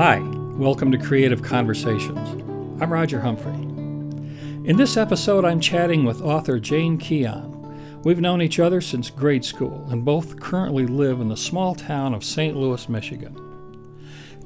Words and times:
Hi, 0.00 0.20
welcome 0.56 0.92
to 0.92 0.98
Creative 0.98 1.42
Conversations. 1.42 2.40
I'm 2.80 2.92
Roger 2.92 3.20
Humphrey. 3.20 3.52
In 3.52 4.76
this 4.76 4.96
episode, 4.96 5.44
I'm 5.44 5.58
chatting 5.58 6.04
with 6.04 6.22
author 6.22 6.60
Jane 6.60 6.96
Keon. 6.96 8.00
We've 8.04 8.20
known 8.20 8.40
each 8.40 8.60
other 8.60 8.80
since 8.80 9.10
grade 9.10 9.44
school 9.44 9.88
and 9.90 10.04
both 10.04 10.38
currently 10.38 10.86
live 10.86 11.20
in 11.20 11.26
the 11.26 11.36
small 11.36 11.74
town 11.74 12.14
of 12.14 12.22
St. 12.22 12.56
Louis, 12.56 12.88
Michigan. 12.88 13.49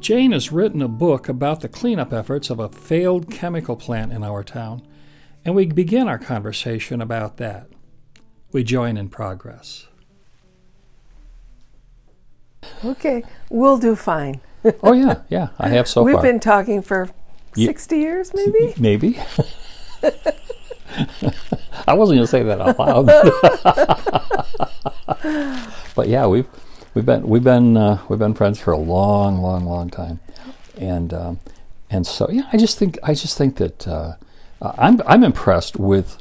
Jane 0.05 0.33
has 0.33 0.53
written 0.53 0.83
a 0.83 0.89
book 0.89 1.31
about 1.31 1.63
the 1.63 1.69
cleanup 1.69 2.13
efforts 2.13 2.51
of 2.51 2.59
a 2.59 2.69
failed 2.69 3.31
chemical 3.31 3.75
plant 3.75 4.13
in 4.13 4.23
our 4.23 4.45
town, 4.45 4.87
and 5.47 5.55
we 5.55 5.65
begin 5.65 6.09
our 6.09 6.19
conversation 6.19 7.01
about 7.01 7.39
that. 7.39 7.69
We 8.53 8.65
join 8.65 8.99
in 8.99 9.09
progress. 9.09 9.87
Okay, 12.85 13.23
we'll 13.49 13.79
do 13.79 13.97
fine. 13.97 14.43
oh 14.83 14.93
yeah, 14.93 15.23
yeah, 15.31 15.49
I 15.59 15.71
have 15.71 15.89
so 15.89 16.03
We've 16.03 16.17
far. 16.17 16.23
been 16.23 16.39
talking 16.39 16.83
for 16.83 17.09
60 17.55 17.97
years, 17.97 18.31
maybe? 18.35 18.75
Maybe. 18.77 19.19
I 21.89 21.95
wasn't 21.95 22.19
going 22.19 22.19
to 22.19 22.27
say 22.27 22.43
that 22.43 22.61
out 22.61 22.79
loud. 22.79 23.07
but 25.95 26.09
yeah, 26.09 26.27
we've 26.27 26.47
we've 26.95 27.07
been 27.07 27.29
we've 27.29 27.45
been 27.45 27.77
uh, 27.77 28.03
we've 28.09 28.19
been 28.19 28.35
friends 28.35 28.59
for 28.59 28.73
a 28.73 28.79
long, 28.79 29.39
long, 29.39 29.67
long 29.67 29.91
time, 29.91 30.21
and 30.79 31.13
um, 31.13 31.41
and 31.91 32.07
so 32.07 32.29
yeah, 32.31 32.49
I 32.53 32.57
just 32.57 32.79
think 32.79 32.99
I 33.03 33.15
just 33.15 33.37
think 33.37 33.57
that 33.57 33.87
uh, 33.87 34.17
I'm 34.63 35.03
I'm 35.07 35.25
impressed 35.25 35.77
with, 35.77 36.19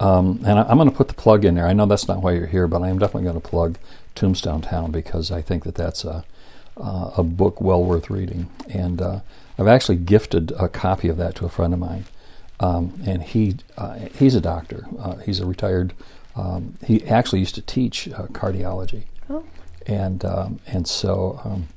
um, 0.00 0.40
and 0.46 0.58
I, 0.58 0.70
am 0.70 0.78
going 0.78 0.90
to 0.90 0.96
put 0.96 1.08
the 1.08 1.14
plug 1.14 1.44
in 1.44 1.56
there. 1.56 1.66
I 1.66 1.72
know 1.72 1.86
that's 1.86 2.08
not 2.08 2.22
why 2.22 2.32
you're 2.32 2.46
here, 2.46 2.66
but 2.66 2.82
I 2.82 2.88
am 2.88 2.98
definitely 2.98 3.24
going 3.24 3.40
to 3.40 3.48
plug 3.48 3.78
Tombstone 4.14 4.62
Town 4.62 4.90
because 4.90 5.30
I 5.30 5.42
think 5.42 5.64
that 5.64 5.74
that's 5.74 6.04
a 6.04 6.24
uh, 6.76 7.10
a 7.16 7.22
book 7.22 7.60
well 7.60 7.82
worth 7.82 8.10
reading. 8.10 8.50
And 8.68 9.00
uh, 9.00 9.20
I've 9.58 9.68
actually 9.68 9.96
gifted 9.96 10.52
a 10.52 10.68
copy 10.68 11.08
of 11.08 11.16
that 11.18 11.34
to 11.36 11.44
a 11.46 11.48
friend 11.48 11.72
of 11.72 11.80
mine. 11.80 12.04
Um, 12.60 13.00
and 13.04 13.22
he 13.22 13.56
uh, 13.76 13.98
he's 14.18 14.34
a 14.34 14.40
doctor. 14.40 14.86
Uh, 14.98 15.16
he's 15.16 15.40
a 15.40 15.46
retired. 15.46 15.92
Um, 16.36 16.74
he 16.84 17.04
actually 17.06 17.40
used 17.40 17.54
to 17.56 17.62
teach 17.62 18.08
cardiology. 18.32 19.04
Oh. 19.30 19.44
And 19.86 20.24
um, 20.24 20.60
and 20.66 20.88
so 20.88 21.40
um, 21.44 21.68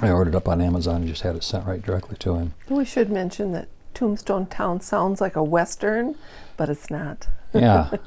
I 0.00 0.10
ordered 0.10 0.34
up 0.34 0.48
on 0.48 0.60
Amazon 0.60 0.96
and 0.96 1.08
just 1.08 1.22
had 1.22 1.36
it 1.36 1.44
sent 1.44 1.66
right 1.66 1.82
directly 1.82 2.16
to 2.18 2.36
him. 2.36 2.54
We 2.68 2.84
should 2.84 3.10
mention 3.10 3.52
that 3.52 3.68
Tombstone 3.92 4.46
Town 4.46 4.80
sounds 4.80 5.20
like 5.20 5.36
a 5.36 5.42
western, 5.42 6.16
but 6.56 6.68
it's 6.68 6.90
not. 6.90 7.28
yeah. 7.52 7.90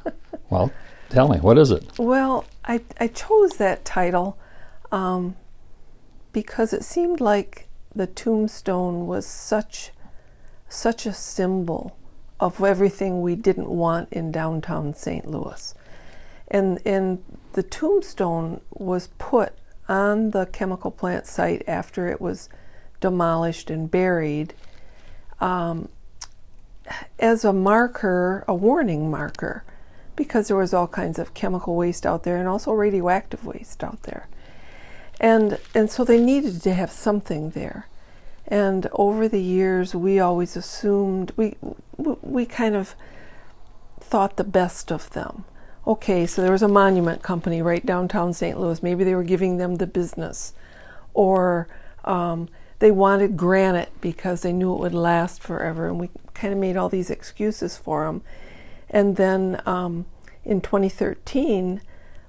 Well, 0.50 0.72
tell 1.10 1.28
me, 1.28 1.40
what 1.40 1.58
is 1.58 1.72
it? 1.72 2.00
Well, 2.00 2.46
I 2.64 2.80
I 3.02 3.08
chose 3.08 3.58
that 3.58 3.84
title 3.84 4.38
um, 4.94 5.36
because 6.32 6.72
it 6.72 6.86
seemed 6.86 7.20
like 7.20 7.68
the 7.94 8.08
tombstone 8.08 9.08
was 9.08 9.26
such 9.26 9.92
such 10.70 11.06
a 11.06 11.12
symbol 11.12 11.98
of 12.40 12.64
everything 12.64 13.22
we 13.22 13.36
didn't 13.36 13.70
want 13.70 14.08
in 14.12 14.32
downtown 14.32 14.94
St. 14.94 15.30
Louis. 15.30 15.74
And 16.48 16.80
and 16.86 17.22
the 17.54 17.64
tombstone 17.64 18.62
was 18.72 19.10
put 19.18 19.54
on 19.88 20.32
the 20.32 20.46
chemical 20.48 20.92
plant 20.92 21.26
site 21.26 21.64
after 21.68 22.08
it 22.08 22.20
was 22.20 22.50
demolished 23.00 23.70
and 23.70 23.90
buried 23.90 24.54
um, 25.40 25.90
as 27.20 27.46
a 27.46 27.54
marker, 27.54 28.44
a 28.48 28.56
warning 28.56 29.10
marker, 29.10 29.64
because 30.16 30.48
there 30.48 30.58
was 30.58 30.74
all 30.74 30.88
kinds 30.88 31.20
of 31.20 31.34
chemical 31.34 31.76
waste 31.76 32.06
out 32.06 32.24
there 32.24 32.38
and 32.38 32.48
also 32.48 32.72
radioactive 32.72 33.46
waste 33.46 33.84
out 33.84 34.04
there. 34.04 34.28
And 35.20 35.60
and 35.74 35.90
so 35.90 36.04
they 36.04 36.22
needed 36.22 36.62
to 36.62 36.74
have 36.74 36.92
something 36.92 37.52
there. 37.52 37.88
And 38.48 38.88
over 38.94 39.28
the 39.28 39.42
years 39.42 39.94
we 39.94 40.20
always 40.20 40.56
assumed 40.56 41.32
we 41.36 41.56
we 41.98 42.46
kind 42.46 42.76
of 42.76 42.96
thought 44.00 44.38
the 44.38 44.44
best 44.44 44.92
of 44.92 45.10
them 45.12 45.44
okay 45.88 46.28
so 46.28 46.42
there 46.42 46.52
was 46.52 46.62
a 46.62 46.68
monument 46.68 47.24
company 47.24 47.62
right 47.62 47.86
downtown 47.86 48.34
st 48.34 48.60
louis. 48.60 48.84
Maybe 48.84 49.04
they 49.04 49.16
were 49.16 49.24
giving 49.24 49.58
them 49.58 49.76
the 49.76 49.88
business. 49.88 50.54
Or 51.14 51.68
um, 52.06 52.48
they 52.78 52.92
wanted 52.92 53.38
granite 53.38 53.92
because 54.02 54.42
they 54.42 54.54
knew 54.54 54.74
it 54.74 54.80
would 54.80 54.94
last 54.94 55.42
forever 55.42 55.88
and 55.88 56.00
we 56.00 56.10
kind 56.36 56.54
of 56.54 56.60
made 56.60 56.78
all 56.78 56.90
these 56.90 57.10
excuses 57.10 57.76
for 57.76 58.06
them 58.06 58.22
and 58.90 59.16
then 59.16 59.62
um, 59.66 60.06
in 60.46 60.62
2013 60.62 61.82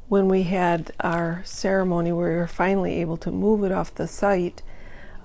when 0.08 0.28
we 0.28 0.44
had 0.44 0.90
our 1.00 1.42
ceremony 1.44 2.10
where 2.12 2.30
we 2.30 2.36
were 2.36 2.46
finally 2.46 2.94
able 3.00 3.16
to 3.18 3.30
move 3.30 3.62
it 3.62 3.70
off 3.70 3.94
the 3.94 4.08
site, 4.08 4.62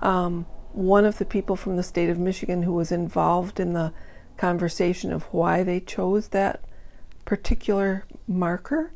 um, 0.02 0.44
one 0.72 1.06
of 1.06 1.18
the 1.18 1.24
people 1.24 1.56
from 1.56 1.76
the 1.76 1.82
state 1.82 2.10
of 2.10 2.18
Michigan 2.18 2.62
who 2.62 2.72
was 2.72 2.92
involved 2.92 3.58
in 3.58 3.72
the 3.72 3.92
conversation 4.36 5.12
of 5.12 5.22
why 5.32 5.62
they 5.62 5.80
chose 5.80 6.28
that 6.28 6.60
particular 7.24 8.04
marker 8.26 8.92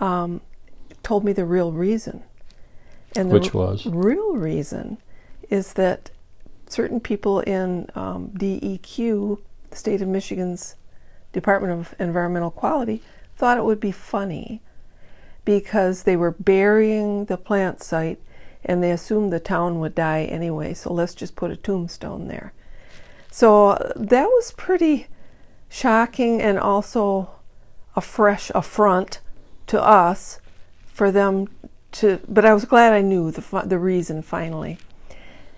um, 0.00 0.40
told 1.02 1.24
me 1.24 1.32
the 1.32 1.44
real 1.44 1.72
reason. 1.72 2.22
And 3.16 3.30
the 3.30 3.34
Which 3.34 3.54
was? 3.54 3.86
real 3.86 4.34
reason 4.34 4.98
is 5.50 5.74
that 5.74 6.10
certain 6.66 7.00
people 7.00 7.40
in 7.40 7.88
um, 7.94 8.30
DEQ, 8.36 9.38
the 9.70 9.76
state 9.76 10.02
of 10.02 10.08
Michigan's 10.08 10.76
Department 11.32 11.72
of 11.72 11.94
Environmental 11.98 12.50
Quality, 12.50 13.02
thought 13.36 13.58
it 13.58 13.64
would 13.64 13.80
be 13.80 13.92
funny 13.92 14.62
because 15.44 16.04
they 16.04 16.16
were 16.16 16.30
burying 16.32 17.26
the 17.26 17.36
plant 17.36 17.82
site 17.82 18.20
and 18.64 18.82
they 18.82 18.90
assumed 18.90 19.32
the 19.32 19.40
town 19.40 19.78
would 19.78 19.94
die 19.94 20.24
anyway, 20.24 20.72
so 20.72 20.92
let's 20.92 21.14
just 21.14 21.36
put 21.36 21.50
a 21.50 21.56
tombstone 21.56 22.28
there. 22.28 22.52
So 23.30 23.92
that 23.94 24.26
was 24.26 24.52
pretty 24.52 25.08
shocking 25.68 26.40
and 26.40 26.58
also 26.58 27.33
a 27.96 28.00
fresh 28.00 28.50
affront 28.54 29.20
to 29.66 29.82
us 29.82 30.40
for 30.86 31.10
them 31.10 31.48
to, 31.92 32.20
but 32.28 32.44
I 32.44 32.54
was 32.54 32.64
glad 32.64 32.92
I 32.92 33.00
knew 33.02 33.30
the, 33.30 33.62
the 33.64 33.78
reason 33.78 34.22
finally. 34.22 34.78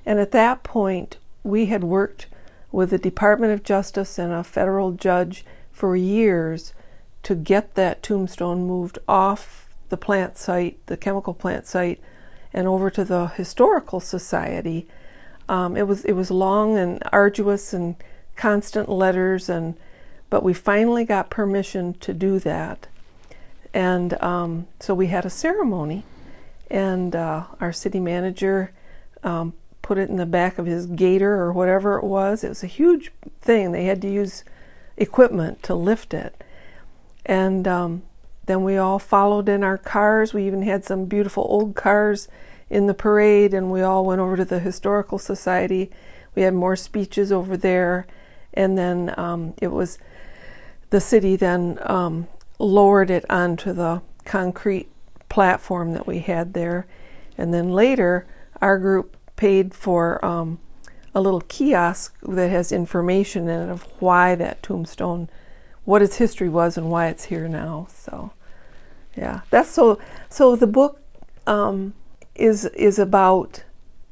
And 0.04 0.18
at 0.18 0.32
that 0.32 0.62
point, 0.62 1.16
we 1.42 1.66
had 1.66 1.82
worked 1.82 2.26
with 2.70 2.90
the 2.90 2.98
Department 2.98 3.52
of 3.52 3.62
Justice 3.62 4.18
and 4.18 4.32
a 4.32 4.44
federal 4.44 4.92
judge 4.92 5.44
for 5.72 5.96
years 5.96 6.72
to 7.22 7.34
get 7.34 7.74
that 7.74 8.02
tombstone 8.02 8.66
moved 8.66 8.98
off 9.08 9.68
the 9.88 9.96
plant 9.96 10.36
site, 10.36 10.78
the 10.86 10.96
chemical 10.96 11.34
plant 11.34 11.66
site, 11.66 12.00
and 12.52 12.66
over 12.66 12.90
to 12.90 13.04
the 13.04 13.28
historical 13.28 14.00
society. 14.00 14.86
Um, 15.48 15.76
it 15.76 15.86
was 15.86 16.04
it 16.04 16.12
was 16.12 16.30
long 16.30 16.76
and 16.76 17.02
arduous 17.12 17.72
and 17.72 17.96
constant 18.36 18.88
letters 18.88 19.48
and 19.48 19.76
but 20.30 20.42
we 20.42 20.52
finally 20.52 21.04
got 21.04 21.30
permission 21.30 21.94
to 21.94 22.12
do 22.12 22.38
that, 22.40 22.88
and 23.72 24.20
um, 24.22 24.66
so 24.80 24.94
we 24.94 25.06
had 25.08 25.24
a 25.24 25.30
ceremony, 25.30 26.04
and 26.70 27.14
uh, 27.14 27.44
our 27.60 27.72
city 27.72 28.00
manager 28.00 28.72
um, 29.22 29.54
put 29.82 29.98
it 29.98 30.08
in 30.08 30.16
the 30.16 30.26
back 30.26 30.58
of 30.58 30.66
his 30.66 30.86
gator 30.86 31.34
or 31.34 31.52
whatever 31.52 31.96
it 31.96 32.04
was. 32.04 32.42
It 32.42 32.48
was 32.48 32.64
a 32.64 32.68
huge 32.68 33.12
thing. 33.40 33.72
They 33.72 33.84
had 33.84 34.02
to 34.02 34.08
use 34.08 34.44
equipment 34.96 35.62
to 35.64 35.74
lift 35.74 36.12
it, 36.14 36.42
and 37.24 37.68
um, 37.68 38.02
then 38.46 38.62
we 38.62 38.76
all 38.76 38.98
followed 38.98 39.48
in 39.48 39.62
our 39.62 39.78
cars. 39.78 40.32
We 40.32 40.46
even 40.46 40.62
had 40.62 40.84
some 40.84 41.04
beautiful 41.04 41.46
old 41.48 41.74
cars 41.74 42.28
in 42.70 42.86
the 42.86 42.94
parade, 42.94 43.54
and 43.54 43.70
we 43.70 43.82
all 43.82 44.04
went 44.04 44.20
over 44.20 44.36
to 44.36 44.44
the 44.44 44.60
Historical 44.60 45.18
Society. 45.18 45.90
We 46.34 46.42
had 46.42 46.54
more 46.54 46.76
speeches 46.76 47.30
over 47.30 47.56
there, 47.56 48.06
and 48.54 48.76
then 48.76 49.14
um, 49.16 49.54
it 49.60 49.68
was 49.68 49.98
the 50.96 51.00
city 51.00 51.36
then 51.36 51.78
um, 51.82 52.26
lowered 52.58 53.10
it 53.10 53.24
onto 53.30 53.72
the 53.72 54.00
concrete 54.24 54.88
platform 55.28 55.92
that 55.92 56.06
we 56.06 56.20
had 56.20 56.54
there. 56.54 56.86
And 57.36 57.52
then 57.52 57.70
later, 57.70 58.26
our 58.62 58.78
group 58.78 59.14
paid 59.36 59.74
for 59.74 60.24
um, 60.24 60.58
a 61.14 61.20
little 61.20 61.42
kiosk 61.42 62.16
that 62.22 62.48
has 62.48 62.72
information 62.72 63.46
in 63.46 63.68
it 63.68 63.70
of 63.70 63.82
why 64.00 64.34
that 64.36 64.62
tombstone, 64.62 65.28
what 65.84 66.00
its 66.00 66.16
history 66.16 66.48
was, 66.48 66.78
and 66.78 66.90
why 66.90 67.08
it's 67.08 67.24
here 67.24 67.46
now. 67.46 67.88
So 67.90 68.32
yeah 69.16 69.40
that's 69.50 69.70
so 69.70 69.98
so 70.28 70.54
the 70.56 70.66
book 70.66 71.00
um, 71.46 71.94
is 72.34 72.66
is 72.66 72.98
about 72.98 73.64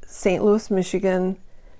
st 0.06 0.42
louis 0.42 0.70
michigan 0.70 1.36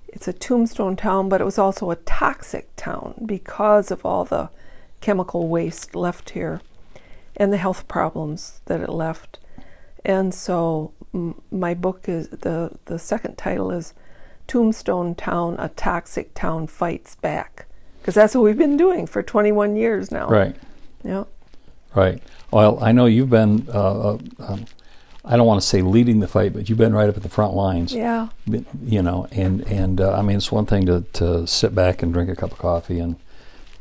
it's 0.07 0.27
a 0.27 0.33
tombstone 0.33 0.95
town 0.95 1.27
but 1.27 1.41
it 1.41 1.45
was 1.45 1.57
also 1.57 1.91
a 1.91 1.95
toxic 1.95 2.69
town 2.75 3.15
because 3.25 3.91
of 3.91 4.05
all 4.05 4.23
the 4.25 4.49
chemical 5.05 5.47
waste 5.47 5.95
left 5.95 6.31
here 6.31 6.61
and 7.37 7.53
the 7.53 7.57
health 7.57 7.87
problems 7.87 8.61
that 8.65 8.81
it 8.81 8.89
left 8.89 9.37
and 10.03 10.33
so 10.33 10.91
m- 11.13 11.39
my 11.51 11.73
book 11.73 12.09
is 12.09 12.27
the 12.29 12.71
the 12.85 12.97
second 12.97 13.35
title 13.37 13.69
is 13.71 13.93
tombstone 14.47 15.13
town 15.13 15.55
a 15.59 15.69
toxic 15.69 16.33
town 16.33 16.65
fights 16.65 17.15
back 17.15 17.67
because 18.05 18.13
that's 18.13 18.35
what 18.35 18.43
we've 18.43 18.57
been 18.57 18.77
doing 18.77 19.07
for 19.07 19.23
21 19.23 19.75
years 19.75 20.11
now. 20.11 20.27
Right. 20.27 20.55
Yeah. 21.03 21.23
Right. 21.95 22.21
Well, 22.51 22.77
I 22.79 22.91
know 22.91 23.07
you've 23.07 23.31
been. 23.31 23.67
Uh, 23.67 24.11
uh, 24.11 24.17
um, 24.47 24.65
I 25.27 25.35
don't 25.35 25.47
want 25.47 25.59
to 25.59 25.65
say 25.65 25.81
leading 25.81 26.19
the 26.19 26.27
fight, 26.27 26.53
but 26.53 26.69
you've 26.69 26.77
been 26.77 26.93
right 26.93 27.09
up 27.09 27.17
at 27.17 27.23
the 27.23 27.29
front 27.29 27.55
lines. 27.55 27.95
Yeah. 27.95 28.27
You 28.45 29.01
know, 29.01 29.27
and 29.31 29.61
and 29.61 29.99
uh, 29.99 30.13
I 30.13 30.21
mean, 30.21 30.37
it's 30.37 30.51
one 30.51 30.67
thing 30.67 30.85
to 30.85 31.01
to 31.13 31.47
sit 31.47 31.73
back 31.73 32.03
and 32.03 32.13
drink 32.13 32.29
a 32.29 32.35
cup 32.35 32.51
of 32.51 32.59
coffee 32.59 32.99
and 32.99 33.15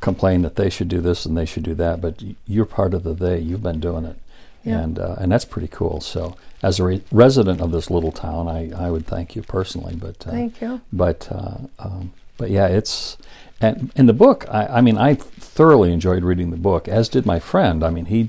complain 0.04 0.42
that 0.42 0.54
they 0.56 0.70
should 0.70 0.88
do 0.88 1.00
this 1.00 1.26
and 1.26 1.36
they 1.36 1.46
should 1.46 1.62
do 1.64 1.74
that, 1.74 2.00
but 2.00 2.22
you're 2.46 2.66
part 2.66 2.94
of 2.94 3.02
the 3.02 3.14
they. 3.14 3.38
You've 3.40 3.62
been 3.62 3.80
doing 3.80 4.04
it, 4.04 4.16
Yeah. 4.62 4.80
and 4.80 4.98
uh, 4.98 5.16
and 5.18 5.32
that's 5.32 5.44
pretty 5.46 5.68
cool. 5.68 6.00
So, 6.00 6.36
as 6.62 6.78
a 6.78 6.84
re- 6.84 7.02
resident 7.10 7.60
of 7.60 7.72
this 7.72 7.90
little 7.90 8.12
town, 8.12 8.46
I, 8.46 8.70
I 8.86 8.90
would 8.90 9.06
thank 9.06 9.34
you 9.34 9.42
personally. 9.42 9.96
But 9.96 10.26
uh, 10.26 10.30
Thank 10.30 10.60
you. 10.60 10.80
but 10.92 11.28
uh, 11.32 11.56
um, 11.78 12.12
but 12.36 12.50
yeah, 12.50 12.66
it's 12.66 13.16
and 13.60 13.90
in 13.96 14.06
the 14.06 14.12
book. 14.12 14.44
I, 14.50 14.66
I 14.78 14.80
mean, 14.82 14.98
I 14.98 15.14
thoroughly 15.14 15.92
enjoyed 15.92 16.22
reading 16.22 16.50
the 16.50 16.56
book, 16.70 16.86
as 16.88 17.08
did 17.08 17.24
my 17.26 17.38
friend. 17.40 17.82
I 17.82 17.90
mean, 17.90 18.06
he 18.06 18.28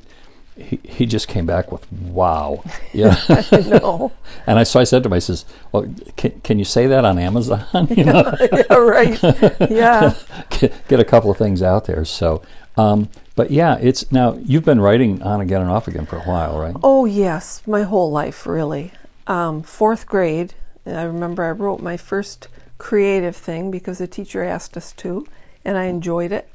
he, 0.57 0.79
he 0.83 1.05
just 1.05 1.27
came 1.27 1.45
back 1.45 1.71
with 1.71 1.91
wow, 1.91 2.63
yeah. 2.93 3.15
no. 3.51 4.11
and 4.47 4.57
I 4.59 4.63
so 4.63 4.79
I 4.79 4.83
said 4.83 5.03
to 5.03 5.09
him, 5.09 5.13
I 5.13 5.19
says, 5.19 5.45
well, 5.71 5.93
can, 6.15 6.39
can 6.41 6.59
you 6.59 6.65
say 6.65 6.87
that 6.87 7.05
on 7.05 7.19
Amazon? 7.19 7.65
you 7.89 8.05
know, 8.05 8.35
yeah, 8.51 8.73
right. 8.73 9.21
Yeah. 9.69 10.13
get, 10.49 10.87
get 10.87 10.99
a 10.99 11.05
couple 11.05 11.29
of 11.29 11.37
things 11.37 11.61
out 11.61 11.85
there. 11.85 12.05
So, 12.05 12.41
um, 12.77 13.09
but 13.35 13.51
yeah, 13.51 13.77
it's 13.81 14.11
now 14.11 14.35
you've 14.43 14.65
been 14.65 14.79
writing 14.79 15.21
on 15.21 15.41
again 15.41 15.61
and 15.61 15.69
off 15.69 15.87
again 15.87 16.05
for 16.05 16.17
a 16.17 16.23
while, 16.23 16.57
right? 16.57 16.75
Oh, 16.81 17.05
yes, 17.05 17.61
my 17.67 17.83
whole 17.83 18.09
life, 18.11 18.45
really. 18.45 18.93
Um, 19.27 19.61
fourth 19.61 20.05
grade, 20.05 20.53
I 20.85 21.03
remember 21.03 21.43
I 21.43 21.51
wrote 21.51 21.81
my 21.81 21.97
first 21.97 22.47
creative 22.77 23.35
thing 23.35 23.71
because 23.71 23.97
the 23.97 24.07
teacher 24.07 24.43
asked 24.43 24.77
us 24.77 24.93
to, 24.93 25.27
and 25.65 25.77
I 25.77 25.85
enjoyed 25.85 26.31
it. 26.31 26.47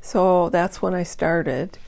So 0.00 0.48
that's 0.50 0.80
when 0.80 0.94
I 0.94 1.02
started. 1.02 1.78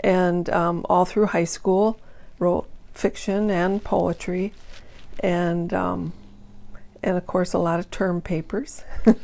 And 0.00 0.48
um, 0.50 0.84
all 0.88 1.04
through 1.04 1.26
high 1.26 1.44
school, 1.44 1.98
wrote 2.38 2.68
fiction 2.92 3.50
and 3.50 3.82
poetry, 3.82 4.52
and 5.20 5.72
um, 5.72 6.12
and 7.02 7.16
of 7.16 7.26
course 7.26 7.52
a 7.52 7.58
lot 7.58 7.78
of 7.78 7.90
term 7.90 8.20
papers. 8.20 8.84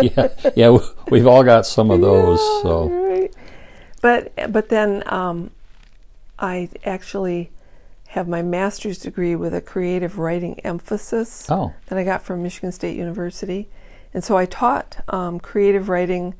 yeah, 0.00 0.28
yeah, 0.54 0.78
we've 1.10 1.26
all 1.26 1.42
got 1.42 1.66
some 1.66 1.90
of 1.90 2.00
those. 2.00 2.38
Yeah, 2.38 2.62
So, 2.62 2.88
right. 2.88 3.34
But 4.00 4.52
but 4.52 4.68
then 4.68 5.02
um, 5.06 5.50
I 6.38 6.68
actually 6.84 7.50
have 8.08 8.28
my 8.28 8.42
master's 8.42 8.98
degree 8.98 9.34
with 9.34 9.52
a 9.54 9.60
creative 9.60 10.18
writing 10.18 10.60
emphasis 10.60 11.50
oh, 11.50 11.72
that 11.86 11.98
I 11.98 12.04
got 12.04 12.22
from 12.22 12.42
Michigan 12.42 12.70
State 12.70 12.96
University, 12.96 13.68
and 14.12 14.22
so 14.22 14.36
I 14.36 14.46
taught 14.46 15.02
um, 15.08 15.40
creative 15.40 15.88
writing 15.88 16.34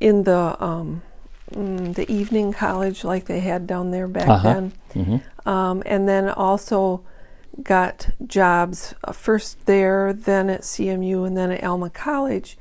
in 0.00 0.24
the 0.24 0.56
um, 0.62 1.02
mm, 1.52 1.94
the 1.94 2.10
evening 2.10 2.52
college 2.52 3.04
like 3.04 3.26
they 3.26 3.40
had 3.40 3.66
down 3.66 3.90
there 3.90 4.08
back 4.08 4.28
Uh-huh. 4.28 4.52
then, 4.52 4.72
hmm 4.94 5.16
um, 5.48 5.82
and 5.86 6.06
then 6.08 6.28
also 6.28 7.00
got 7.62 8.10
jobs 8.26 8.94
uh, 9.04 9.12
first 9.12 9.64
there, 9.66 10.12
then 10.12 10.50
at 10.50 10.60
CMU, 10.62 11.26
and 11.26 11.36
then 11.36 11.50
at 11.50 11.64
Alma 11.64 11.88
College, 11.90 12.58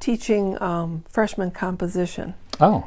teaching 0.00 0.60
um, 0.62 1.04
freshman 1.08 1.50
composition. 1.50 2.34
Oh, 2.60 2.84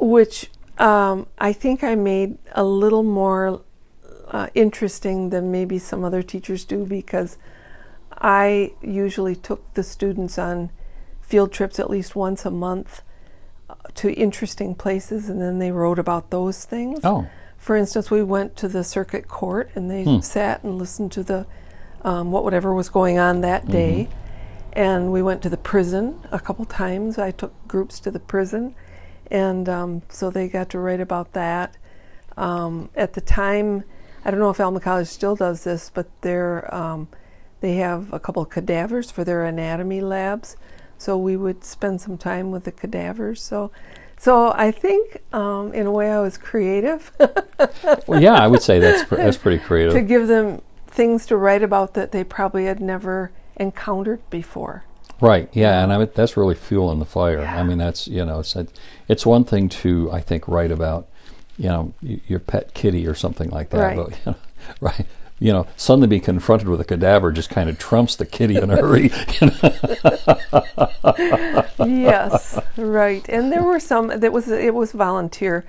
which 0.00 0.50
um, 0.78 1.26
I 1.38 1.52
think 1.52 1.84
I 1.84 1.94
made 1.94 2.38
a 2.52 2.64
little 2.64 3.02
more 3.02 3.60
uh, 4.28 4.48
interesting 4.54 5.30
than 5.30 5.52
maybe 5.52 5.78
some 5.78 6.02
other 6.04 6.22
teachers 6.22 6.64
do 6.64 6.84
because 6.84 7.36
I 8.12 8.72
usually 8.82 9.36
took 9.36 9.74
the 9.74 9.82
students 9.82 10.38
on 10.38 10.70
field 11.20 11.52
trips 11.52 11.78
at 11.78 11.90
least 11.90 12.16
once 12.16 12.44
a 12.44 12.50
month 12.50 13.02
to 13.94 14.12
interesting 14.12 14.74
places 14.74 15.28
and 15.28 15.40
then 15.40 15.58
they 15.58 15.70
wrote 15.70 15.98
about 15.98 16.30
those 16.30 16.64
things. 16.64 17.00
oh, 17.04 17.26
For 17.56 17.76
instance, 17.76 18.10
we 18.10 18.22
went 18.22 18.56
to 18.56 18.68
the 18.68 18.84
circuit 18.84 19.28
court 19.28 19.70
and 19.74 19.90
they 19.90 20.04
Hmm. 20.04 20.20
sat 20.20 20.62
and 20.64 20.78
listened 20.78 21.12
to 21.12 21.22
the 21.22 21.46
um, 22.02 22.30
what 22.30 22.44
whatever 22.44 22.74
was 22.74 22.88
going 22.90 23.18
on 23.18 23.40
that 23.40 23.66
day. 23.70 24.08
And 24.74 25.10
we 25.12 25.22
went 25.22 25.40
to 25.42 25.48
the 25.48 25.56
prison 25.56 26.20
a 26.32 26.38
couple 26.40 26.64
times. 26.66 27.16
I 27.16 27.30
took 27.30 27.52
groups 27.68 27.98
to 28.00 28.10
the 28.10 28.18
prison, 28.18 28.74
and 29.30 29.68
um, 29.68 30.02
so 30.08 30.30
they 30.30 30.48
got 30.48 30.68
to 30.70 30.78
write 30.80 31.00
about 31.00 31.32
that. 31.32 31.76
Um, 32.36 32.90
at 32.96 33.12
the 33.14 33.20
time, 33.20 33.84
I 34.24 34.30
don't 34.30 34.40
know 34.40 34.50
if 34.50 34.58
Alma 34.60 34.80
College 34.80 35.06
still 35.06 35.36
does 35.36 35.64
this, 35.64 35.90
but 35.94 36.08
they're 36.22 36.74
um, 36.74 37.08
they 37.60 37.76
have 37.76 38.12
a 38.12 38.18
couple 38.18 38.42
of 38.42 38.50
cadavers 38.50 39.10
for 39.12 39.22
their 39.24 39.44
anatomy 39.44 40.00
labs. 40.00 40.56
So 41.04 41.18
we 41.18 41.36
would 41.36 41.64
spend 41.64 42.00
some 42.00 42.16
time 42.16 42.50
with 42.50 42.64
the 42.64 42.72
cadavers. 42.72 43.42
So, 43.42 43.70
so 44.16 44.52
I 44.56 44.70
think 44.70 45.18
um, 45.34 45.70
in 45.74 45.84
a 45.84 45.90
way 45.92 46.10
I 46.10 46.20
was 46.20 46.38
creative 46.38 47.12
well, 48.06 48.22
yeah, 48.22 48.32
I 48.32 48.46
would 48.46 48.62
say 48.62 48.78
that's 48.78 49.06
pr- 49.06 49.16
that's 49.16 49.36
pretty 49.36 49.62
creative 49.62 49.92
to 49.92 50.00
give 50.00 50.28
them 50.28 50.62
things 50.86 51.26
to 51.26 51.36
write 51.36 51.62
about 51.62 51.92
that 51.92 52.12
they 52.12 52.24
probably 52.24 52.64
had 52.64 52.80
never 52.80 53.32
encountered 53.56 54.20
before. 54.30 54.84
Right. 55.20 55.50
Yeah, 55.52 55.82
and 55.82 55.92
I 55.92 55.98
mean, 55.98 56.08
that's 56.14 56.38
really 56.38 56.54
fueling 56.54 57.00
the 57.00 57.04
fire. 57.04 57.40
I 57.40 57.62
mean, 57.64 57.76
that's 57.76 58.08
you 58.08 58.24
know, 58.24 58.40
it's 58.40 58.56
it's 59.06 59.26
one 59.26 59.44
thing 59.44 59.68
to 59.84 60.10
I 60.10 60.20
think 60.20 60.48
write 60.48 60.70
about, 60.70 61.08
you 61.58 61.68
know, 61.68 61.92
y- 62.02 62.22
your 62.26 62.40
pet 62.40 62.72
kitty 62.72 63.06
or 63.06 63.14
something 63.14 63.50
like 63.50 63.68
that. 63.70 63.78
Right. 63.78 63.96
But, 63.96 64.10
you 64.10 64.16
know, 64.26 64.36
right. 64.80 65.06
You 65.40 65.52
know, 65.52 65.66
suddenly 65.76 66.06
being 66.06 66.22
confronted 66.22 66.68
with 66.68 66.80
a 66.80 66.84
cadaver 66.84 67.32
just 67.32 67.50
kind 67.50 67.68
of 67.68 67.78
trumps 67.78 68.14
the 68.16 68.24
kitty 68.24 68.56
in 68.56 68.70
a 68.70 68.76
hurry. 68.76 69.10
yes, 71.86 72.58
right. 72.76 73.28
And 73.28 73.52
there 73.52 73.62
were 73.62 73.80
some 73.80 74.08
that 74.08 74.32
was 74.32 74.48
it 74.48 74.74
was 74.74 74.92
volunteer, 74.92 75.64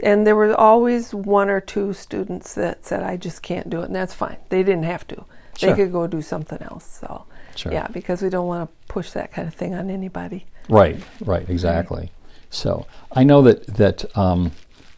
and 0.00 0.26
there 0.26 0.36
were 0.36 0.54
always 0.58 1.14
one 1.14 1.48
or 1.50 1.60
two 1.60 1.92
students 1.92 2.54
that 2.54 2.84
said, 2.84 3.02
"I 3.02 3.16
just 3.16 3.42
can't 3.42 3.68
do 3.68 3.82
it," 3.82 3.86
and 3.86 3.94
that's 3.94 4.14
fine. 4.14 4.36
They 4.48 4.62
didn't 4.62 4.84
have 4.84 5.06
to. 5.08 5.24
Sure. 5.56 5.70
They 5.70 5.76
could 5.82 5.92
go 5.92 6.06
do 6.06 6.22
something 6.22 6.60
else. 6.62 6.98
So, 7.00 7.24
Sure. 7.54 7.72
yeah, 7.72 7.86
because 7.88 8.22
we 8.22 8.30
don't 8.30 8.46
want 8.46 8.68
to 8.68 8.92
push 8.92 9.10
that 9.10 9.30
kind 9.32 9.46
of 9.46 9.54
thing 9.54 9.74
on 9.74 9.90
anybody. 9.90 10.46
Right, 10.68 10.98
right, 11.24 11.48
exactly. 11.48 12.10
So 12.48 12.86
I 13.12 13.24
know 13.24 13.42
that 13.42 13.66
that 13.66 14.16
um, 14.16 14.52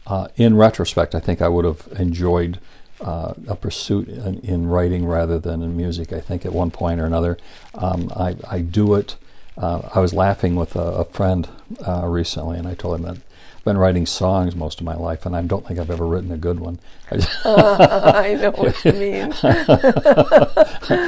uh, 0.07 0.29
in 0.37 0.55
retrospect, 0.55 1.13
I 1.15 1.19
think 1.19 1.41
I 1.41 1.49
would 1.49 1.65
have 1.65 1.87
enjoyed 1.99 2.59
uh, 3.01 3.33
a 3.47 3.55
pursuit 3.55 4.07
in, 4.07 4.39
in 4.39 4.67
writing 4.67 5.05
rather 5.05 5.39
than 5.39 5.61
in 5.61 5.75
music. 5.75 6.13
I 6.13 6.19
think 6.19 6.45
at 6.45 6.53
one 6.53 6.71
point 6.71 6.99
or 6.99 7.05
another, 7.05 7.37
um, 7.73 8.11
I, 8.15 8.35
I 8.49 8.61
do 8.61 8.95
it. 8.95 9.15
Uh, 9.57 9.89
I 9.93 9.99
was 9.99 10.13
laughing 10.13 10.55
with 10.55 10.75
a, 10.75 10.79
a 10.79 11.05
friend 11.05 11.47
uh, 11.87 12.05
recently, 12.07 12.57
and 12.57 12.67
I 12.67 12.73
told 12.73 12.99
him 12.99 13.03
that 13.03 13.17
been 13.65 13.77
writing 13.79 14.05
songs 14.05 14.55
most 14.55 14.79
of 14.79 14.85
my 14.85 14.95
life, 14.95 15.25
and 15.25 15.35
I 15.35 15.41
don't 15.41 15.67
think 15.67 15.79
I've 15.79 15.89
ever 15.89 16.05
written 16.05 16.31
a 16.31 16.37
good 16.37 16.59
one. 16.59 16.77
I 17.11 17.15
I 18.25 18.33
know 18.35 18.51
what 18.51 18.85
you 18.85 18.93
mean. 18.93 19.33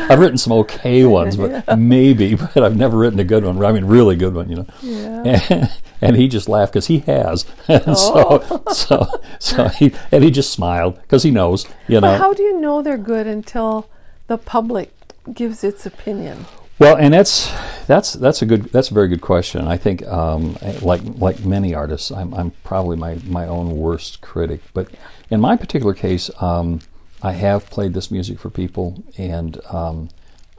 I've 0.10 0.20
written 0.20 0.38
some 0.38 0.54
okay 0.54 1.06
ones, 1.06 1.38
but 1.38 1.78
maybe, 1.78 2.34
but 2.34 2.64
I've 2.64 2.76
never 2.76 2.98
written 2.98 3.20
a 3.20 3.24
good 3.24 3.46
one. 3.46 3.64
I 3.64 3.72
mean, 3.72 3.86
really 3.86 4.16
good 4.16 4.34
one, 4.34 4.50
you 4.50 4.56
know. 4.58 4.68
Yeah. 4.82 5.72
and 6.02 6.16
he 6.16 6.28
just 6.28 6.50
laughed 6.50 6.74
because 6.74 6.88
he 6.88 7.00
has, 7.00 7.46
and 7.68 7.96
so 7.96 8.44
oh. 8.50 8.74
so 8.74 9.22
so 9.40 9.68
he 9.68 9.94
and 10.12 10.24
he 10.24 10.32
just 10.32 10.52
smiled 10.52 11.00
because 11.04 11.22
he 11.22 11.32
knows, 11.32 11.68
you 11.88 12.02
know. 12.02 12.14
But 12.14 12.20
how 12.20 12.34
do 12.34 12.42
you 12.42 12.60
know 12.60 12.82
they're 12.82 12.98
good 12.98 13.28
until 13.28 13.88
the 14.26 14.40
public 14.40 14.92
gives 15.32 15.64
its 15.64 15.86
opinion? 15.86 16.48
Well, 16.80 16.96
and 16.96 17.12
that's 17.14 17.52
that's 17.88 18.14
that's 18.14 18.42
a 18.44 18.46
good 18.46 18.66
that's 18.66 18.92
a 18.92 18.94
very 18.94 19.08
good 19.08 19.22
question. 19.22 19.68
I 19.68 19.78
think 19.78 20.06
um, 20.06 20.58
like 20.82 21.02
like 21.04 21.44
many 21.44 21.74
artists, 21.74 22.12
I'm 22.12 22.34
I'm 22.36 22.52
probably 22.64 22.98
my 22.98 23.18
my 23.26 23.48
own 23.48 23.78
worst 23.78 24.22
critic. 24.22 24.62
But 24.74 24.90
in 25.32 25.42
my 25.42 25.56
particular 25.56 25.96
case, 25.96 26.30
um, 26.40 26.82
I 27.24 27.32
have 27.32 27.70
played 27.72 27.96
this 27.96 28.12
music 28.12 28.38
for 28.40 28.52
people, 28.52 29.04
and 29.18 29.60
um, 29.72 30.10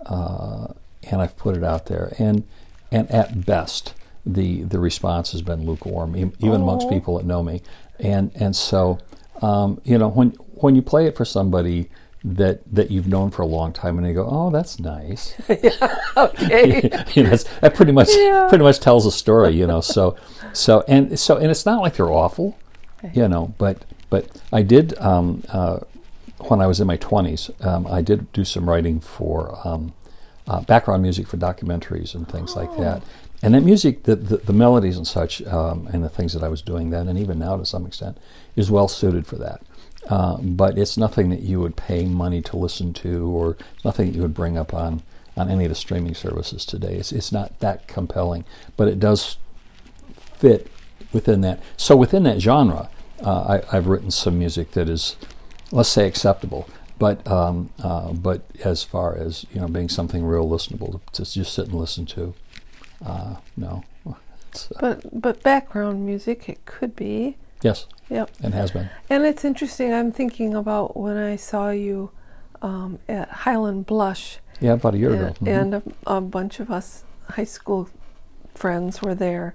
uh, 0.07 0.69
and 1.05 1.23
I've 1.23 1.37
put 1.37 1.57
it 1.57 1.63
out 1.63 1.87
there, 1.87 2.13
and 2.19 2.43
and 2.91 3.09
at 3.13 3.47
best, 3.47 3.95
the 4.27 4.63
the 4.63 4.81
response 4.81 5.31
has 5.33 5.43
been 5.43 5.67
lukewarm, 5.67 6.17
even 6.17 6.61
amongst 6.61 6.91
people 6.91 7.17
that 7.19 7.27
know 7.27 7.45
me, 7.45 7.63
and 8.01 8.33
and 8.35 8.57
so 8.57 8.99
um, 9.41 9.81
you 9.85 9.97
know 9.97 10.09
when 10.09 10.31
when 10.31 10.75
you 10.75 10.83
play 10.83 11.07
it 11.07 11.17
for 11.17 11.25
somebody 11.25 11.89
that 12.25 12.61
that 12.73 12.91
you've 12.91 13.07
known 13.07 13.31
for 13.31 13.43
a 13.43 13.47
long 13.47 13.73
time, 13.73 13.97
and 13.99 14.07
they 14.07 14.13
go, 14.13 14.27
oh, 14.29 14.51
that's 14.51 14.79
nice 14.81 15.35
Okay. 16.17 16.83
you 17.15 17.23
know, 17.23 17.31
that's, 17.31 17.45
that 17.61 17.75
pretty 17.75 17.93
much 17.93 18.09
Yeah. 18.11 18.47
pretty 18.49 18.65
much 18.65 18.81
tells 18.81 19.07
a 19.07 19.13
story, 19.13 19.55
you 19.55 19.67
know. 19.67 19.81
So 19.81 20.17
so 20.53 20.85
and 20.89 21.19
so 21.19 21.37
and 21.37 21.51
it's 21.51 21.65
not 21.67 21.81
like 21.83 21.95
they're 21.97 22.11
awful, 22.11 22.59
you 23.15 23.29
know. 23.29 23.55
But 23.59 23.85
but 24.11 24.29
I 24.53 24.63
did 24.63 24.99
um, 24.99 25.43
uh, 25.51 25.81
when 26.49 26.61
I 26.61 26.67
was 26.67 26.81
in 26.81 26.87
my 26.87 26.97
twenties. 26.97 27.51
Um, 27.61 27.87
I 27.87 28.03
did 28.03 28.33
do 28.33 28.45
some 28.45 28.69
writing 28.69 29.01
for 29.01 29.57
um, 29.67 29.93
uh, 30.47 30.61
background 30.63 31.03
music 31.03 31.27
for 31.29 31.37
documentaries 31.37 32.15
and 32.15 32.29
things 32.29 32.57
like 32.57 32.75
that. 32.79 33.03
And 33.41 33.55
that 33.55 33.61
music, 33.61 34.03
the, 34.03 34.17
the, 34.17 34.39
the 34.39 34.53
melodies 34.53 34.97
and 34.97 35.07
such, 35.07 35.41
um, 35.47 35.89
and 35.93 36.03
the 36.03 36.09
things 36.09 36.33
that 36.33 36.43
I 36.43 36.49
was 36.49 36.61
doing 36.61 36.91
then, 36.91 37.07
and 37.07 37.17
even 37.17 37.39
now 37.39 37.57
to 37.57 37.65
some 37.65 37.87
extent, 37.87 38.19
is 38.57 38.69
well 38.69 38.89
suited 38.89 39.29
for 39.29 39.37
that. 39.37 39.63
Uh, 40.09 40.39
but 40.39 40.79
it's 40.79 40.97
nothing 40.97 41.29
that 41.31 41.41
you 41.43 41.61
would 41.61 41.77
pay 41.77 42.07
money 42.07 42.41
to 42.43 42.57
listen 42.57 42.93
to, 42.95 43.29
or 43.29 43.57
nothing 43.85 44.07
that 44.07 44.15
you 44.17 44.23
would 44.23 44.35
bring 44.35 44.57
up 44.57 44.73
on 44.73 45.03
on 45.37 45.49
any 45.51 45.65
of 45.65 45.69
the 45.69 45.75
streaming 45.75 46.15
services 46.15 46.65
today. 46.65 46.95
It's 46.97 47.13
it's 47.13 47.31
not 47.33 47.59
that 47.61 47.87
compelling, 47.87 48.45
but 48.77 48.89
it 48.89 48.99
does 48.99 49.37
fit 50.17 50.69
within 51.13 51.41
that. 51.43 51.61
So 51.77 51.97
within 51.97 52.23
that 52.25 52.41
genre, 52.41 52.91
uh, 53.23 53.61
I, 53.71 53.77
I've 53.77 53.87
written 53.87 54.11
some 54.11 54.39
music 54.39 54.73
that 54.73 54.89
is, 54.89 55.17
let's 55.73 55.89
say, 55.89 56.07
acceptable. 56.07 56.69
But 56.99 57.27
um, 57.29 57.71
uh, 57.83 58.13
but 58.13 58.43
as 58.65 58.83
far 58.83 59.17
as 59.17 59.47
you 59.53 59.61
know, 59.61 59.69
being 59.69 59.89
something 59.89 60.25
real 60.25 60.49
listenable 60.49 61.01
to, 61.13 61.25
to 61.25 61.33
just 61.33 61.55
sit 61.55 61.67
and 61.67 61.75
listen 61.75 62.07
to, 62.07 62.35
uh, 63.05 63.37
no. 63.57 63.85
Uh, 64.77 64.81
But 64.81 65.21
but 65.21 65.43
background 65.43 66.07
music, 66.07 66.49
it 66.49 66.65
could 66.65 66.97
be. 66.97 67.37
Yes, 67.63 67.87
Yep. 68.11 68.31
and 68.43 68.55
has 68.55 68.71
been. 68.71 68.89
And 69.11 69.25
it's 69.25 69.45
interesting. 69.45 69.93
I'm 69.93 70.13
thinking 70.13 70.55
about 70.55 70.97
when 70.97 71.17
I 71.17 71.37
saw 71.37 71.71
you 71.71 72.11
um, 72.63 72.99
at 73.09 73.29
Highland 73.29 73.87
Blush, 73.87 74.39
Yeah, 74.61 74.73
about 74.73 74.95
a 74.95 74.99
year 74.99 75.13
and, 75.13 75.21
ago. 75.21 75.35
Mhm. 75.41 75.61
and 75.61 75.75
a, 75.75 75.83
a 76.07 76.21
bunch 76.21 76.59
of 76.61 76.71
us 76.71 77.05
high 77.31 77.45
school 77.45 77.89
friends 78.55 79.01
were 79.03 79.15
there, 79.15 79.55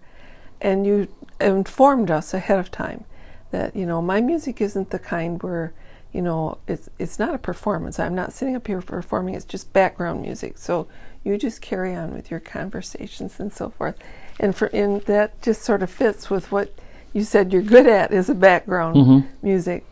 and 0.62 0.86
you 0.86 1.07
informed 1.41 2.10
us 2.12 2.33
ahead 2.33 2.60
of 2.60 2.72
time 2.72 3.03
that 3.51 3.75
you 3.75 3.86
know 3.86 4.01
my 4.01 4.22
music 4.22 4.62
isn't 4.62 4.89
the 4.91 5.00
kind 5.00 5.41
where 5.43 5.74
you 6.13 6.22
know 6.22 6.57
it's 6.67 6.89
it's 7.00 7.19
not 7.19 7.33
a 7.36 7.38
performance. 7.38 8.00
I'm 8.00 8.15
not 8.15 8.31
sitting 8.31 8.55
up 8.55 8.67
here 8.67 8.81
performing. 8.81 9.36
It's 9.36 9.45
just 9.45 9.74
background 9.74 10.22
music. 10.22 10.57
So 10.57 10.88
you 11.24 11.38
just 11.38 11.62
carry 11.62 11.93
on 11.95 12.13
with 12.13 12.31
your 12.31 12.39
conversations 12.39 13.39
and 13.39 13.51
so 13.51 13.69
forth, 13.72 13.95
and 14.39 14.55
for 14.55 14.67
and 14.67 15.01
that 15.01 15.41
just 15.41 15.63
sort 15.63 15.83
of 15.83 15.89
fits 15.89 16.29
with 16.29 16.51
what 16.51 16.74
you 17.13 17.24
said 17.24 17.53
you're 17.53 17.62
good 17.62 17.88
at 17.88 18.12
is 18.12 18.29
a 18.29 18.36
background 18.36 18.96
Mhm. 18.96 19.27
music. 19.41 19.86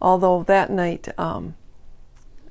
Although 0.00 0.42
that 0.44 0.70
night 0.70 1.08
um, 1.18 1.54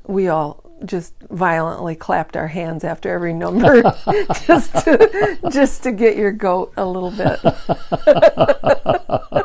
we 0.07 0.27
all 0.27 0.63
just 0.85 1.13
violently 1.29 1.95
clapped 1.95 2.35
our 2.35 2.47
hands 2.47 2.83
after 2.83 3.13
every 3.13 3.33
number 3.33 3.81
just 4.45 4.73
to 4.83 5.37
just 5.51 5.83
to 5.83 5.91
get 5.91 6.17
your 6.17 6.31
goat 6.31 6.73
a 6.77 6.85
little 6.85 7.11
bit. 7.11 7.39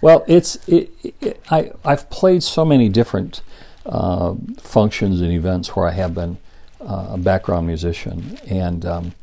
Well, 0.00 0.24
it's 0.28 0.56
it, 0.68 0.90
it, 1.20 1.42
I 1.50 1.72
I've 1.84 2.08
played 2.10 2.44
so 2.44 2.64
many 2.64 2.88
different 2.88 3.42
uh, 3.84 4.34
functions 4.58 5.20
and 5.20 5.32
events 5.32 5.74
where 5.74 5.88
I 5.88 5.92
have 5.92 6.14
been 6.14 6.38
uh, 6.80 7.08
a 7.14 7.18
background 7.18 7.66
musician, 7.66 8.38
and 8.48 8.86
um, 8.86 9.14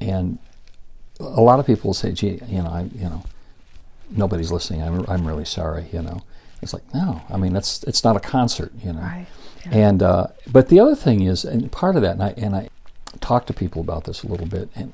and 0.00 0.38
a 1.20 1.42
lot 1.42 1.60
of 1.60 1.66
people 1.66 1.92
say, 1.92 2.12
"Gee, 2.12 2.40
you 2.48 2.62
know, 2.62 2.70
I 2.70 2.88
you 2.94 3.04
know, 3.04 3.22
nobody's 4.10 4.50
listening. 4.52 4.82
I'm 4.82 5.04
I'm 5.08 5.26
really 5.26 5.44
sorry." 5.44 5.86
You 5.92 6.02
know, 6.02 6.22
it's 6.62 6.72
like 6.72 6.82
no, 6.94 7.22
I 7.30 7.36
mean 7.36 7.52
that's 7.52 7.82
it's 7.84 8.04
not 8.04 8.16
a 8.16 8.20
concert. 8.20 8.72
You 8.82 8.92
know, 8.94 9.00
Right. 9.00 9.26
and 9.70 10.02
uh, 10.02 10.28
but 10.50 10.68
the 10.68 10.80
other 10.80 10.94
thing 10.94 11.22
is, 11.22 11.44
and 11.44 11.70
part 11.72 11.96
of 11.96 12.02
that, 12.02 12.12
and 12.12 12.22
I 12.22 12.34
and 12.36 12.54
I 12.56 12.68
talk 13.20 13.46
to 13.46 13.52
people 13.52 13.80
about 13.80 14.04
this 14.04 14.22
a 14.22 14.26
little 14.26 14.46
bit, 14.46 14.68
and 14.74 14.92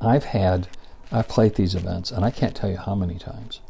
I've 0.00 0.24
had 0.24 0.68
I've 1.10 1.28
played 1.28 1.54
these 1.54 1.74
events, 1.74 2.10
and 2.10 2.24
I 2.24 2.30
can't 2.30 2.54
tell 2.54 2.70
you 2.70 2.76
how 2.76 2.94
many 2.94 3.18
times 3.18 3.60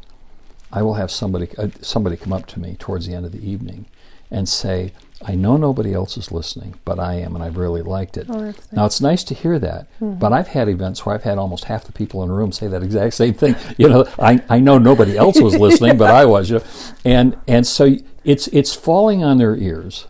I 0.71 0.81
will 0.81 0.95
have 0.95 1.09
somebody 1.11 1.49
uh, 1.57 1.69
somebody 1.81 2.17
come 2.17 2.33
up 2.33 2.45
to 2.47 2.59
me 2.59 2.75
towards 2.79 3.07
the 3.07 3.13
end 3.13 3.25
of 3.25 3.31
the 3.31 3.49
evening 3.49 3.85
and 4.31 4.47
say, 4.47 4.91
"I 5.25 5.35
know 5.35 5.57
nobody 5.57 5.93
else 5.93 6.17
is 6.17 6.31
listening, 6.31 6.75
but 6.85 6.99
I 6.99 7.15
am, 7.15 7.35
and 7.35 7.43
I've 7.43 7.57
really 7.57 7.81
liked 7.81 8.15
it." 8.17 8.27
Oh, 8.29 8.41
that's 8.45 8.71
Now 8.71 8.85
it's 8.85 9.01
nice 9.01 9.23
to 9.25 9.33
hear 9.33 9.59
that, 9.59 9.87
but 9.99 10.31
I've 10.33 10.49
had 10.49 10.69
events 10.69 11.05
where 11.05 11.15
I've 11.15 11.23
had 11.23 11.37
almost 11.37 11.65
half 11.65 11.83
the 11.85 11.91
people 11.91 12.23
in 12.23 12.29
the 12.29 12.35
room 12.35 12.51
say 12.51 12.67
that 12.67 12.83
exact 12.83 13.13
same 13.15 13.33
thing. 13.33 13.55
You 13.77 13.89
know, 13.89 14.07
I, 14.19 14.41
I 14.49 14.59
know 14.59 14.77
nobody 14.77 15.17
else 15.17 15.39
was 15.41 15.55
listening, 15.65 15.97
but 15.97 16.11
I 16.11 16.25
was. 16.25 16.49
You 16.49 16.59
know, 16.59 16.63
and 17.05 17.37
and 17.47 17.65
so 17.67 17.95
it's 18.23 18.47
it's 18.49 18.73
falling 18.73 19.23
on 19.23 19.37
their 19.39 19.55
ears, 19.55 20.07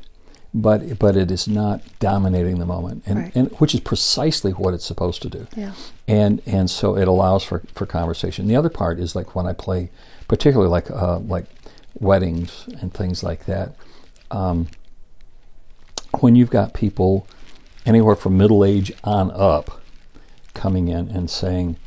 but 0.53 0.99
but 0.99 1.15
it 1.15 1.29
is 1.31 1.47
not 1.47 1.81
dominating 1.99 2.59
the 2.59 2.65
moment, 2.65 3.03
and, 3.05 3.17
Right. 3.19 3.35
and 3.35 3.51
which 3.59 3.73
is 3.73 3.79
precisely 3.81 4.51
what 4.51 4.73
it's 4.73 4.85
supposed 4.85 5.21
to 5.23 5.29
do 5.29 5.47
Yeah. 5.55 5.73
and 6.07 6.41
and 6.45 6.69
so 6.69 6.95
it 6.97 7.07
allows 7.07 7.43
for, 7.43 7.61
for 7.73 7.85
conversation. 7.85 8.47
The 8.47 8.55
other 8.55 8.69
part 8.69 8.99
is 8.99 9.15
like 9.15 9.35
when 9.35 9.45
I 9.47 9.53
play, 9.53 9.89
particularly 10.27 10.69
like 10.71 10.89
uh, 10.91 11.19
like 11.19 11.45
weddings 11.99 12.65
and 12.81 12.93
things 12.93 13.23
like 13.23 13.45
that. 13.45 13.75
Um, 14.31 14.67
when 16.19 16.35
you've 16.35 16.49
got 16.49 16.73
people 16.73 17.27
anywhere 17.85 18.15
from 18.15 18.37
middle 18.37 18.63
age 18.65 18.91
on 19.03 19.31
up 19.31 19.81
coming 20.53 20.87
in 20.87 21.09
and 21.09 21.29
saying 21.29 21.77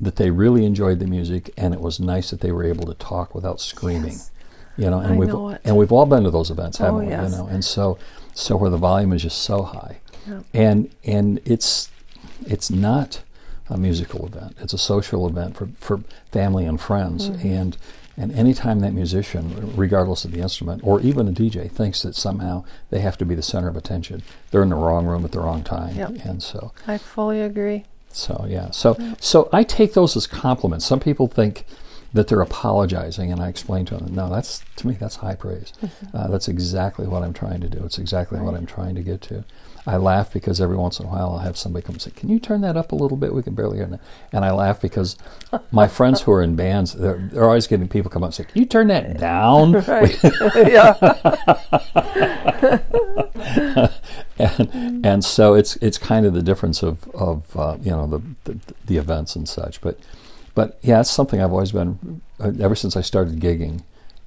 that 0.00 0.16
they 0.16 0.30
really 0.30 0.64
enjoyed 0.64 0.98
the 0.98 1.06
music 1.06 1.50
and 1.56 1.72
it 1.72 1.80
was 1.80 1.98
nice 1.98 2.30
that 2.30 2.40
they 2.40 2.52
were 2.52 2.64
able 2.64 2.84
to 2.86 2.94
talk 2.94 3.34
without 3.34 3.60
screaming. 3.60 4.12
Yes. 4.12 4.30
You 4.76 4.90
know, 4.90 4.98
and 5.00 5.14
I 5.14 5.16
we've 5.16 5.28
know 5.28 5.56
and 5.64 5.76
we've 5.76 5.90
all 5.92 6.04
been 6.04 6.24
to 6.24 6.30
those 6.30 6.50
events, 6.50 6.80
Oh, 6.80 6.84
haven't 6.84 7.00
we? 7.00 7.08
yes. 7.08 7.30
You 7.30 7.38
know, 7.38 7.46
and 7.46 7.64
so 7.64 7.96
so 8.34 8.56
where 8.56 8.68
the 8.68 8.76
volume 8.76 9.12
is 9.14 9.22
just 9.22 9.38
so 9.40 9.62
high, 9.62 10.00
Yeah. 10.28 10.40
and 10.52 10.90
and 11.02 11.40
it's 11.46 11.88
it's 12.46 12.70
not 12.70 13.22
a 13.70 13.78
musical 13.78 14.26
event. 14.26 14.56
It's 14.60 14.74
a 14.74 14.78
social 14.78 15.26
event 15.26 15.56
for, 15.56 15.68
for 15.76 16.00
family 16.30 16.66
and 16.66 16.78
friends. 16.78 17.30
Mm-hmm. 17.30 17.48
And 17.48 17.76
and 18.16 18.32
anytime 18.32 18.80
that 18.80 18.92
musician, 18.92 19.72
regardless 19.76 20.24
of 20.24 20.32
the 20.32 20.40
instrument, 20.40 20.80
or 20.84 21.00
even 21.00 21.28
a 21.28 21.32
DJ, 21.32 21.70
thinks 21.70 22.02
that 22.02 22.14
somehow 22.14 22.64
they 22.90 23.00
have 23.00 23.18
to 23.18 23.24
be 23.26 23.34
the 23.34 23.42
center 23.42 23.68
of 23.68 23.76
attention, 23.76 24.22
they're 24.50 24.62
in 24.62 24.70
the 24.70 24.76
wrong 24.76 25.06
room 25.06 25.24
at 25.24 25.32
the 25.32 25.40
wrong 25.40 25.62
time. 25.62 25.96
Yep. 25.96 26.24
And 26.24 26.42
so 26.42 26.72
I 26.86 26.98
fully 26.98 27.40
agree. 27.40 27.84
so 28.10 28.46
yeah. 28.48 28.70
So 28.70 28.96
so 29.20 29.48
I 29.52 29.62
take 29.64 29.92
those 29.94 30.16
as 30.16 30.26
compliments. 30.26 30.86
Some 30.86 31.00
people 31.00 31.26
think 31.28 31.64
that 32.14 32.28
they're 32.28 32.40
apologizing, 32.40 33.30
and 33.30 33.42
I 33.42 33.48
explain 33.48 33.84
to 33.86 33.96
them, 33.98 34.14
no, 34.14 34.30
that's 34.30 34.62
to 34.76 34.86
me 34.86 34.94
that's 34.94 35.16
high 35.16 35.34
praise. 35.34 35.72
Uh, 36.14 36.28
that's 36.28 36.48
exactly 36.48 37.06
what 37.06 37.22
I'm 37.22 37.34
trying 37.34 37.60
to 37.60 37.68
do. 37.68 37.84
It's 37.84 37.98
exactly 37.98 38.40
what 38.40 38.54
I'm 38.54 38.64
trying 38.64 38.94
to 38.94 39.02
get 39.02 39.20
to. 39.22 39.44
I 39.86 39.96
laugh 39.98 40.32
because 40.32 40.60
every 40.60 40.76
once 40.76 40.98
in 40.98 41.06
a 41.06 41.08
while 41.08 41.30
I'll 41.30 41.38
have 41.38 41.56
somebody 41.56 41.84
come 41.86 41.94
and 41.94 42.02
say, 42.02 42.10
"Can 42.10 42.28
you 42.28 42.40
turn 42.40 42.60
that 42.62 42.76
up 42.76 42.90
a 42.90 42.96
little 42.96 43.16
bit? 43.16 43.32
We 43.32 43.42
can 43.42 43.54
barely 43.54 43.78
hear 43.78 43.86
it." 43.86 44.00
And 44.32 44.44
I 44.44 44.50
laugh 44.50 44.80
because 44.80 45.16
my 45.70 45.86
friends 45.98 46.22
who 46.22 46.32
are 46.32 46.42
in 46.42 46.56
bands, 46.56 46.94
they're, 46.94 47.18
they're 47.32 47.44
always 47.44 47.68
getting 47.68 47.86
people 47.88 48.10
come 48.10 48.24
up 48.24 48.28
and 48.28 48.34
say, 48.34 48.44
"Can 48.44 48.60
you 48.60 48.66
turn 48.66 48.88
that 48.88 49.18
down?" 49.18 49.72
Right. 49.86 50.18
yeah. 50.56 50.94
and 54.38 55.06
and 55.06 55.24
so 55.24 55.54
it's 55.54 55.76
it's 55.76 55.98
kind 55.98 56.26
of 56.26 56.34
the 56.34 56.42
difference 56.42 56.82
of 56.82 57.08
of 57.10 57.56
uh, 57.56 57.76
you 57.80 57.92
know 57.92 58.06
the, 58.06 58.20
the 58.44 58.58
the 58.86 58.96
events 58.96 59.36
and 59.36 59.48
such. 59.48 59.80
But 59.80 60.00
but 60.54 60.78
yeah, 60.82 61.00
it's 61.00 61.10
something 61.10 61.40
I've 61.40 61.52
always 61.52 61.72
been 61.72 62.20
ever 62.40 62.74
since 62.74 62.96
I 62.96 63.02
started 63.02 63.38
gigging, 63.38 63.84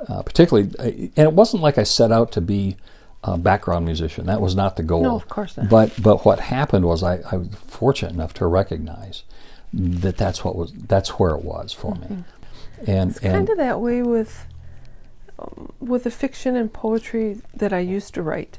uh, 0.08 0.22
particularly. 0.22 1.12
And 1.18 1.28
it 1.28 1.34
wasn't 1.34 1.64
like 1.64 1.78
I 1.78 1.84
set 1.84 2.12
out 2.12 2.32
to 2.34 2.42
be 2.42 2.78
a 3.24 3.38
background 3.38 3.86
musician. 3.86 4.26
That 4.28 4.42
was 4.42 4.56
not 4.56 4.76
the 4.76 4.84
goal. 4.84 5.04
No, 5.04 5.16
of 5.16 5.28
course 5.28 5.58
not. 5.58 5.70
But 5.70 6.02
but 6.02 6.26
what 6.26 6.40
happened 6.40 6.86
was 6.86 7.04
I, 7.04 7.20
I 7.32 7.38
was 7.38 7.50
fortunate 7.68 8.14
enough 8.14 8.34
to 8.36 8.48
recognize 8.48 9.24
that 9.74 10.18
that's 10.18 10.44
what 10.44 10.56
was 10.56 10.72
that's 10.74 11.20
where 11.20 11.32
it 11.32 11.44
was 11.44 11.74
for 11.74 11.96
me. 11.96 12.08
And 12.10 12.26
Mm-hmm. 12.80 13.10
It's 13.10 13.18
and 13.20 13.34
kind 13.34 13.50
of 13.50 13.58
that 13.58 13.82
way 13.82 14.02
with 14.04 14.48
um, 15.38 15.74
with 15.80 16.04
the 16.06 16.12
fiction 16.12 16.56
and 16.56 16.72
poetry 16.72 17.42
that 17.54 17.74
I 17.74 17.80
used 17.80 18.14
to 18.14 18.22
write. 18.22 18.58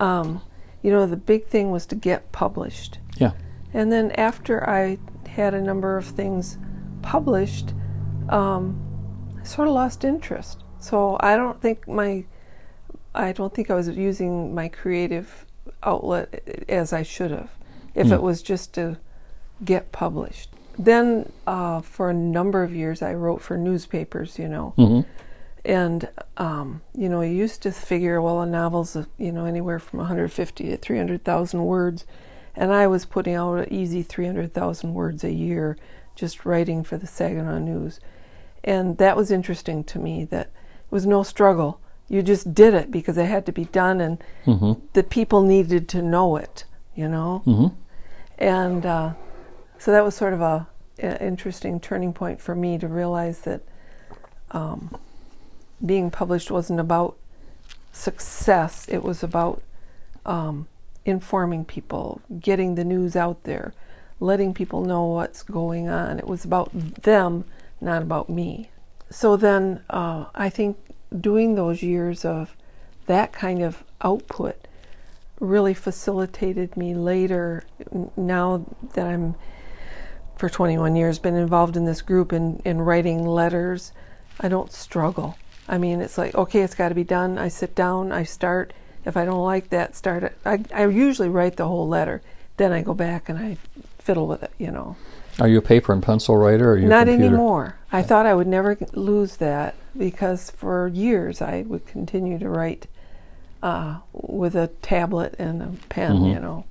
Um, 0.00 0.42
you 0.82 0.90
know, 0.90 1.06
the 1.06 1.16
big 1.16 1.46
thing 1.46 1.70
was 1.70 1.86
to 1.86 1.94
get 1.94 2.30
published. 2.32 2.98
yeah. 3.16 3.32
And 3.72 3.90
then 3.90 4.12
after 4.12 4.68
I 4.68 4.98
had 5.26 5.54
a 5.54 5.60
number 5.60 5.96
of 5.96 6.04
things 6.04 6.58
published, 7.02 7.72
um, 8.28 8.78
I 9.40 9.44
sort 9.44 9.66
of 9.66 9.74
lost 9.74 10.04
interest. 10.04 10.62
So 10.78 11.16
I 11.20 11.36
don't 11.36 11.60
think 11.60 11.88
my, 11.88 12.24
I 13.14 13.32
don't 13.32 13.54
think 13.54 13.70
I 13.70 13.74
was 13.74 13.88
using 13.88 14.54
my 14.54 14.68
creative 14.68 15.46
outlet 15.82 16.64
as 16.68 16.92
I 16.92 17.02
should 17.02 17.30
have, 17.30 17.50
if 17.94 18.10
it 18.10 18.22
was 18.22 18.42
just 18.42 18.74
to 18.74 18.98
get 19.64 19.92
published. 19.92 20.50
Then 20.78 21.30
uh, 21.46 21.80
for 21.80 22.10
a 22.10 22.14
number 22.14 22.62
of 22.64 22.74
years 22.74 23.02
I 23.02 23.14
wrote 23.14 23.40
for 23.40 23.56
newspapers, 23.56 24.38
you 24.38 24.48
know, 24.48 24.74
hmm 24.76 25.00
and 25.64 26.08
um, 26.36 26.82
you 26.94 27.08
know, 27.08 27.22
I 27.22 27.26
used 27.26 27.62
to 27.62 27.72
figure, 27.72 28.20
well, 28.20 28.42
a 28.42 28.46
novel's 28.46 28.96
you 29.18 29.32
know 29.32 29.46
anywhere 29.46 29.78
from 29.78 30.00
150 30.00 30.64
to 30.68 30.76
300,000 30.76 31.64
words, 31.64 32.04
and 32.54 32.72
I 32.72 32.86
was 32.86 33.06
putting 33.06 33.34
out 33.34 33.54
an 33.54 33.72
easy 33.72 34.02
300,000 34.02 34.92
words 34.92 35.24
a 35.24 35.32
year, 35.32 35.76
just 36.14 36.44
writing 36.44 36.84
for 36.84 36.98
the 36.98 37.06
Saginaw 37.06 37.58
News, 37.58 37.98
and 38.62 38.98
that 38.98 39.16
was 39.16 39.30
interesting 39.30 39.84
to 39.84 39.98
me. 39.98 40.24
That 40.24 40.46
it 40.48 40.90
was 40.90 41.06
no 41.06 41.22
struggle. 41.22 41.80
You 42.08 42.22
just 42.22 42.54
did 42.54 42.74
it 42.74 42.90
because 42.90 43.16
it 43.16 43.26
had 43.26 43.46
to 43.46 43.52
be 43.52 43.64
done, 43.66 44.00
and 44.00 44.22
hmm 44.44 44.72
the 44.92 45.02
people 45.02 45.42
needed 45.42 45.88
to 45.88 46.02
know 46.02 46.36
it. 46.36 46.64
You 46.94 47.08
know, 47.08 47.38
hmm 47.44 47.68
and 48.38 48.84
uh, 48.86 49.12
so 49.78 49.90
that 49.90 50.04
was 50.04 50.14
sort 50.14 50.32
of 50.32 50.40
a, 50.40 50.66
a 50.98 51.24
interesting 51.24 51.80
turning 51.80 52.12
point 52.12 52.40
for 52.40 52.54
me 52.54 52.78
to 52.78 52.88
realize 52.88 53.40
that 53.40 53.62
um, 54.50 54.96
being 55.84 56.10
published 56.10 56.50
wasn't 56.50 56.80
about 56.80 57.16
success; 57.92 58.86
it 58.88 59.02
was 59.02 59.22
about 59.22 59.62
um, 60.26 60.68
informing 61.04 61.64
people, 61.64 62.20
getting 62.40 62.74
the 62.74 62.84
news 62.84 63.16
out 63.16 63.44
there, 63.44 63.72
letting 64.20 64.54
people 64.54 64.84
know 64.84 65.04
what's 65.06 65.42
going 65.42 65.88
on. 65.88 66.18
It 66.18 66.26
was 66.26 66.44
about 66.44 66.70
them, 67.02 67.44
not 67.80 68.02
about 68.02 68.28
me. 68.28 68.70
So 69.10 69.36
then, 69.36 69.82
uh, 69.90 70.26
I 70.34 70.48
think 70.48 70.76
doing 71.18 71.54
those 71.54 71.82
years 71.82 72.24
of 72.24 72.56
that 73.06 73.32
kind 73.32 73.62
of 73.62 73.84
output 74.02 74.56
really 75.40 75.74
facilitated 75.74 76.76
me 76.76 76.94
later. 76.94 77.64
Now 78.16 78.64
that 78.94 79.06
I'm 79.06 79.34
for 80.36 80.48
21 80.48 80.96
years 80.96 81.18
been 81.18 81.36
involved 81.36 81.76
in 81.76 81.84
this 81.84 82.02
group 82.02 82.32
in, 82.32 82.60
in 82.64 82.80
writing 82.80 83.26
letters, 83.26 83.92
I 84.40 84.48
don't 84.48 84.72
struggle. 84.72 85.36
I 85.68 85.78
mean, 85.78 86.00
it's 86.00 86.18
like 86.18 86.34
okay, 86.34 86.60
it's 86.60 86.74
got 86.74 86.90
to 86.90 86.94
be 86.94 87.04
done. 87.04 87.38
I 87.38 87.48
sit 87.48 87.74
down, 87.74 88.12
I 88.12 88.24
start. 88.24 88.72
If 89.04 89.16
I 89.16 89.24
don't 89.24 89.42
like 89.42 89.68
that, 89.70 89.94
start 89.94 90.22
it. 90.22 90.38
I, 90.44 90.64
I 90.74 90.86
usually 90.86 91.28
write 91.28 91.56
the 91.56 91.68
whole 91.68 91.86
letter, 91.86 92.22
then 92.56 92.72
I 92.72 92.82
go 92.82 92.94
back 92.94 93.28
and 93.28 93.38
I 93.38 93.58
fiddle 93.98 94.26
with 94.26 94.42
it. 94.42 94.52
You 94.58 94.70
know. 94.70 94.96
Are 95.40 95.48
you 95.48 95.58
a 95.58 95.62
paper 95.62 95.92
and 95.92 96.02
pencil 96.02 96.36
writer 96.36 96.70
or 96.70 96.72
are 96.74 96.78
you 96.78 96.86
Not 96.88 97.08
anymore. 97.08 97.76
I 97.92 98.02
thought 98.02 98.26
I 98.26 98.34
would 98.34 98.46
never 98.46 98.76
lose 98.92 99.36
that 99.38 99.74
because 99.96 100.50
for 100.50 100.88
years 100.88 101.42
I 101.42 101.64
would 101.66 101.86
continue 101.86 102.38
to 102.38 102.48
write 102.48 102.86
uh, 103.62 103.96
with 104.12 104.54
a 104.54 104.68
tablet 104.82 105.34
and 105.38 105.62
a 105.62 105.68
pen, 105.88 106.16
Mhm. 106.18 106.34
you 106.34 106.40
know. 106.40 106.64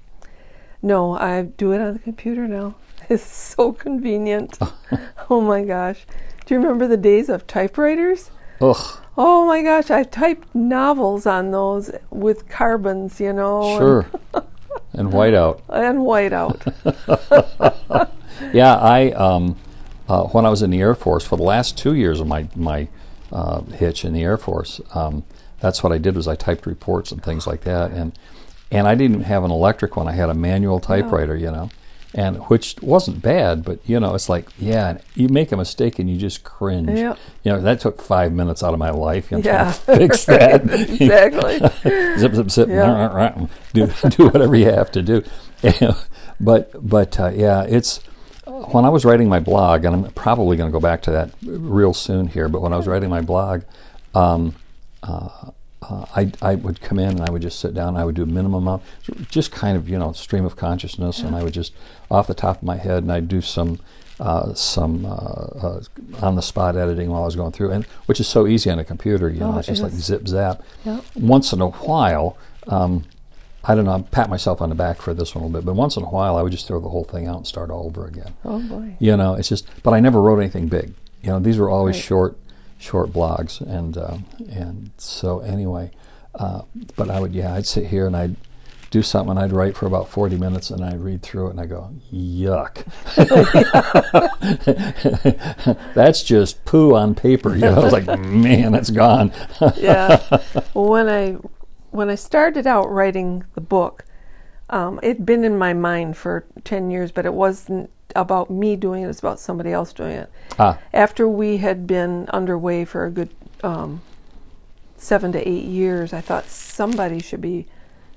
No, 0.81 1.13
I 1.17 1.41
do 1.43 1.71
it 1.71 1.81
on 1.81 1.93
the 1.93 1.99
computer 1.99 2.47
now. 2.47 2.75
It's 3.09 3.23
so 3.25 3.73
convenient. 3.73 4.57
oh 5.29 5.41
my 5.41 5.63
gosh. 5.65 6.05
Do 6.45 6.53
you 6.53 6.61
remember 6.61 6.87
the 6.87 6.95
days 6.97 7.27
of 7.29 7.45
typewriters? 7.47 8.31
Ugh, 8.61 8.99
Oh 9.17 9.45
my 9.45 9.61
gosh, 9.61 9.91
I 9.91 10.03
typed 10.03 10.55
novels 10.55 11.25
on 11.25 11.51
those 11.51 11.91
with 12.09 12.47
carbons, 12.49 13.19
you 13.19 13.33
know, 13.33 13.77
sure. 13.77 14.05
and 14.93 15.09
whiteout. 15.17 15.59
and 15.69 15.99
whiteout. 15.99 16.59
Yeah, 18.53 18.75
I 18.75 19.11
um, 19.11 19.55
uh, 20.09 20.23
when 20.25 20.45
I 20.45 20.49
was 20.49 20.61
in 20.61 20.69
the 20.71 20.79
Air 20.81 20.95
Force 20.95 21.25
for 21.25 21.37
the 21.37 21.43
last 21.43 21.77
two 21.77 21.93
years 21.93 22.19
of 22.19 22.27
my 22.27 22.47
my 22.55 22.87
uh, 23.31 23.61
hitch 23.63 24.03
in 24.05 24.13
the 24.13 24.23
Air 24.23 24.37
Force, 24.37 24.81
um, 24.93 25.23
that's 25.59 25.81
what 25.83 25.91
I 25.93 25.97
did 25.97 26.15
was 26.15 26.27
I 26.27 26.35
typed 26.35 26.65
reports 26.65 27.11
and 27.11 27.23
things 27.23 27.47
like 27.47 27.61
that, 27.61 27.91
and 27.91 28.17
and 28.71 28.87
I 28.87 28.95
didn't 28.95 29.21
have 29.21 29.43
an 29.43 29.51
electric 29.51 29.95
one. 29.95 30.07
I 30.07 30.13
had 30.13 30.29
a 30.29 30.33
manual 30.33 30.79
typewriter, 30.79 31.35
you 31.37 31.51
know, 31.51 31.69
and 32.13 32.37
which 32.49 32.75
wasn't 32.81 33.21
bad, 33.21 33.63
but 33.63 33.79
you 33.87 33.99
know, 33.99 34.13
it's 34.15 34.29
like 34.29 34.49
yeah, 34.59 34.97
you 35.15 35.29
make 35.29 35.51
a 35.51 35.57
mistake 35.57 35.99
and 35.99 36.09
you 36.09 36.17
just 36.17 36.43
cringe. 36.43 36.89
Yep. 36.99 37.17
You 37.43 37.51
know, 37.53 37.61
that 37.61 37.79
took 37.79 38.01
five 38.01 38.33
minutes 38.33 38.61
out 38.63 38.73
of 38.73 38.79
my 38.79 38.89
life. 38.91 39.31
You 39.31 39.37
know, 39.37 39.43
Yeah. 39.45 39.71
fix 39.71 40.25
that. 40.25 40.63
exactly. 40.69 41.59
zip 42.19 42.33
zip 42.35 42.49
zip 42.51 42.67
Yeah. 42.69 43.45
do 43.73 43.87
do 44.09 44.27
whatever 44.27 44.55
you 44.55 44.65
have 44.65 44.91
to 44.91 45.01
do 45.01 45.23
but 46.39 46.71
but 46.87 47.19
uh, 47.19 47.29
yeah 47.33 47.63
it's 47.63 47.99
when 48.71 48.85
I 48.85 48.89
was 48.89 49.05
writing 49.05 49.27
my 49.29 49.39
blog 49.39 49.85
and 49.85 49.95
I'm 49.95 50.11
probably 50.13 50.57
going 50.57 50.69
to 50.69 50.73
go 50.73 50.79
back 50.79 51.01
to 51.03 51.11
that 51.11 51.31
real 51.43 51.93
soon 51.93 52.27
here 52.27 52.47
but 52.47 52.61
when 52.61 52.73
I 52.73 52.77
was 52.77 52.87
writing 52.87 53.09
my 53.09 53.21
blog 53.21 53.63
um, 54.15 54.55
uh, 55.01 55.51
uh, 55.81 56.05
I, 56.15 56.31
I 56.41 56.55
would 56.55 56.79
come 56.79 56.97
in 56.99 57.09
and 57.09 57.21
I 57.21 57.29
would 57.29 57.41
just 57.41 57.59
sit 57.59 57.73
down 57.73 57.89
and 57.89 57.97
I 57.97 58.05
would 58.05 58.15
do 58.15 58.23
a 58.23 58.27
minimum 58.27 58.63
amount 58.67 58.83
just 59.29 59.51
kind 59.51 59.75
of 59.75 59.89
you 59.89 59.97
know 59.99 60.13
stream 60.13 60.45
of 60.45 60.55
consciousness 60.55 61.19
and 61.19 61.35
I 61.35 61.43
would 61.43 61.53
just 61.53 61.73
off 62.09 62.27
the 62.27 62.33
top 62.33 62.57
of 62.57 62.63
my 62.63 62.77
head 62.77 63.03
and 63.03 63.11
I'd 63.11 63.27
do 63.27 63.41
some 63.41 63.79
uh, 64.19 64.53
some 64.53 65.05
uh, 65.05 65.09
uh, 65.09 65.81
on 66.21 66.35
the 66.35 66.41
spot 66.41 66.77
editing 66.77 67.09
while 67.09 67.23
I 67.23 67.25
was 67.25 67.35
going 67.35 67.51
through 67.51 67.71
and 67.71 67.83
which 68.05 68.19
is 68.19 68.27
so 68.27 68.47
easy 68.47 68.69
on 68.69 68.79
a 68.79 68.85
computer 68.85 69.27
you 69.29 69.39
know 69.41 69.53
Oh, 69.53 69.57
it's 69.57 69.67
just 69.67 69.81
it 69.81 69.85
like 69.85 69.93
zip 69.93 70.27
zap 70.27 70.61
Yep. 70.85 71.03
once 71.15 71.51
in 71.51 71.59
a 71.61 71.67
while, 71.69 72.37
um, 72.67 73.03
I 73.65 73.75
don't 73.75 73.85
know, 73.85 73.91
I 73.91 74.01
pat 74.01 74.29
myself 74.29 74.61
on 74.61 74.69
the 74.69 74.75
back 74.75 75.01
for 75.01 75.13
this 75.13 75.33
one 75.33 75.43
a 75.43 75.47
little 75.47 75.61
bit, 75.61 75.65
but 75.65 75.75
once 75.75 75.95
in 75.95 76.03
a 76.03 76.09
while 76.09 76.35
I 76.35 76.41
would 76.41 76.51
just 76.51 76.67
throw 76.67 76.81
the 76.81 76.89
whole 76.89 77.05
thing 77.05 77.27
out 77.27 77.37
and 77.37 77.47
start 77.47 77.71
all 77.71 77.85
over 77.85 78.05
again. 78.05 78.33
Oh 78.43 78.59
boy. 78.59 78.95
You 78.99 79.15
know, 79.15 79.35
it's 79.35 79.47
just, 79.49 79.67
but 79.83 79.93
I 79.93 79.99
never 79.99 80.21
wrote 80.21 80.39
anything 80.39 80.67
big. 80.67 80.93
You 81.21 81.29
know, 81.29 81.39
these 81.39 81.57
were 81.57 81.69
always 81.69 81.95
Right. 81.95 82.03
short, 82.03 82.37
short 82.77 83.13
blogs, 83.13 83.61
and 83.61 83.97
um, 83.97 84.25
and 84.51 84.91
so 84.97 85.39
anyway, 85.39 85.91
uh, 86.35 86.63
but 86.97 87.09
I 87.09 87.21
would, 87.21 87.33
yeah, 87.33 87.53
I'd 87.53 87.65
sit 87.65 87.87
here 87.87 88.05
and 88.05 88.17
I'd 88.17 88.35
do 88.91 89.01
something 89.01 89.31
and 89.31 89.39
I'd 89.39 89.53
write 89.53 89.75
for 89.75 89.87
about 89.87 90.07
40 90.09 90.37
minutes 90.37 90.69
and 90.69 90.83
I'd 90.85 90.99
read 90.99 91.23
through 91.23 91.47
it 91.47 91.51
and 91.51 91.59
I 91.61 91.65
go, 91.65 91.89
yuck. 92.13 92.83
that's 95.95 96.21
just 96.23 96.63
poo 96.65 96.95
on 96.95 97.15
paper. 97.15 97.53
You 97.55 97.61
know, 97.61 97.75
I 97.75 97.79
was 97.83 97.93
like, 97.93 98.05
man, 98.19 98.71
that's 98.71 98.89
gone. 98.91 99.31
yeah. 99.77 100.21
When 100.73 101.09
I 101.09 101.37
when 101.93 102.09
I 102.09 102.15
started 102.15 102.65
out 102.67 102.89
writing 102.91 103.43
the 103.55 103.61
book, 103.61 104.05
um, 104.69 104.99
it'd 105.03 105.25
been 105.25 105.43
in 105.43 105.57
my 105.57 105.73
mind 105.73 106.17
for 106.17 106.45
ten 106.63 106.89
years, 106.91 107.11
but 107.11 107.25
it 107.25 107.33
wasn't 107.33 107.89
about 108.15 108.49
me 108.49 108.75
doing 108.75 109.01
it. 109.01 109.05
It 109.05 109.07
was 109.07 109.19
about 109.19 109.39
somebody 109.39 109.71
else 109.71 109.93
doing 109.93 110.11
it. 110.11 110.29
ah, 110.59 110.77
After 110.93 111.27
we 111.27 111.57
had 111.57 111.85
been 111.87 112.27
underway 112.29 112.85
for 112.85 113.05
a 113.05 113.11
good 113.11 113.29
um, 113.63 114.01
seven 114.97 115.31
to 115.33 115.47
eight 115.47 115.65
years, 115.65 116.13
I 116.13 116.21
thought 116.21 116.45
somebody 116.45 117.19
should 117.19 117.41
be 117.41 117.67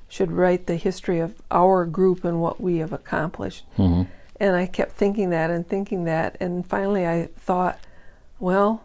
should 0.08 0.30
write 0.30 0.66
the 0.66 0.76
history 0.76 1.18
of 1.18 1.34
our 1.50 1.84
group 1.84 2.24
and 2.24 2.40
what 2.40 2.60
we 2.60 2.76
have 2.78 2.92
accomplished. 2.92 3.64
hmm 3.76 4.02
And 4.38 4.54
I 4.56 4.66
kept 4.66 4.92
thinking 4.92 5.30
that 5.30 5.50
and 5.50 5.66
thinking 5.68 6.04
that, 6.04 6.36
and 6.40 6.64
finally 6.66 7.06
I 7.06 7.28
thought, 7.38 7.78
well, 8.38 8.84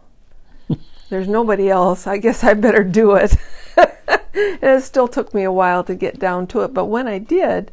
there's 1.12 1.28
nobody 1.28 1.68
else. 1.68 2.06
I 2.06 2.16
guess 2.16 2.42
I 2.42 2.54
better 2.54 2.82
do 2.82 3.12
it. 3.16 3.36
and 3.76 4.60
it 4.62 4.82
still 4.82 5.06
took 5.06 5.34
me 5.34 5.42
a 5.42 5.52
while 5.52 5.84
to 5.84 5.94
get 5.94 6.18
down 6.18 6.46
to 6.48 6.62
it, 6.62 6.72
but 6.72 6.86
when 6.86 7.06
I 7.06 7.18
did, 7.18 7.70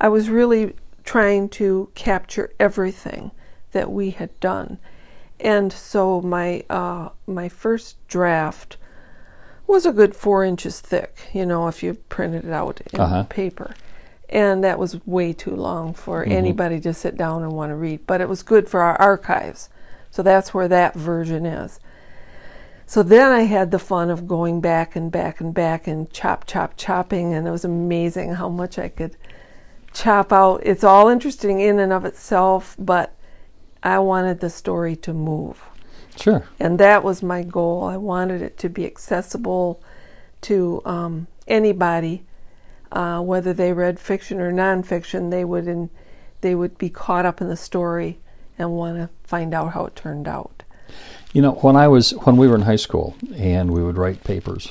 I 0.00 0.08
was 0.08 0.28
really 0.28 0.74
trying 1.04 1.48
to 1.50 1.88
capture 1.94 2.50
everything 2.58 3.30
that 3.70 3.92
we 3.92 4.10
had 4.10 4.38
done. 4.40 4.78
And 5.38 5.72
so 5.72 6.20
my 6.20 6.64
uh, 6.68 7.10
my 7.28 7.48
first 7.48 7.96
draft 8.08 8.76
was 9.68 9.86
a 9.86 9.92
good 9.92 10.16
four 10.16 10.42
inches 10.44 10.80
thick, 10.80 11.28
you 11.32 11.46
know, 11.46 11.68
if 11.68 11.80
you 11.80 11.94
printed 12.08 12.44
it 12.44 12.52
out 12.52 12.80
in 12.92 13.00
Uh-huh. 13.00 13.22
paper. 13.28 13.74
And 14.28 14.64
that 14.64 14.80
was 14.80 14.98
way 15.06 15.32
too 15.32 15.54
long 15.54 15.94
for 15.94 16.24
Mhm. 16.24 16.32
anybody 16.32 16.80
to 16.80 16.92
sit 16.92 17.16
down 17.16 17.44
and 17.44 17.52
want 17.52 17.70
to 17.70 17.76
read. 17.76 18.00
But 18.04 18.20
it 18.20 18.28
was 18.28 18.42
good 18.42 18.68
for 18.68 18.80
our 18.80 18.96
archives. 19.00 19.68
So 20.10 20.22
that's 20.22 20.52
where 20.52 20.66
that 20.68 20.94
version 20.94 21.46
is. 21.46 21.78
So 22.86 23.02
then 23.02 23.30
I 23.30 23.42
had 23.42 23.70
the 23.70 23.78
fun 23.78 24.10
of 24.10 24.28
going 24.28 24.60
back 24.60 24.94
and 24.94 25.10
back 25.10 25.40
and 25.40 25.54
back 25.54 25.86
and 25.86 26.10
chop, 26.12 26.46
chop, 26.46 26.74
chopping. 26.76 27.32
And 27.32 27.48
it 27.48 27.50
was 27.50 27.64
amazing 27.64 28.34
how 28.34 28.48
much 28.48 28.78
I 28.78 28.88
could 28.88 29.16
chop 29.92 30.32
out. 30.32 30.60
It's 30.64 30.84
all 30.84 31.08
interesting 31.08 31.60
in 31.60 31.78
and 31.78 31.92
of 31.92 32.04
itself, 32.04 32.76
but 32.78 33.14
I 33.82 33.98
wanted 33.98 34.40
the 34.40 34.50
story 34.50 34.96
to 34.96 35.14
move. 35.14 35.62
Sure. 36.16 36.46
And 36.60 36.78
that 36.78 37.02
was 37.02 37.22
my 37.22 37.42
goal. 37.42 37.84
I 37.84 37.96
wanted 37.96 38.42
it 38.42 38.58
to 38.58 38.68
be 38.68 38.86
accessible 38.86 39.82
to 40.42 40.82
um, 40.84 41.26
anybody, 41.48 42.24
uh, 42.92 43.20
whether 43.20 43.52
they 43.52 43.72
read 43.72 43.98
fiction 43.98 44.40
or 44.40 44.52
nonfiction. 44.52 45.30
They 45.30 45.44
would 45.44 45.66
in, 45.66 45.90
they 46.42 46.54
would 46.54 46.78
be 46.78 46.90
caught 46.90 47.26
up 47.26 47.40
in 47.40 47.48
the 47.48 47.56
story 47.56 48.20
and 48.58 48.72
want 48.72 48.96
to 48.96 49.10
find 49.24 49.54
out 49.54 49.72
how 49.72 49.86
it 49.86 49.96
turned 49.96 50.28
out. 50.28 50.62
You 51.34 51.42
know, 51.42 51.52
when 51.52 51.76
I 51.76 51.88
was 51.88 52.12
when 52.12 52.36
we 52.36 52.48
were 52.48 52.54
in 52.54 52.62
high 52.62 52.76
school 52.76 53.16
and 53.36 53.72
we 53.72 53.82
would 53.82 53.98
write 53.98 54.24
papers, 54.24 54.70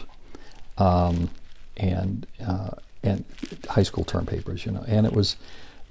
um, 0.77 1.29
and 1.77 2.25
uh, 2.45 2.71
and 3.03 3.25
high 3.69 3.83
school 3.83 4.05
term 4.05 4.25
papers, 4.25 4.65
you 4.65 4.71
know, 4.71 4.83
and 4.87 5.05
it 5.05 5.13
was, 5.13 5.35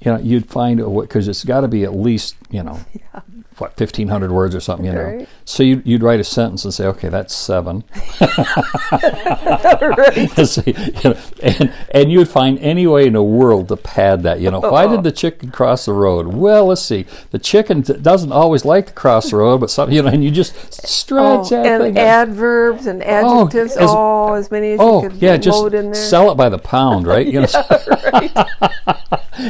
you 0.04 0.12
know, 0.12 0.18
you'd 0.18 0.48
find 0.48 0.78
because 0.78 1.28
it's 1.28 1.44
got 1.44 1.62
to 1.62 1.68
be 1.68 1.84
at 1.84 1.94
least 1.94 2.36
you 2.52 2.62
know, 2.62 2.78
what 3.58 3.76
fifteen 3.76 4.08
hundred 4.08 4.30
words 4.30 4.54
or 4.54 4.60
something, 4.60 4.86
you 4.86 4.92
know. 4.92 5.26
So 5.44 5.62
you'd, 5.62 5.86
you'd 5.86 6.02
write 6.02 6.20
a 6.20 6.24
sentence 6.24 6.64
and 6.64 6.72
say, 6.72 6.86
okay, 6.86 7.08
that's 7.08 7.34
seven. 7.34 7.82
right. 8.20 10.30
So, 10.46 10.62
you 10.66 10.74
know, 11.04 11.16
and 11.42 11.72
and 11.92 12.12
you'd 12.12 12.28
find 12.28 12.58
any 12.58 12.86
way 12.86 13.06
in 13.06 13.14
the 13.14 13.22
world 13.22 13.68
to 13.68 13.76
pad 13.76 14.22
that. 14.22 14.40
You 14.40 14.50
know, 14.50 14.60
why 14.60 14.86
did 14.86 15.02
the 15.02 15.10
oh. 15.10 15.12
chicken 15.12 15.50
cross 15.50 15.86
the 15.86 15.94
road? 15.94 16.28
Well, 16.28 16.66
let's 16.66 16.82
see. 16.82 17.06
The 17.30 17.38
chicken 17.38 17.80
doesn't 17.80 18.32
always 18.32 18.64
like 18.64 18.88
to 18.88 18.92
cross 18.92 19.30
the 19.30 19.38
road, 19.38 19.58
but 19.58 19.70
some, 19.70 19.90
you 19.90 20.02
know, 20.02 20.08
and 20.08 20.22
you 20.22 20.30
just 20.30 20.74
stretch 20.74 21.52
Oh, 21.52 21.56
and 21.56 21.98
adverbs 21.98 22.86
and 22.86 23.02
Oh, 23.02 23.46
adjectives, 23.46 23.76
as- 23.76 23.88
oh, 23.90 24.34
as 24.34 24.50
many 24.50 24.72
as 24.72 24.80
Oh 24.80 25.02
you 25.02 25.10
could 25.10 25.22
yeah, 25.22 25.36
just 25.38 25.64
in 25.72 25.92
there. 25.92 25.94
sell 25.94 26.30
it 26.30 26.34
by 26.34 26.48
the 26.48 26.58
pound, 26.58 27.06
right? 27.06 27.26
You 27.26 27.40
know. 27.40 27.46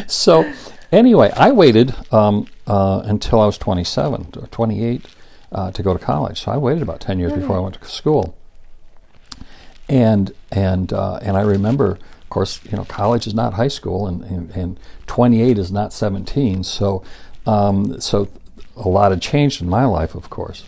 so 0.06 0.41
anyway, 0.90 1.30
I 1.36 1.52
waited 1.52 1.94
um, 2.12 2.46
uh, 2.66 3.02
until 3.04 3.40
I 3.40 3.46
was 3.46 3.58
27 3.58 4.34
or 4.36 4.46
28 4.48 5.06
uh, 5.52 5.70
to 5.72 5.82
go 5.82 5.92
to 5.92 5.98
college. 5.98 6.42
So 6.42 6.52
I 6.52 6.56
waited 6.56 6.82
about 6.82 7.00
10 7.00 7.18
years 7.18 7.32
before 7.32 7.56
I 7.56 7.60
went 7.60 7.80
to 7.80 7.84
school. 7.86 8.36
And 9.88 10.32
and 10.50 10.92
uh, 10.92 11.18
and 11.22 11.36
I 11.36 11.42
remember, 11.42 11.98
of 12.22 12.30
course, 12.30 12.60
you 12.64 12.76
know, 12.76 12.84
college 12.84 13.26
is 13.26 13.34
not 13.34 13.54
high 13.54 13.68
school, 13.68 14.06
and, 14.06 14.22
and, 14.22 14.50
and 14.52 14.80
28 15.06 15.58
is 15.58 15.70
not 15.70 15.92
17. 15.92 16.64
So 16.64 17.02
um, 17.46 18.00
so 18.00 18.28
a 18.76 18.88
lot 18.88 19.10
had 19.10 19.20
changed 19.20 19.60
in 19.60 19.68
my 19.68 19.84
life, 19.84 20.14
of 20.14 20.30
course. 20.30 20.64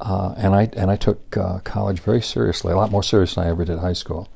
Uh, 0.00 0.34
and 0.36 0.54
I 0.54 0.68
and 0.74 0.90
I 0.90 0.96
took 0.96 1.36
uh, 1.36 1.60
college 1.60 2.00
very 2.00 2.20
seriously, 2.20 2.72
a 2.72 2.76
lot 2.76 2.90
more 2.90 3.02
serious 3.02 3.34
than 3.36 3.44
I 3.44 3.50
ever 3.50 3.64
did 3.64 3.78
high 3.78 3.92
school. 3.94 4.28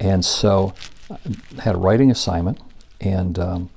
And 0.00 0.24
so, 0.24 0.74
I 1.10 1.62
had 1.62 1.74
a 1.74 1.78
writing 1.78 2.10
assignment, 2.10 2.58
and 3.00 3.38
um, 3.38 3.70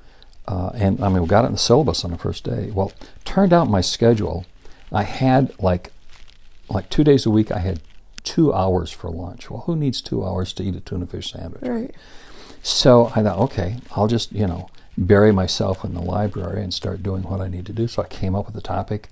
uh, 0.50 0.72
and 0.74 1.00
I 1.04 1.10
mean, 1.10 1.22
we 1.22 1.28
got 1.28 1.44
it 1.44 1.48
in 1.48 1.54
the 1.54 1.60
syllabus 1.60 2.04
on 2.04 2.10
the 2.10 2.18
first 2.18 2.44
day. 2.44 2.72
Well, 2.74 2.92
turned 3.24 3.54
out 3.54 3.70
my 3.70 3.82
schedule, 3.82 4.48
I 4.92 5.04
had 5.04 5.54
like 5.62 5.92
like 6.70 6.90
two 6.90 7.04
days 7.04 7.28
a 7.28 7.30
week. 7.30 7.52
I 7.52 7.60
had 7.60 7.82
two 8.24 8.52
hours 8.52 8.92
for 8.92 9.12
lunch. 9.12 9.52
Well, 9.52 9.62
who 9.62 9.76
needs 9.76 10.02
two 10.02 10.26
hours 10.26 10.52
to 10.54 10.64
eat 10.64 10.76
a 10.76 10.80
tuna 10.80 11.06
fish 11.06 11.32
sandwich? 11.32 11.62
right. 11.62 11.96
So 12.64 13.12
I 13.16 13.22
thought, 13.22 13.38
okay, 13.38 13.78
I'll 13.96 14.08
just, 14.08 14.32
you 14.32 14.48
know, 14.48 14.70
bury 14.98 15.32
myself 15.32 15.86
in 15.86 15.94
the 15.94 16.02
library 16.02 16.62
and 16.64 16.74
start 16.74 17.04
doing 17.04 17.24
what 17.24 17.42
I 17.42 17.48
need 17.48 17.66
to 17.68 17.74
do. 17.74 17.88
So 17.88 18.02
I 18.02 18.08
came 18.08 18.36
up 18.36 18.48
with 18.48 18.56
a 18.58 18.62
topic. 18.62 19.10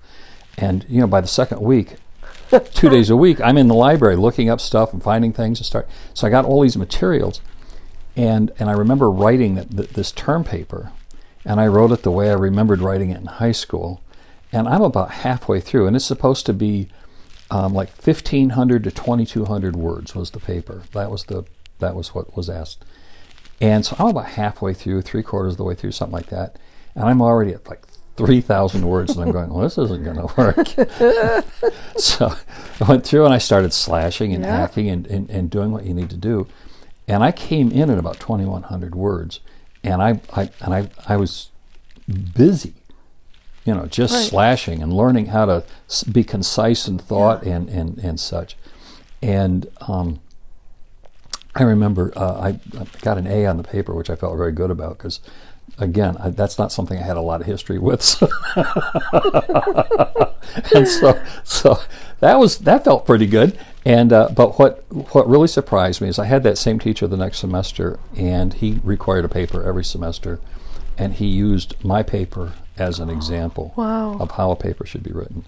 And, 0.56 0.84
you 0.88 1.00
know, 1.00 1.06
by 1.06 1.20
the 1.20 1.28
second 1.28 1.60
week, 1.60 1.94
two 2.74 2.90
days 2.90 3.10
a 3.10 3.16
week, 3.16 3.40
I'm 3.40 3.56
in 3.56 3.68
the 3.68 3.74
library 3.74 4.16
looking 4.16 4.50
up 4.50 4.60
stuff 4.60 4.92
and 4.92 5.02
finding 5.02 5.32
things 5.32 5.58
to 5.58 5.64
start. 5.64 5.88
So 6.14 6.26
I 6.26 6.30
got 6.30 6.44
all 6.44 6.62
these 6.62 6.76
materials. 6.76 7.40
And, 8.16 8.50
and 8.58 8.68
I 8.68 8.72
remember 8.72 9.08
writing 9.08 9.54
that, 9.54 9.70
th- 9.70 9.90
this 9.90 10.12
term 10.12 10.44
paper. 10.44 10.92
And 11.48 11.60
I 11.60 11.66
wrote 11.66 11.90
it 11.92 12.02
the 12.02 12.10
way 12.10 12.28
I 12.30 12.34
remembered 12.34 12.80
writing 12.80 13.10
it 13.10 13.18
in 13.18 13.26
high 13.26 13.52
school. 13.52 14.02
And 14.52 14.68
I'm 14.68 14.82
about 14.82 15.10
halfway 15.10 15.60
through. 15.60 15.86
And 15.86 15.96
it's 15.96 16.04
supposed 16.04 16.44
to 16.46 16.52
be 16.52 16.88
um, 17.50 17.72
like 17.72 17.88
1,500 17.90 18.84
to 18.84 18.90
2,200 18.90 19.74
words 19.74 20.14
was 20.14 20.30
the 20.32 20.40
paper. 20.40 20.82
That 20.92 21.10
was 21.10 21.24
the 21.24 21.44
that 21.78 21.94
was 21.94 22.14
what 22.14 22.36
was 22.36 22.50
asked. 22.50 22.84
And 23.60 23.84
so 23.86 23.96
I'm 23.98 24.08
about 24.08 24.26
halfway 24.30 24.74
through, 24.74 25.02
three 25.02 25.22
quarters 25.22 25.54
of 25.54 25.56
the 25.58 25.64
way 25.64 25.74
through, 25.74 25.92
something 25.92 26.12
like 26.12 26.26
that. 26.28 26.56
And 26.94 27.04
I'm 27.04 27.22
already 27.22 27.52
at 27.52 27.66
like 27.68 27.82
3,000 28.16 28.84
words, 28.86 29.12
and 29.16 29.22
I'm 29.24 29.32
going, 29.32 29.48
well, 29.52 29.62
this 29.62 29.78
isn't 29.78 30.04
going 30.04 30.16
to 30.28 30.34
work. 30.36 31.44
so 31.96 32.32
I 32.80 32.84
went 32.88 33.06
through 33.06 33.24
and 33.24 33.32
I 33.34 33.38
started 33.38 33.72
slashing 33.72 34.34
and 34.34 34.44
Yeah. 34.44 34.56
hacking 34.56 34.88
and, 34.88 35.06
and, 35.06 35.30
and 35.30 35.50
doing 35.50 35.70
what 35.72 35.86
you 35.86 35.94
need 35.94 36.10
to 36.10 36.16
do. 36.16 36.46
And 37.06 37.22
I 37.22 37.32
came 37.32 37.70
in 37.70 37.90
at 37.90 37.98
about 37.98 38.18
2,100 38.20 38.94
words. 38.94 39.40
And 39.84 40.02
I, 40.02 40.20
I, 40.34 40.50
and 40.60 40.74
I, 40.74 40.90
I 41.08 41.16
was 41.16 41.50
busy, 42.34 42.74
you 43.64 43.74
know, 43.74 43.86
just 43.86 44.14
Right. 44.14 44.24
slashing 44.28 44.82
and 44.82 44.92
learning 44.92 45.26
how 45.26 45.46
to 45.46 45.64
be 46.10 46.24
concise 46.24 46.88
in 46.88 46.98
thought 46.98 47.42
and, 47.44 47.68
and, 47.68 47.98
and 47.98 48.18
such. 48.18 48.56
And 49.22 49.66
um, 49.88 50.20
I 51.54 51.62
remember 51.62 52.12
uh, 52.16 52.40
I, 52.40 52.48
I 52.78 52.86
got 53.02 53.18
an 53.18 53.26
A 53.26 53.46
on 53.46 53.56
the 53.56 53.64
paper, 53.64 53.94
which 53.94 54.10
I 54.10 54.16
felt 54.16 54.36
very 54.36 54.52
good 54.52 54.70
about 54.70 54.98
because, 54.98 55.20
again, 55.78 56.16
I, 56.18 56.30
that's 56.30 56.58
not 56.58 56.72
something 56.72 56.98
I 56.98 57.02
had 57.02 57.16
a 57.16 57.20
lot 57.22 57.40
of 57.40 57.46
history 57.46 57.78
with. 57.78 58.02
So 58.02 58.28
and 60.74 60.86
so, 60.88 61.22
so 61.44 61.78
that 62.20 62.38
was 62.38 62.58
that 62.58 62.84
felt 62.84 63.06
pretty 63.06 63.26
good. 63.26 63.58
And 63.84 64.12
uh, 64.12 64.28
but 64.34 64.58
what 64.58 64.84
what 65.14 65.28
really 65.28 65.48
surprised 65.48 66.00
me 66.00 66.08
is 66.08 66.18
I 66.18 66.24
had 66.26 66.42
that 66.42 66.58
same 66.58 66.78
teacher 66.78 67.06
the 67.06 67.16
next 67.16 67.38
semester, 67.38 67.98
and 68.16 68.52
he 68.54 68.80
required 68.84 69.24
a 69.24 69.28
paper 69.28 69.62
every 69.62 69.84
semester, 69.84 70.40
and 70.98 71.14
he 71.14 71.26
used 71.26 71.74
my 71.84 72.02
paper 72.02 72.52
as 72.76 72.98
an 72.98 73.08
example 73.10 73.72
Wow. 73.76 74.16
of 74.20 74.32
how 74.32 74.50
a 74.50 74.56
paper 74.56 74.84
should 74.86 75.02
be 75.02 75.12
written. 75.12 75.44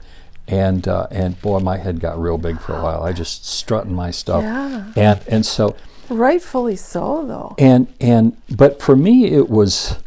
And 0.48 0.86
uh, 0.88 1.06
and 1.10 1.40
boy, 1.42 1.58
my 1.60 1.76
head 1.76 2.00
got 2.00 2.20
real 2.20 2.38
big 2.38 2.60
for 2.60 2.74
a 2.76 2.82
while. 2.82 3.02
I 3.02 3.12
just 3.12 3.44
strutting 3.44 3.94
my 3.94 4.10
stuff, 4.10 4.42
Yeah. 4.42 4.92
and 4.96 5.20
and 5.28 5.44
so 5.46 5.76
Rightfully 6.08 6.74
so, 6.76 7.24
though. 7.26 7.54
and 7.58 7.86
and 8.00 8.36
but 8.50 8.80
for 8.82 8.96
me 8.96 9.26
it 9.26 9.48
was 9.48 9.98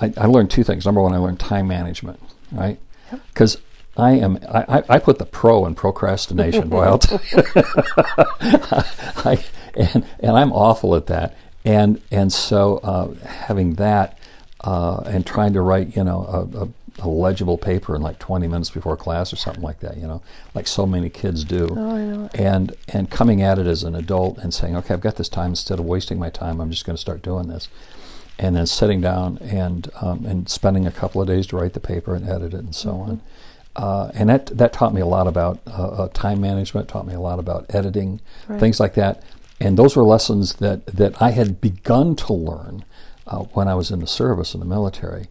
I, 0.00 0.12
I 0.16 0.26
learned 0.26 0.50
two 0.50 0.62
things 0.62 0.86
number 0.86 1.00
one 1.02 1.12
i 1.12 1.16
learned 1.18 1.40
time 1.40 1.66
management 1.66 2.20
right 2.52 2.78
because 3.34 3.56
i 4.00 4.12
am 4.12 4.38
I, 4.48 4.82
I- 4.88 4.98
put 4.98 5.18
the 5.18 5.26
pro 5.26 5.66
in 5.66 5.74
procrastination 5.74 6.68
boy 6.68 6.82
i'll 6.84 6.98
tell 6.98 7.20
you 7.32 7.42
I, 8.40 9.44
and, 9.76 10.04
and 10.20 10.36
i'm 10.36 10.52
awful 10.52 10.94
at 10.96 11.06
that 11.06 11.36
and 11.64 12.00
and 12.10 12.32
so 12.32 12.78
uh, 12.78 13.14
having 13.26 13.74
that 13.74 14.18
uh, 14.62 15.02
and 15.06 15.26
trying 15.26 15.52
to 15.54 15.60
write 15.60 15.96
you 15.96 16.04
know 16.04 16.24
a, 16.24 16.64
a, 16.64 16.68
a 17.06 17.08
legible 17.08 17.56
paper 17.58 17.94
in 17.96 18.02
like 18.02 18.18
20 18.18 18.46
minutes 18.48 18.70
before 18.70 18.96
class 18.96 19.32
or 19.32 19.36
something 19.36 19.62
like 19.62 19.80
that 19.80 19.96
you 19.96 20.06
know 20.06 20.22
like 20.54 20.66
so 20.66 20.86
many 20.86 21.08
kids 21.08 21.44
do 21.44 21.68
Oh, 21.76 21.90
I 21.96 22.02
know. 22.04 22.30
and 22.34 22.74
and 22.88 23.10
coming 23.10 23.42
at 23.42 23.58
it 23.58 23.66
as 23.66 23.82
an 23.84 23.94
adult 23.94 24.38
and 24.38 24.52
saying, 24.52 24.76
okay, 24.76 24.94
I've 24.94 25.00
got 25.00 25.16
this 25.16 25.28
time. 25.28 25.50
Instead 25.50 25.78
of 25.78 25.84
wasting 25.84 26.18
my 26.18 26.28
time, 26.30 26.60
I'm 26.60 26.70
just 26.70 26.84
going 26.84 26.96
to 26.96 27.00
start 27.00 27.22
doing 27.22 27.48
this. 27.48 27.68
And 28.38 28.56
then 28.56 28.66
sitting 28.66 29.00
down 29.00 29.38
and 29.38 29.88
um, 30.02 30.24
and 30.26 30.48
spending 30.48 30.86
a 30.86 30.90
couple 30.90 31.20
of 31.22 31.28
days 31.28 31.46
to 31.48 31.56
write 31.56 31.72
the 31.74 31.80
paper 31.80 32.14
and 32.14 32.28
edit 32.28 32.52
it 32.54 32.60
and 32.60 32.74
so 32.74 32.90
on. 32.96 33.20
Uh, 33.76 34.10
and 34.14 34.28
that 34.28 34.46
that 34.46 34.72
taught 34.72 34.92
me 34.92 35.00
a 35.00 35.06
lot 35.06 35.26
about 35.26 35.60
uh, 35.66 35.88
uh, 35.88 36.08
time 36.08 36.40
management. 36.40 36.88
Taught 36.88 37.06
me 37.06 37.14
a 37.14 37.20
lot 37.20 37.38
about 37.38 37.66
editing, 37.70 38.20
Right. 38.48 38.58
things 38.60 38.80
like 38.80 38.94
that. 38.94 39.22
And 39.60 39.78
those 39.78 39.94
were 39.96 40.02
lessons 40.04 40.54
that 40.54 40.86
that 40.86 41.20
I 41.22 41.30
had 41.30 41.60
begun 41.60 42.16
to 42.16 42.32
learn 42.32 42.84
uh, 43.26 43.38
when 43.54 43.68
I 43.68 43.74
was 43.74 43.90
in 43.90 44.00
the 44.00 44.06
service 44.06 44.54
in 44.54 44.60
the 44.60 44.66
military, 44.66 45.26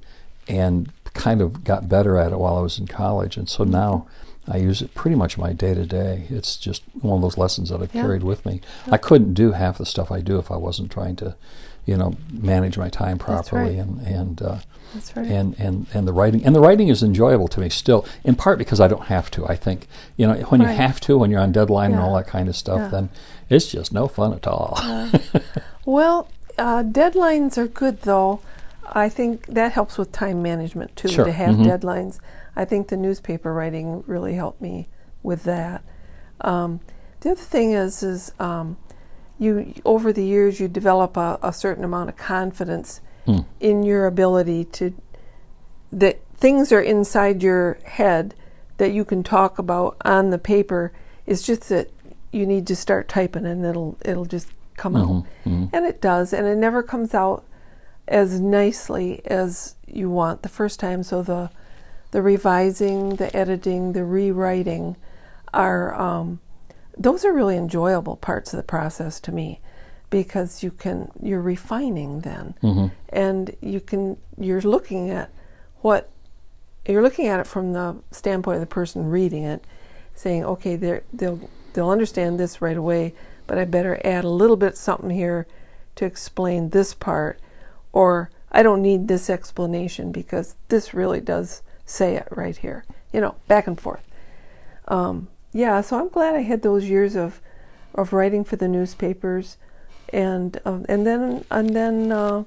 and 0.47 0.91
kind 1.13 1.41
of 1.41 1.63
got 1.63 1.89
better 1.89 2.17
at 2.17 2.32
it 2.32 2.39
while 2.39 2.56
I 2.56 2.62
was 2.62 2.80
in 2.80 2.88
college. 2.88 3.36
And 3.36 3.49
so 3.49 3.63
now 3.63 4.08
I 4.47 4.58
use 4.58 4.82
it 4.82 4.93
pretty 4.93 5.15
much 5.15 5.38
my 5.38 5.52
day 5.54 5.73
to 5.73 5.86
day. 5.86 6.25
It's 6.30 6.56
just 6.56 6.84
one 7.02 7.15
of 7.17 7.21
those 7.21 7.38
lessons 7.38 7.69
that 7.69 7.82
I've 7.82 7.93
Yeah. 7.93 8.04
carried 8.04 8.23
with 8.23 8.45
me. 8.45 8.62
I 8.89 8.97
couldn't 8.97 9.34
do 9.34 9.52
half 9.52 9.80
the 9.80 9.86
stuff 9.86 10.12
I 10.12 10.21
do 10.21 10.38
if 10.39 10.49
I 10.52 10.56
wasn't 10.56 10.91
trying 10.91 11.15
to, 11.17 11.36
you 11.86 11.97
know, 11.97 12.13
manage 12.32 12.78
my 12.78 12.89
time 12.89 13.17
properly 13.17 13.75
right. 13.78 13.86
and 13.86 13.99
and. 14.08 14.62
That's 14.93 15.15
right. 15.15 15.25
and, 15.28 15.56
and, 15.60 15.86
and 15.93 16.08
the 16.08 16.13
writing 16.13 16.45
and 16.45 16.56
the 16.56 16.60
writing 16.60 16.88
is 16.88 17.04
enjoyable 17.04 17.47
to 17.49 17.60
me 17.60 17.69
still 17.69 18.06
in 18.23 18.36
part 18.36 18.58
because 18.58 18.80
I 18.80 18.88
don't 18.88 19.06
have 19.06 19.30
to 19.32 19.47
I 19.47 19.56
think 19.56 19.88
you 20.17 20.25
know 20.28 20.34
when 20.49 20.62
you 20.62 20.67
have 20.67 20.99
to 21.02 21.17
when 21.17 21.30
you're 21.32 21.41
on 21.41 21.52
deadline 21.52 21.91
and 21.91 21.99
all 22.02 22.15
that 22.15 22.28
kind 22.28 22.47
of 22.49 22.56
stuff 22.56 22.80
Yeah. 22.80 22.88
then 22.89 23.10
it's 23.49 23.67
just 23.71 23.93
no 23.93 24.08
fun 24.08 24.34
at 24.34 24.47
all 24.47 24.80
Well, 25.86 26.28
uh, 26.58 26.84
deadlines 26.84 27.58
are 27.58 27.67
good, 27.67 28.02
though. 28.04 28.41
I 28.91 29.10
think 29.10 29.47
that 29.47 29.71
helps 29.71 29.97
with 29.97 30.12
time 30.12 30.41
management 30.43 30.95
too. 30.95 31.08
Sure. 31.08 31.25
To 31.25 31.32
have 31.32 31.56
Mhm. 31.56 31.65
deadlines, 31.65 32.19
I 32.56 32.65
think 32.65 32.89
the 32.89 32.97
newspaper 32.97 33.54
writing 33.54 34.04
really 34.06 34.34
helped 34.36 34.62
me 34.62 34.88
with 35.23 35.43
that. 35.43 35.82
Um, 36.41 36.80
the 37.21 37.32
other 37.32 37.41
thing 37.41 37.71
is, 37.71 38.04
is 38.04 38.32
um, 38.39 38.78
you 39.39 39.73
over 39.86 40.12
the 40.13 40.23
years 40.25 40.60
you 40.60 40.67
develop 40.67 41.17
a, 41.17 41.39
a 41.41 41.54
certain 41.54 41.84
amount 41.84 42.10
of 42.10 42.17
confidence 42.17 43.02
Hmm. 43.30 43.42
in 43.60 43.84
your 43.84 44.08
ability 44.08 44.65
to 44.65 44.92
that 45.92 46.20
things 46.36 46.72
are 46.72 46.82
inside 46.82 47.44
your 47.44 47.78
head 47.84 48.34
that 48.78 48.92
you 48.92 49.06
can 49.06 49.22
talk 49.22 49.60
about 49.60 49.98
on 50.04 50.32
the 50.32 50.39
paper. 50.39 50.92
It's 51.28 51.44
just 51.44 51.70
that 51.70 51.92
you 52.32 52.48
need 52.48 52.65
to 52.68 52.76
start 52.76 53.08
typing 53.08 53.46
and 53.46 53.63
it'll 53.63 53.98
it'll 54.04 54.26
just 54.26 54.50
come 54.78 54.96
out. 54.96 55.26
And 55.74 55.86
it 55.86 56.02
does, 56.02 56.34
and 56.34 56.48
it 56.48 56.56
never 56.56 56.82
comes 56.82 57.13
out 57.13 57.46
as 58.08 58.39
nicely 58.39 59.22
as 59.26 59.76
you 59.86 60.10
want 60.10 60.42
the 60.42 60.50
first 60.50 60.80
time. 60.80 61.04
So 61.04 61.22
the 61.22 61.52
the 62.10 62.24
revising, 62.24 63.18
the 63.18 63.36
editing, 63.38 63.94
the 63.94 64.06
rewriting 64.06 64.96
are 65.54 65.94
um, 65.94 66.39
those 66.98 67.24
are 67.26 67.34
really 67.34 67.58
enjoyable 67.58 68.15
parts 68.15 68.54
of 68.54 68.58
the 68.58 68.63
process 68.63 69.20
to 69.20 69.32
me 69.32 69.60
because 70.10 70.63
you 70.63 70.72
can 70.72 71.12
you're 71.22 71.41
refining 71.41 72.22
then. 72.22 72.56
And 73.10 73.56
you 73.62 73.80
can 73.80 74.17
you're 74.38 74.62
looking 74.62 75.10
at 75.10 75.30
what 75.82 76.10
you're 76.88 77.04
looking 77.04 77.28
at 77.28 77.39
it 77.39 77.48
from 77.48 77.74
the 77.74 77.98
standpoint 78.12 78.56
of 78.56 78.62
the 78.62 78.67
person 78.67 79.10
reading 79.10 79.43
it 79.43 79.63
saying 80.15 80.43
okay 80.43 80.76
they'll 80.76 81.50
they'll 81.74 81.89
understand 81.89 82.39
this 82.39 82.62
right 82.62 82.76
away 82.76 83.13
but 83.48 83.58
i 83.58 83.63
better 83.63 84.02
add 84.04 84.26
a 84.26 84.30
little 84.30 84.58
bit 84.58 84.76
something 84.76 85.12
here 85.12 85.45
to 85.95 86.04
explain 86.04 86.69
this 86.69 86.93
part 86.93 87.39
or 87.93 88.30
i 88.52 88.62
don't 88.63 88.82
need 88.82 89.08
this 89.08 89.30
explanation 89.30 90.12
because 90.12 90.56
this 90.67 90.93
really 90.93 91.22
does 91.22 91.62
say 91.89 92.15
it 92.15 92.28
right 92.32 92.56
here. 92.56 92.86
You 93.12 93.22
know 93.22 93.36
back 93.48 93.67
and 93.67 93.80
forth. 93.80 94.08
Um, 94.88 95.28
yeah, 95.52 95.82
so 95.82 96.00
I'm 96.00 96.10
glad 96.10 96.36
I 96.36 96.41
had 96.41 96.62
those 96.62 96.86
years 96.86 97.15
of 97.15 97.41
of 97.95 98.13
writing 98.13 98.43
for 98.43 98.56
the 98.56 98.67
newspapers, 98.67 99.58
and 100.13 100.60
um, 100.65 100.86
and 100.89 101.06
then 101.06 101.45
and 101.52 101.76
then 101.76 102.12
uh, 102.12 102.43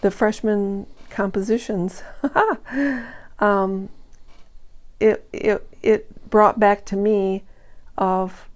the 0.00 0.10
freshman 0.10 0.86
compositions. 1.10 2.02
um, 3.38 3.88
it 5.00 5.28
it 5.32 5.66
it 5.82 6.30
brought 6.30 6.58
back 6.58 6.84
to 6.86 6.96
me 6.96 7.44
of 7.96 8.48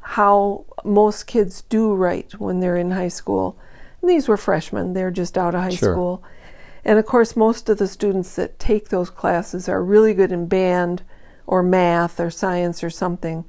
how 0.00 0.64
most 0.84 1.26
kids 1.26 1.62
do 1.62 1.92
write 1.94 2.38
when 2.40 2.60
they're 2.60 2.76
in 2.76 2.92
high 2.92 3.08
school. 3.08 3.56
And 4.00 4.10
these 4.10 4.28
were 4.28 4.36
freshmen; 4.36 4.94
they're 4.94 5.10
just 5.10 5.36
out 5.36 5.54
of 5.54 5.62
high 5.62 5.70
Sure. 5.70 5.94
school. 5.94 6.22
And 6.84 6.98
of 6.98 7.06
course, 7.06 7.36
most 7.36 7.68
of 7.68 7.78
the 7.78 7.88
students 7.88 8.34
that 8.36 8.58
take 8.58 8.88
those 8.88 9.10
classes 9.10 9.68
are 9.68 9.82
really 9.82 10.14
good 10.14 10.32
in 10.32 10.46
band 10.46 11.02
or 11.46 11.62
math 11.62 12.20
or 12.20 12.30
science 12.30 12.82
or 12.84 12.90
something. 12.90 13.44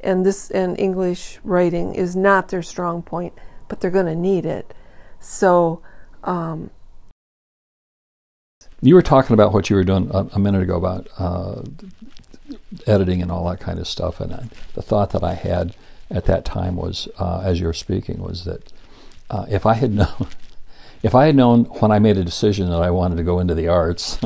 And 0.00 0.26
this 0.26 0.50
and 0.50 0.78
English 0.78 1.38
writing 1.44 1.94
is 1.94 2.16
not 2.16 2.48
their 2.48 2.62
strong 2.62 3.02
point, 3.02 3.32
but 3.72 3.80
they're 3.80 3.90
going 3.90 4.04
to 4.04 4.14
need 4.14 4.44
it. 4.44 4.74
So, 5.18 5.80
um, 6.24 6.70
you 8.82 8.94
were 8.94 9.00
talking 9.00 9.32
about 9.32 9.54
what 9.54 9.70
you 9.70 9.76
were 9.76 9.82
doing 9.82 10.10
a, 10.12 10.26
a 10.34 10.38
minute 10.38 10.62
ago 10.62 10.76
about 10.76 11.08
uh, 11.18 11.62
editing 12.86 13.22
and 13.22 13.32
all 13.32 13.48
that 13.48 13.60
kind 13.60 13.78
of 13.78 13.88
stuff 13.88 14.20
and 14.20 14.34
I, 14.34 14.48
the 14.74 14.82
thought 14.82 15.12
that 15.12 15.24
I 15.24 15.32
had 15.32 15.74
at 16.10 16.26
that 16.26 16.44
time 16.44 16.76
was 16.76 17.08
uh, 17.18 17.40
as 17.42 17.60
you 17.60 17.66
were 17.66 17.72
speaking 17.72 18.20
was 18.20 18.44
that 18.44 18.70
uh, 19.30 19.46
if 19.48 19.64
I 19.64 19.72
had 19.72 19.92
known 19.92 20.26
if 21.02 21.14
I 21.14 21.24
had 21.24 21.34
known 21.34 21.64
when 21.64 21.90
I 21.90 21.98
made 21.98 22.18
a 22.18 22.24
decision 22.24 22.68
that 22.68 22.82
I 22.82 22.90
wanted 22.90 23.16
to 23.16 23.22
go 23.22 23.38
into 23.38 23.54
the 23.54 23.68
arts 23.68 24.18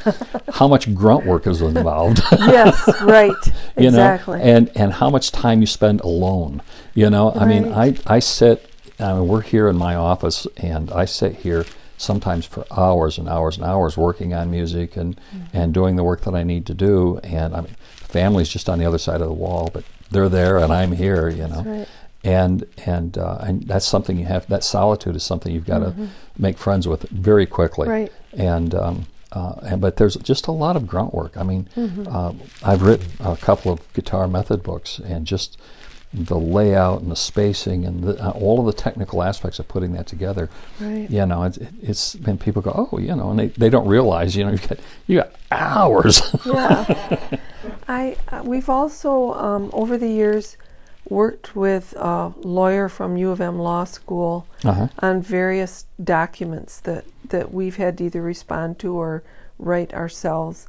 how 0.54 0.66
much 0.66 0.92
grunt 0.94 1.26
work 1.26 1.46
is 1.46 1.60
involved. 1.60 2.20
Yes, 2.40 3.02
right, 3.02 3.46
you 3.78 3.86
exactly. 3.86 4.38
know 4.38 4.44
and 4.44 4.72
and 4.74 4.94
how 4.94 5.10
much 5.10 5.30
time 5.30 5.60
you 5.60 5.68
spend 5.68 6.00
alone 6.00 6.60
you 6.92 7.08
know? 7.08 7.30
I 7.32 7.46
mean 7.46 7.72
i 7.72 7.96
i 8.06 8.18
sit 8.18 8.69
I 9.00 9.12
mean, 9.14 9.28
we're 9.28 9.40
here 9.42 9.68
in 9.68 9.76
my 9.76 9.94
office, 9.94 10.46
and 10.56 10.90
I 10.90 11.04
sit 11.06 11.36
here 11.36 11.64
sometimes 11.96 12.46
for 12.46 12.64
hours 12.70 13.18
and 13.18 13.28
hours 13.28 13.56
and 13.56 13.64
hours 13.66 13.96
working 13.96 14.32
on 14.34 14.50
music 14.50 14.96
and 14.96 15.16
Mm-hmm. 15.16 15.56
and 15.56 15.74
doing 15.74 15.96
the 15.96 16.04
work 16.04 16.22
that 16.22 16.34
I 16.34 16.42
need 16.42 16.66
to 16.66 16.74
do. 16.74 17.18
And 17.22 17.54
I 17.54 17.60
mean, 17.62 17.76
family's 17.96 18.48
just 18.48 18.68
on 18.68 18.78
the 18.78 18.86
other 18.86 18.98
side 18.98 19.20
of 19.20 19.28
the 19.28 19.34
wall, 19.34 19.70
but 19.72 19.84
they're 20.10 20.28
there, 20.28 20.58
and 20.58 20.72
I'm 20.72 20.92
here. 20.92 21.28
You 21.28 21.48
know, 21.48 21.62
right. 21.66 21.88
and 22.24 22.64
and 22.86 23.16
uh, 23.18 23.38
and 23.42 23.62
that's 23.64 23.86
something 23.86 24.18
you 24.18 24.26
have. 24.26 24.46
That 24.48 24.64
solitude 24.64 25.14
is 25.16 25.22
something 25.22 25.52
you've 25.54 25.66
got 25.66 25.80
to 25.80 26.08
make 26.38 26.58
friends 26.58 26.88
with 26.88 27.02
very 27.10 27.46
quickly. 27.46 27.86
Mm-hmm. 27.88 27.92
Right. 28.02 28.12
And 28.32 28.74
um, 28.74 29.06
uh, 29.32 29.54
and 29.62 29.80
but 29.80 29.96
there's 29.96 30.16
just 30.16 30.46
a 30.48 30.52
lot 30.52 30.74
of 30.76 30.86
grunt 30.86 31.12
work. 31.14 31.36
I 31.36 31.42
mean, 31.44 31.68
Mm-hmm. 31.76 32.08
uh, 32.08 32.32
I've 32.64 32.82
written 32.82 33.06
a 33.20 33.36
couple 33.36 33.72
of 33.72 33.92
guitar 33.92 34.26
method 34.26 34.62
books, 34.62 34.98
and 34.98 35.26
just 35.26 35.58
the 36.12 36.38
layout 36.38 37.02
and 37.02 37.10
the 37.10 37.16
spacing 37.16 37.84
and 37.84 38.02
the, 38.02 38.24
uh, 38.24 38.30
all 38.30 38.58
of 38.58 38.66
the 38.66 38.72
technical 38.72 39.22
aspects 39.22 39.60
of 39.60 39.68
putting 39.68 39.92
that 39.92 40.06
together. 40.06 40.48
Right. 40.80 41.08
You 41.08 41.24
know, 41.24 41.44
it's, 41.44 41.58
it's 41.80 42.14
and 42.14 42.40
people 42.40 42.62
go, 42.62 42.88
oh, 42.92 42.98
you 42.98 43.14
know, 43.14 43.30
and 43.30 43.38
they, 43.38 43.48
they 43.48 43.70
don't 43.70 43.86
realize, 43.86 44.36
you 44.36 44.44
know, 44.44 44.50
you 44.50 44.58
got 44.58 44.78
you 45.06 45.16
got 45.18 45.32
hours. 45.50 46.34
yeah. 46.44 47.38
I 47.88 48.16
uh, 48.28 48.42
we've 48.44 48.68
also 48.68 49.34
um, 49.34 49.70
over 49.72 49.96
the 49.96 50.08
years 50.08 50.56
worked 51.08 51.56
with 51.56 51.94
a 51.96 52.32
lawyer 52.38 52.88
from 52.88 53.16
U 53.16 53.30
of 53.30 53.40
M 53.40 53.58
Law 53.58 53.84
School 53.84 54.46
uh-huh. 54.64 54.88
on 54.98 55.22
various 55.22 55.86
documents 56.02 56.80
that 56.80 57.04
that 57.28 57.52
we've 57.52 57.76
had 57.76 57.98
to 57.98 58.04
either 58.04 58.22
respond 58.22 58.78
to 58.80 58.94
or 58.94 59.22
write 59.58 59.94
ourselves, 59.94 60.66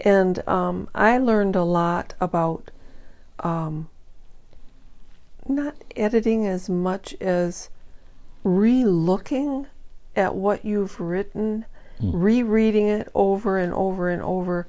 and 0.00 0.46
um, 0.48 0.88
I 0.94 1.18
learned 1.18 1.56
a 1.56 1.64
lot 1.64 2.14
about 2.20 2.70
um, 3.40 3.88
not 5.48 5.74
editing 5.96 6.46
as 6.46 6.68
much 6.68 7.14
as 7.20 7.68
re-looking 8.44 9.66
at 10.16 10.34
what 10.34 10.64
you've 10.64 11.00
written, 11.00 11.64
rereading 12.00 12.88
it 12.88 13.08
over 13.14 13.58
and 13.58 13.72
over 13.72 14.08
and 14.08 14.22
over. 14.22 14.66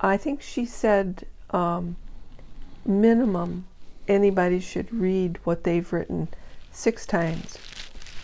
I 0.00 0.16
think 0.16 0.42
she 0.42 0.64
said 0.64 1.24
um, 1.50 1.96
minimum 2.84 3.66
anybody 4.08 4.60
should 4.60 4.92
read 4.92 5.38
what 5.44 5.64
they've 5.64 5.92
written 5.92 6.28
six 6.70 7.06
times. 7.06 7.58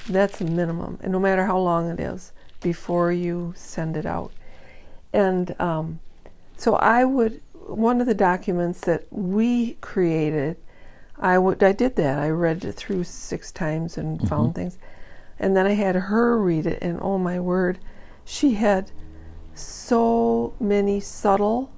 That's 0.08 0.40
a 0.40 0.44
minimum, 0.44 0.98
and 1.02 1.12
no 1.12 1.20
matter 1.20 1.44
how 1.44 1.58
long 1.58 1.90
it 1.90 2.00
is, 2.00 2.32
before 2.60 3.12
you 3.12 3.52
send 3.56 3.96
it 3.96 4.06
out. 4.06 4.32
And 5.12 5.58
um, 5.60 6.00
so 6.56 6.74
I 6.76 7.04
would 7.04 7.40
one 7.68 8.00
of 8.00 8.06
the 8.06 8.14
documents 8.14 8.80
that 8.80 9.04
we 9.10 9.74
created, 9.82 10.56
I 11.20 11.36
I 11.36 11.72
did 11.72 11.96
that. 11.96 12.18
I 12.18 12.30
read 12.30 12.64
it 12.64 12.72
through 12.72 13.04
six 13.04 13.52
times 13.52 13.98
and 13.98 14.26
found 14.28 14.54
things, 14.54 14.78
and 15.38 15.56
then 15.56 15.66
I 15.66 15.72
had 15.72 15.94
her 15.94 16.38
read 16.38 16.66
it, 16.66 16.78
and 16.82 16.98
oh 17.00 17.18
my 17.18 17.40
word, 17.40 17.78
she 18.24 18.54
had 18.54 18.90
so 19.54 20.54
many 20.60 21.00
subtle, 21.00 21.70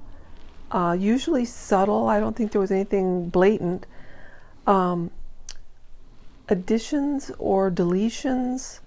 uh, 0.71 0.97
usually 0.99 1.45
subtle. 1.45 2.09
I 2.09 2.21
don't 2.21 2.37
think 2.37 2.53
there 2.53 2.61
was 2.61 2.71
anything 2.71 3.29
blatant. 3.29 3.87
Um, 4.67 5.11
additions 6.51 7.31
or 7.39 7.71
deletions 7.71 8.81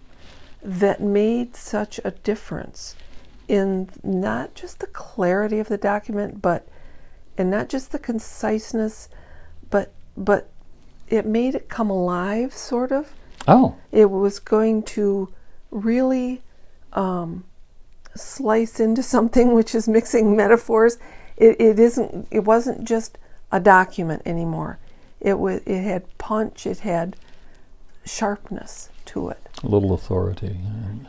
that 0.62 1.02
made 1.02 1.56
such 1.56 2.00
a 2.04 2.12
difference 2.12 2.96
in 3.48 3.89
not 4.04 4.54
just 4.54 4.80
the 4.80 4.88
clarity 4.88 5.60
of 5.60 5.70
the 5.70 5.78
document, 5.78 6.42
but 6.42 6.68
and 7.38 7.50
not 7.50 7.70
just 7.70 7.92
the 7.92 8.00
conciseness, 8.00 9.10
but 10.17 10.49
it 11.08 11.26
made 11.26 11.56
it 11.56 11.69
come 11.69 11.89
alive, 11.89 12.54
sort 12.54 12.91
of. 12.91 13.13
Oh, 13.47 13.76
It 13.91 14.10
was 14.10 14.39
going 14.39 14.84
to 14.84 15.30
really 15.71 16.41
um, 16.93 17.43
slice 18.15 18.80
into 18.80 19.04
something, 19.15 19.54
which 19.54 19.76
is 19.76 19.88
mixing 19.88 20.36
metaphors. 20.36 20.97
It, 21.38 21.60
it 21.60 21.80
isn't. 21.80 22.28
It 22.32 22.41
wasn't 22.45 22.86
just 22.88 23.17
a 23.52 23.60
document 23.60 24.21
anymore. 24.26 24.78
It 25.19 25.39
was. 25.39 25.62
It 25.65 25.82
had 25.84 26.17
punch. 26.17 26.65
It 26.65 26.80
had 26.80 27.15
sharpness 28.06 28.89
to 29.06 29.30
it. 29.30 29.39
a 29.63 29.67
little 29.67 29.93
authority. 29.93 30.58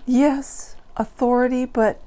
Yes, 0.07 0.77
authority, 0.97 1.64
but 1.64 2.01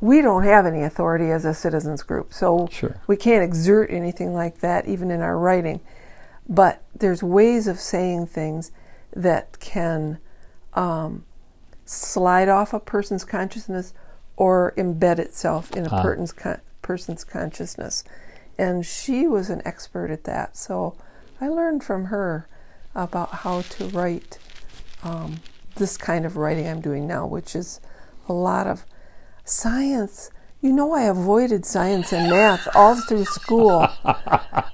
we 0.00 0.20
don't 0.22 0.44
have 0.44 0.66
any 0.66 0.82
authority 0.82 1.30
as 1.30 1.44
a 1.44 1.52
citizens 1.54 2.02
group, 2.02 2.32
so 2.32 2.68
Sure. 2.70 2.96
we 3.06 3.16
can't 3.16 3.42
exert 3.44 3.90
anything 3.90 4.32
like 4.34 4.60
that 4.60 4.86
even 4.86 5.10
in 5.10 5.20
our 5.20 5.38
writing. 5.38 5.80
But 6.50 6.82
there's 6.94 7.22
ways 7.22 7.66
of 7.68 7.78
saying 7.80 8.26
things 8.26 8.72
that 9.14 9.58
can 9.60 10.18
um, 10.74 11.24
slide 11.84 12.48
off 12.48 12.72
a 12.74 12.80
person's 12.80 13.24
consciousness 13.24 13.94
or 14.36 14.74
embed 14.76 15.18
itself 15.20 15.70
in 15.76 15.86
a 15.86 15.88
Ah. 15.90 16.02
person's 16.02 16.32
con- 16.32 16.60
person's 16.82 17.22
consciousness. 17.24 18.02
And 18.58 18.84
she 18.84 19.26
was 19.28 19.48
an 19.48 19.62
expert 19.64 20.10
at 20.10 20.24
that. 20.24 20.56
So 20.56 20.96
I 21.40 21.48
learned 21.48 21.84
from 21.84 22.06
her 22.06 22.48
about 22.94 23.30
how 23.30 23.62
to 23.62 23.86
write 23.88 24.38
um, 25.04 25.36
this 25.76 25.96
kind 25.96 26.26
of 26.26 26.36
writing 26.36 26.66
I'm 26.66 26.80
doing 26.80 27.06
now, 27.06 27.26
which 27.26 27.54
is 27.54 27.80
a 28.28 28.32
lot 28.32 28.66
of 28.66 28.84
science. 29.44 30.30
You 30.62 30.72
know, 30.72 30.92
I 30.92 31.04
avoided 31.04 31.64
science 31.64 32.12
and 32.12 32.28
math 32.28 32.68
all 32.74 32.94
through 32.94 33.24
school. 33.24 33.88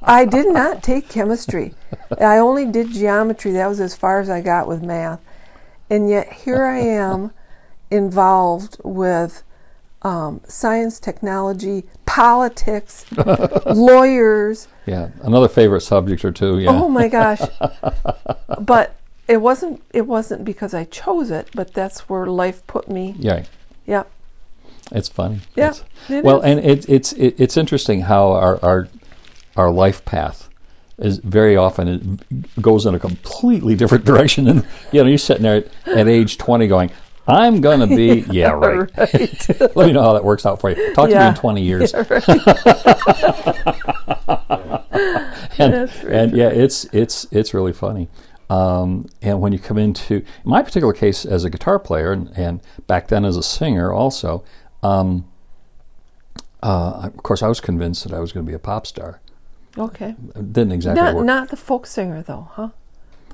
I 0.03 0.25
did 0.25 0.53
not 0.53 0.83
take 0.83 1.09
chemistry. 1.09 1.75
I 2.21 2.39
only 2.39 2.67
did 2.67 2.91
geometry. 2.91 3.53
That 3.53 3.69
was 3.69 3.79
as 3.81 3.95
far 3.95 4.19
as 4.19 4.29
I 4.29 4.41
got 4.41 4.67
with 4.67 4.83
math. 4.83 5.21
And 5.89 6.11
yet, 6.11 6.33
here 6.33 6.65
I 6.65 6.81
am 6.81 7.31
involved 7.89 8.79
with 8.83 9.45
um, 10.03 10.41
science, 10.49 10.99
technology, 10.99 11.85
politics, 12.05 13.07
lawyers. 13.67 14.67
Yeah, 14.87 15.11
another 15.23 15.49
favorite 15.49 15.83
subject 15.83 16.25
or 16.25 16.33
two. 16.33 16.59
Yeah. 16.59 16.71
Oh 16.71 16.89
my 16.89 17.09
gosh. 17.09 17.43
but 18.61 18.97
it 19.29 19.39
wasn't 19.39 19.83
it 19.93 20.07
wasn't 20.07 20.45
because 20.45 20.75
I 20.75 20.85
chose 20.85 21.31
it, 21.31 21.49
but 21.55 21.75
that's 21.75 22.09
where 22.09 22.27
life 22.27 22.67
put 22.67 22.89
me. 22.89 23.15
Yeah, 23.19 23.45
Yep. 23.87 24.11
It's 24.93 25.09
funny. 25.09 25.41
Yeah, 25.55 25.71
It's- 25.71 25.85
it 26.09 26.25
well, 26.25 26.39
is. 26.41 26.45
and 26.45 26.61
it, 26.61 26.89
it's 26.89 27.13
it, 27.13 27.35
it's 27.39 27.57
interesting 27.57 28.03
how 28.03 28.33
our, 28.33 28.59
our 28.65 28.89
our 29.57 29.71
life 29.71 30.05
path 30.05 30.49
is 30.99 31.19
very 31.19 31.57
often 31.57 32.21
it 32.31 32.63
goes 32.63 32.87
in 32.87 32.95
a 32.95 32.99
completely 32.99 33.75
different 33.75 34.05
direction. 34.11 34.47
And 34.49 34.67
you 34.93 35.03
know, 35.03 35.09
you're 35.09 35.19
sitting 35.19 35.43
there 35.43 35.57
at, 35.57 35.69
at 35.99 36.09
age 36.09 36.39
20 36.39 36.67
going, 36.69 36.91
"I'm 37.27 37.61
going 37.61 37.81
to 37.81 37.87
be 37.87 38.25
yeah 38.31 38.51
right." 38.53 38.91
right. 38.97 39.61
Let 39.77 39.87
me 39.89 39.93
know 39.93 40.03
how 40.03 40.13
that 40.15 40.25
works 40.25 40.47
out 40.47 40.61
for 40.61 40.71
you. 40.71 40.95
Talk 40.95 41.11
to 41.11 41.19
me 41.19 41.27
in 41.27 41.35
20 41.35 41.63
years. 41.63 41.93
Yeah, 41.93 42.05
right. 42.09 42.29
and, 45.59 45.91
and 46.09 46.37
yeah, 46.37 46.49
it's 46.49 46.85
it's 46.93 47.27
it's 47.31 47.55
really 47.55 47.73
funny. 47.73 48.09
Um, 48.49 49.07
and 49.23 49.41
when 49.41 49.53
you 49.53 49.59
come 49.59 49.77
into 49.79 50.17
in 50.17 50.25
my 50.45 50.63
particular 50.63 50.93
case 50.93 51.25
as 51.25 51.45
a 51.45 51.51
guitar 51.51 51.79
player, 51.79 52.13
and, 52.13 52.31
and 52.37 52.61
back 52.87 53.09
then 53.09 53.25
as 53.25 53.37
a 53.37 53.43
singer 53.43 53.93
also, 53.93 54.45
um, 54.83 55.27
uh, 56.63 57.03
of 57.15 57.23
course 57.23 57.43
I 57.43 57.49
was 57.49 57.61
convinced 57.61 58.05
that 58.05 58.13
I 58.13 58.21
was 58.21 58.33
going 58.33 58.45
to 58.45 58.51
be 58.51 58.55
a 58.55 58.59
pop 58.59 58.87
star. 58.87 59.21
Okay. 59.79 60.15
It 60.35 60.53
didn't 60.53 60.73
exactly 60.73 61.03
Not 61.03 61.15
work. 61.17 61.27
not 61.27 61.49
the 61.51 61.57
folk 61.57 61.87
singer 61.87 62.23
though, 62.23 62.49
huh? 62.53 62.69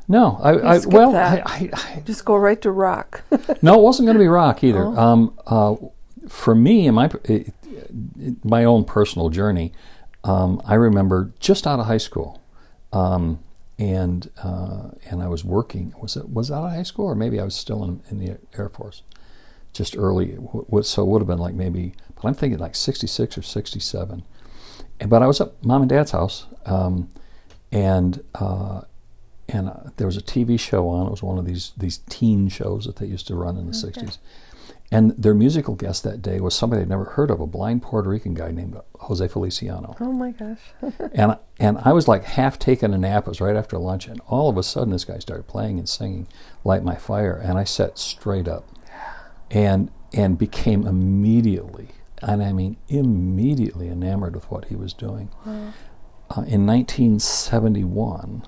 no, 0.09 0.39
I, 0.43 0.51
I 0.75 0.79
well, 0.87 1.13
that. 1.13 1.47
I, 1.49 1.71
I, 1.73 2.01
Just 2.05 2.25
go 2.25 2.35
right 2.37 2.61
to 2.63 2.71
rock. 2.73 3.23
no, 3.63 3.79
it 3.79 3.83
wasn't 3.83 4.07
going 4.07 4.17
to 4.19 4.23
be 4.23 4.27
rock 4.29 4.65
either. 4.69 4.83
Oh. 4.85 4.97
Um, 4.97 5.39
uh, 5.47 5.77
for 6.29 6.55
me, 6.55 6.87
in 6.87 6.95
my 6.95 7.07
it, 7.25 7.49
it- 7.49 7.55
my 8.45 8.65
own 8.65 8.85
personal 8.85 9.29
journey, 9.31 9.73
um, 10.25 10.61
I 10.65 10.75
remember 10.75 11.33
just 11.41 11.67
out 11.67 11.81
of 11.81 11.87
high 11.87 11.99
school, 11.99 12.41
um, 12.93 13.41
and 13.79 14.31
uh, 14.43 14.91
and 15.11 15.23
I 15.23 15.29
was 15.29 15.45
working. 15.45 15.95
Was 16.01 16.17
it 16.17 16.29
was 16.29 16.51
out 16.51 16.65
of 16.65 16.71
high 16.71 16.83
school, 16.85 17.07
or 17.07 17.15
maybe 17.15 17.41
I 17.41 17.45
was 17.45 17.55
still 17.55 17.83
in, 17.85 18.03
in 18.11 18.19
the 18.19 18.39
Air 18.57 18.69
Force, 18.69 19.03
just 19.73 19.97
early. 19.97 20.37
So 20.83 21.03
it 21.03 21.07
would 21.07 21.21
have 21.21 21.29
been 21.29 21.39
like 21.39 21.55
maybe, 21.55 21.95
but 22.15 22.27
I'm 22.27 22.35
thinking 22.35 22.59
like 22.59 22.75
'66 22.75 23.39
or 23.39 23.43
'67. 23.43 24.23
And 25.01 25.11
but 25.11 25.23
I 25.23 25.27
was 25.27 25.41
at 25.41 25.65
mom 25.65 25.83
and 25.83 25.89
dad's 25.89 26.11
house, 26.13 26.47
um, 26.67 27.11
and 27.71 28.23
uh, 28.35 28.83
and 29.49 29.69
uh, 29.69 29.75
there 29.97 30.07
was 30.07 30.17
a 30.17 30.23
TV 30.23 30.59
show 30.59 30.89
on. 30.89 31.07
It 31.07 31.11
was 31.11 31.23
one 31.23 31.39
of 31.39 31.47
these 31.47 31.73
these 31.77 31.99
teen 32.09 32.49
shows 32.49 32.85
that 32.87 32.97
they 32.97 33.07
used 33.07 33.27
to 33.29 33.35
run 33.35 33.57
in 33.57 33.67
the 33.67 33.73
'60s. 33.73 34.19
And 34.93 35.13
their 35.13 35.33
musical 35.33 35.75
guest 35.75 36.03
that 36.05 36.21
day 36.21 36.39
was 36.39 36.55
somebody 36.55 36.83
I'd 36.83 36.89
never 36.91 37.05
heard 37.05 37.31
of, 37.31 37.41
a 37.41 37.47
blind 37.47 37.81
Puerto 37.81 38.11
Rican 38.11 38.35
guy 38.35 38.51
named 38.51 38.79
Jose 39.01 39.27
Feliciano. 39.27 39.97
oh 39.99 40.13
my 40.13 40.33
gosh. 40.33 40.61
And 41.15 41.39
and 41.59 41.79
I 41.79 41.95
was 41.95 42.09
like 42.09 42.25
half 42.25 42.59
taking 42.59 42.93
a 42.93 42.99
nap. 42.99 43.27
It 43.27 43.31
was 43.31 43.41
right 43.41 43.57
after 43.57 43.79
lunch, 43.79 44.07
and 44.07 44.21
all 44.29 44.51
of 44.51 44.59
a 44.59 44.63
sudden 44.63 44.93
this 44.93 45.07
guy 45.07 45.19
started 45.19 45.49
playing 45.49 45.79
and 45.79 45.89
singing 45.89 46.29
"Light 46.63 46.85
My 46.85 46.95
Fire," 46.97 47.35
and 47.35 47.57
I 47.59 47.65
sat 47.65 47.99
straight 47.99 48.47
up, 48.47 48.69
and 49.53 49.91
and 50.13 50.37
became 50.37 50.87
immediately, 50.87 51.89
and 52.21 52.43
I 52.43 52.53
mean 52.53 52.77
immediately 52.89 53.89
enamored 53.89 54.35
with 54.35 54.51
what 54.51 54.67
he 54.67 54.77
was 54.77 54.93
doing. 54.93 55.31
Uh, 56.31 56.45
in 56.47 56.67
1971, 56.67 58.47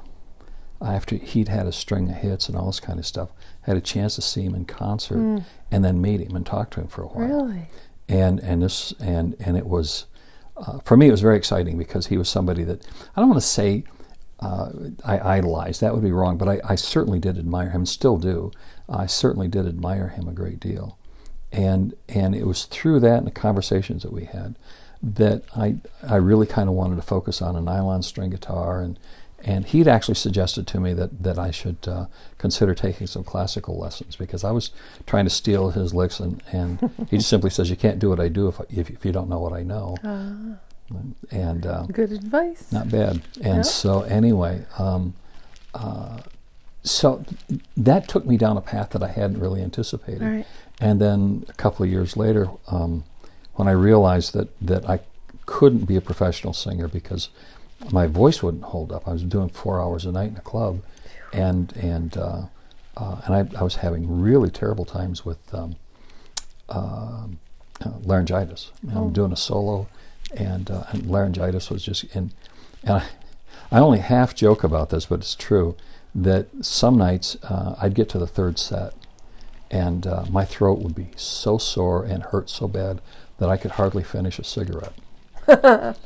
after 0.81 1.17
he'd 1.17 1.49
had 1.49 1.67
a 1.67 1.73
string 1.73 2.11
of 2.11 2.17
hits 2.17 2.49
and 2.49 2.57
all 2.57 2.67
this 2.67 2.81
kind 2.81 2.99
of 2.99 3.07
stuff, 3.07 3.31
had 3.63 3.77
a 3.77 3.81
chance 3.81 4.15
to 4.15 4.23
see 4.23 4.43
him 4.43 4.55
in 4.55 4.65
concert 4.65 5.45
and 5.71 5.85
then 5.85 6.01
meet 6.01 6.21
him 6.21 6.35
and 6.35 6.47
talk 6.47 6.71
to 6.71 6.81
him 6.81 6.89
for 6.89 7.03
a 7.03 7.09
while. 7.09 7.47
Really? 7.47 7.69
And 8.09 8.41
and 8.41 8.63
this 8.63 8.93
and 9.01 9.37
and 9.39 9.57
it 9.57 9.67
was 9.67 10.07
uh, 10.57 10.79
for 10.81 10.97
me 10.97 11.09
it 11.09 11.11
was 11.11 11.21
very 11.21 11.37
exciting 11.37 11.79
because 11.79 12.07
he 12.07 12.17
was 12.17 12.29
somebody 12.29 12.65
that 12.65 12.87
I 13.15 13.21
don't 13.21 13.29
want 13.29 13.41
to 13.41 13.47
say 13.47 13.85
uh, 14.41 14.71
I 15.05 15.37
idolized 15.37 15.81
that 15.81 15.95
would 15.95 16.03
be 16.03 16.13
wrong, 16.13 16.37
but 16.37 16.49
I, 16.49 16.61
I 16.69 16.75
certainly 16.75 17.19
did 17.19 17.39
admire 17.39 17.71
him, 17.71 17.87
still 17.87 18.19
do. 18.19 18.51
I 18.89 19.07
certainly 19.07 19.49
did 19.49 19.67
admire 19.67 20.09
him 20.09 20.29
a 20.29 20.33
great 20.33 20.61
deal, 20.61 20.99
and 21.53 21.95
and 22.09 22.35
it 22.35 22.47
was 22.47 22.65
through 22.65 23.01
that 23.01 23.19
and 23.19 23.27
the 23.27 23.31
conversations 23.31 24.03
that 24.03 24.13
we 24.13 24.25
had 24.25 24.57
that 25.03 25.43
I 25.57 25.77
I 26.03 26.17
really 26.17 26.47
kind 26.47 26.69
of 26.69 26.75
wanted 26.75 26.97
to 26.97 27.03
focus 27.03 27.41
on 27.43 27.57
a 27.57 27.61
nylon 27.61 28.03
string 28.03 28.31
guitar. 28.31 28.81
And 28.81 28.99
and 29.47 29.67
he'd 29.67 29.87
actually 29.87 30.15
suggested 30.15 30.67
to 30.69 30.81
me 30.81 30.95
that 30.95 31.23
that 31.23 31.39
I 31.39 31.51
should 31.51 31.77
uh, 31.87 32.07
consider 32.39 32.75
taking 32.75 33.07
some 33.07 33.25
classical 33.25 33.79
lessons 33.79 34.17
because 34.17 34.43
I 34.45 34.51
was 34.53 34.71
trying 35.07 35.25
to 35.25 35.31
steal 35.31 35.71
his 35.71 35.93
licks 35.93 36.19
and, 36.21 36.43
and 36.53 36.91
he 37.11 37.19
just 37.19 37.29
simply 37.29 37.51
says 37.51 37.69
you 37.69 37.77
can't 37.77 37.99
do 37.99 38.09
what 38.09 38.21
I 38.21 38.29
do 38.29 38.49
if 38.49 38.61
if, 38.71 38.89
if 38.91 39.05
you 39.05 39.13
don't 39.13 39.29
know 39.29 39.39
what 39.41 39.53
I 39.53 39.63
know. 39.63 39.97
Uh, 40.03 40.57
and 41.31 41.67
uh, 41.67 41.83
good 41.93 42.13
advice. 42.13 42.71
not 42.73 42.91
bad. 42.91 43.23
And 43.43 43.57
Yeah. 43.57 43.63
so 43.63 44.03
anyway 44.03 44.65
um, 44.79 45.15
uh, 45.75 46.21
so 46.85 47.25
that 47.77 48.09
took 48.09 48.27
me 48.27 48.37
down 48.37 48.57
a 48.57 48.61
path 48.61 48.91
that 48.91 49.03
I 49.03 49.09
hadn't 49.09 49.41
really 49.41 49.63
anticipated 49.63 50.23
right. 50.23 50.47
and 50.81 51.01
then 51.01 51.45
a 51.49 51.55
couple 51.55 51.85
of 51.85 51.91
years 51.91 52.17
later, 52.17 52.49
um, 52.69 53.05
when 53.55 53.69
I 53.69 53.73
realized 53.73 54.35
that, 54.35 54.49
that 54.61 54.89
I 54.89 55.01
couldn't 55.47 55.87
be 55.87 55.97
a 55.97 56.01
professional 56.01 56.53
singer 56.53 56.89
because 56.89 57.31
my 57.91 58.07
voice 58.07 58.43
wouldn't 58.43 58.65
hold 58.65 58.93
up, 58.93 59.07
I 59.09 59.13
was 59.13 59.23
doing 59.23 59.49
four 59.49 59.81
hours 59.81 60.05
a 60.05 60.13
night 60.13 60.31
in 60.31 60.37
a 60.37 60.43
club, 60.43 60.83
and 61.33 61.73
and 61.77 62.17
uh, 62.17 62.43
uh, 62.97 63.21
and 63.27 63.35
I, 63.35 63.59
I 63.59 63.63
was 63.63 63.77
having 63.77 64.21
really 64.21 64.51
terrible 64.51 64.85
times 64.85 65.25
with 65.25 65.39
um, 65.53 65.77
um 66.69 67.39
uh, 67.85 67.91
laryngitis. 68.03 68.71
Oh. 68.95 69.07
I'm 69.07 69.13
doing 69.13 69.33
a 69.33 69.37
solo, 69.37 69.89
and, 70.37 70.71
uh, 70.71 70.85
and 70.91 71.07
laryngitis 71.07 71.71
was 71.71 71.85
just 71.85 72.05
in. 72.17 72.33
And 72.83 72.99
I, 72.99 73.09
I 73.73 73.79
only 73.81 73.99
half 73.99 74.35
joke 74.35 74.63
about 74.63 74.91
this, 74.91 75.07
but 75.07 75.21
it's 75.21 75.35
true 75.35 75.77
that 76.15 76.49
some 76.65 76.97
nights 76.97 77.37
uh, 77.45 77.75
I'd 77.81 77.95
get 77.95 78.09
to 78.11 78.19
the 78.19 78.27
third 78.27 78.59
set, 78.59 78.95
and 79.71 80.07
uh, 80.07 80.25
my 80.31 80.45
throat 80.45 80.79
would 80.81 80.95
be 80.95 81.09
so 81.17 81.59
sore 81.59 82.05
and 82.05 82.23
hurt 82.23 82.49
so 82.51 82.69
bad 82.69 83.01
that 83.39 83.49
I 83.49 83.57
could 83.57 83.73
hardly 83.73 84.03
finish 84.05 84.39
a 84.39 84.45
cigarette. 84.45 84.95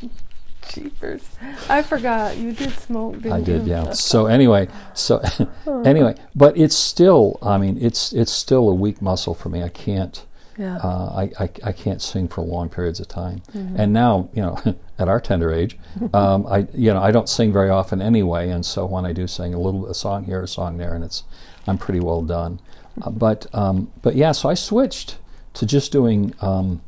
Jeepers. 0.69 1.23
I 1.69 1.83
forgot. 1.83 2.37
You 2.37 2.53
did 2.53 2.73
smoke, 2.73 3.15
didn't 3.15 3.33
I 3.33 3.41
did, 3.41 3.67
you? 3.67 3.73
yeah. 3.73 3.93
So 3.93 4.27
anyway, 4.27 4.69
so 4.95 5.23
anyway, 5.85 6.15
but 6.35 6.57
it's 6.57 6.77
still, 6.77 7.39
I 7.43 7.59
mean, 7.59 7.79
it's 7.81 8.13
it's 8.13 8.33
still 8.33 8.69
a 8.69 8.75
weak 8.75 9.01
muscle 9.01 9.35
for 9.35 9.49
me. 9.49 9.63
I 9.63 9.69
can't, 9.69 10.25
Yeah. 10.59 10.77
uh, 10.79 11.13
I, 11.15 11.45
I 11.45 11.51
I 11.65 11.73
can't 11.73 12.03
sing 12.03 12.27
for 12.29 12.43
long 12.43 12.69
periods 12.69 12.99
of 13.01 13.07
time. 13.09 13.43
Mm-hmm. 13.55 13.77
And 13.81 13.93
now, 13.93 14.29
you 14.35 14.43
know, 14.43 14.59
at 14.99 15.09
our 15.09 15.21
tender 15.21 15.53
age, 15.53 15.79
um, 16.13 16.47
I 16.47 16.67
you 16.75 16.93
know 16.93 17.01
I 17.03 17.11
don't 17.13 17.29
sing 17.29 17.53
very 17.53 17.71
often 17.71 18.03
anyway, 18.03 18.51
and 18.51 18.65
so 18.67 18.85
when 18.87 19.07
I 19.07 19.13
do 19.13 19.27
sing 19.27 19.55
a 19.55 19.61
little 19.61 19.87
a 19.87 19.95
song 19.95 20.25
here, 20.25 20.43
a 20.43 20.49
song 20.49 20.77
there, 20.79 20.95
and 20.95 21.05
it's 21.05 21.23
I'm 21.67 21.79
pretty 21.79 22.01
well 22.01 22.23
done. 22.23 22.61
Uh, 23.01 23.11
but 23.25 23.47
um, 23.55 23.91
but 24.03 24.17
yeah, 24.17 24.33
so 24.33 24.49
I 24.49 24.55
switched 24.55 25.19
to 25.55 25.65
just 25.67 25.93
doing 25.93 26.35
um, 26.41 26.81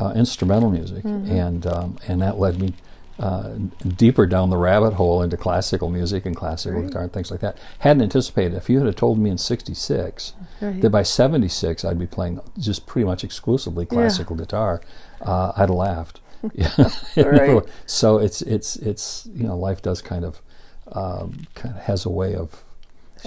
uh, 0.00 0.12
instrumental 0.14 0.70
music, 0.70 1.02
Mm-hmm. 1.04 1.30
and 1.32 1.66
um, 1.66 1.98
and 2.06 2.22
that 2.22 2.38
led 2.38 2.60
me 2.60 2.74
uh, 3.18 3.54
deeper 3.96 4.26
down 4.26 4.50
the 4.50 4.56
rabbit 4.56 4.94
hole 4.94 5.22
into 5.22 5.36
classical 5.36 5.88
music 5.90 6.26
and 6.26 6.36
classical 6.36 6.80
Right. 6.80 6.88
guitar 6.88 7.02
and 7.04 7.12
things 7.12 7.30
like 7.30 7.40
that. 7.40 7.56
Hadn't 7.78 8.02
anticipated. 8.02 8.54
If 8.54 8.68
you 8.68 8.84
had 8.84 8.96
told 8.96 9.18
me 9.18 9.30
in 9.30 9.38
'66 9.38 10.32
Right. 10.60 10.80
that 10.82 10.90
by 10.90 11.02
'76 11.02 11.84
I'd 11.84 11.98
be 11.98 12.06
playing 12.06 12.40
just 12.58 12.86
pretty 12.86 13.06
much 13.06 13.24
exclusively 13.24 13.86
classical 13.86 14.36
guitar, 14.36 14.80
uh, 15.22 15.52
I'd 15.56 15.68
have 15.68 15.70
laughed. 15.70 16.20
Yeah. 16.54 16.90
Right. 17.16 17.62
So 17.86 18.18
it's 18.18 18.42
it's 18.42 18.76
it's 18.76 19.26
you 19.34 19.46
know 19.46 19.56
life 19.56 19.80
does 19.82 20.02
kind 20.02 20.24
of 20.24 20.40
um, 20.92 21.46
kind 21.54 21.74
of 21.74 21.82
has 21.82 22.04
a 22.04 22.10
way 22.10 22.34
of 22.34 22.62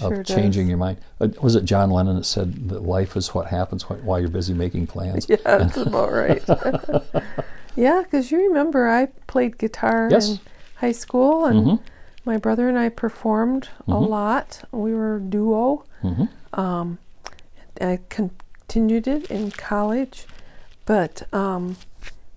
of 0.01 0.13
Sure 0.13 0.23
changing 0.23 0.63
does. 0.65 0.69
your 0.69 0.77
mind. 0.77 0.99
Uh, 1.19 1.29
was 1.41 1.55
it 1.55 1.65
John 1.65 1.89
Lennon 1.89 2.15
that 2.17 2.25
said 2.25 2.69
that 2.69 2.83
life 2.83 3.17
is 3.17 3.33
what 3.33 3.47
happens 3.47 3.83
while 3.89 4.19
you're 4.19 4.29
busy 4.29 4.53
making 4.53 4.85
plans? 4.87 5.25
Yeah, 5.29 5.37
that's 5.43 5.75
about 5.77 6.11
right. 6.13 6.41
Yeah, 7.79 8.01
because 8.03 8.31
you 8.31 8.39
remember 8.47 8.87
I 8.87 9.07
played 9.27 9.57
guitar 9.57 10.09
Yes. 10.11 10.29
in 10.29 10.39
high 10.75 10.91
school, 10.91 11.45
and 11.45 11.65
Mhm. 11.65 11.79
my 12.25 12.37
brother 12.37 12.67
and 12.67 12.77
I 12.77 12.89
performed 12.89 13.69
a 13.87 13.91
Mhm. 13.91 14.09
lot. 14.09 14.61
We 14.71 14.93
were 14.93 15.15
a 15.15 15.19
duo. 15.21 15.83
Mhm. 16.03 16.29
Um, 16.53 16.97
I 17.81 17.99
continued 18.09 19.07
it 19.07 19.31
in 19.31 19.51
college, 19.51 20.27
but 20.85 21.23
um, 21.33 21.77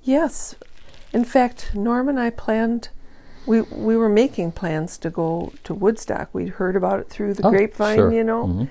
yes, 0.03 0.55
in 1.13 1.25
fact, 1.25 1.75
Norm 1.75 2.09
and 2.09 2.19
I 2.21 2.31
planned. 2.31 2.89
We 3.45 3.63
we 3.63 3.97
were 3.97 4.09
making 4.09 4.53
plans 4.53 4.97
to 4.99 5.11
go 5.11 5.53
to 5.65 5.75
Woodstock. 5.75 6.29
We'd 6.33 6.51
heard 6.61 6.77
about 6.77 7.01
it 7.01 7.09
through 7.11 7.35
the 7.35 7.47
Oh, 7.47 7.51
grapevine, 7.51 7.97
sure. 7.97 8.13
you 8.13 8.23
know. 8.23 8.45
Mhm. 8.47 8.69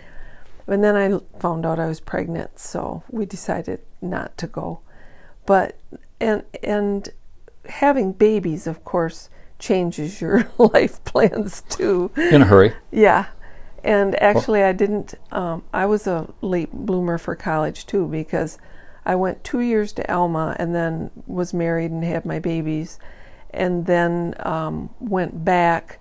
And 0.68 0.82
then 0.84 0.96
I 0.96 1.20
found 1.40 1.66
out 1.66 1.80
I 1.80 1.88
was 1.88 2.00
pregnant, 2.00 2.58
so 2.58 3.04
we 3.12 3.26
decided 3.26 3.80
not 4.02 4.38
to 4.38 4.48
go. 4.48 4.80
But 5.46 5.78
and 6.20 6.44
and 6.64 7.10
having 7.68 8.14
babies, 8.14 8.68
of 8.68 8.84
course, 8.84 9.30
changes 9.60 10.22
your 10.22 10.50
life 10.58 11.04
plans 11.04 11.62
too. 11.70 12.12
In 12.16 12.42
a 12.42 12.46
hurry. 12.46 12.74
Yeah. 12.92 13.28
And 13.84 14.22
actually, 14.22 14.64
I 14.64 14.74
didn't. 14.74 15.16
Um, 15.32 15.64
I 15.74 15.88
was 15.88 16.06
a 16.06 16.32
late 16.42 16.72
bloomer 16.72 17.18
for 17.18 17.36
college 17.36 17.88
too 17.88 18.08
because 18.08 18.60
I 19.06 19.16
went 19.16 19.44
two 19.44 19.62
years 19.62 19.92
to 19.94 20.14
Alma 20.14 20.56
and 20.60 20.76
then 20.76 21.10
was 21.26 21.54
married 21.54 21.92
and 21.92 22.04
had 22.04 22.26
my 22.26 22.38
babies, 22.40 23.00
and 23.50 23.88
then 23.88 24.36
um, 24.40 24.92
went 25.00 25.44
back. 25.44 26.00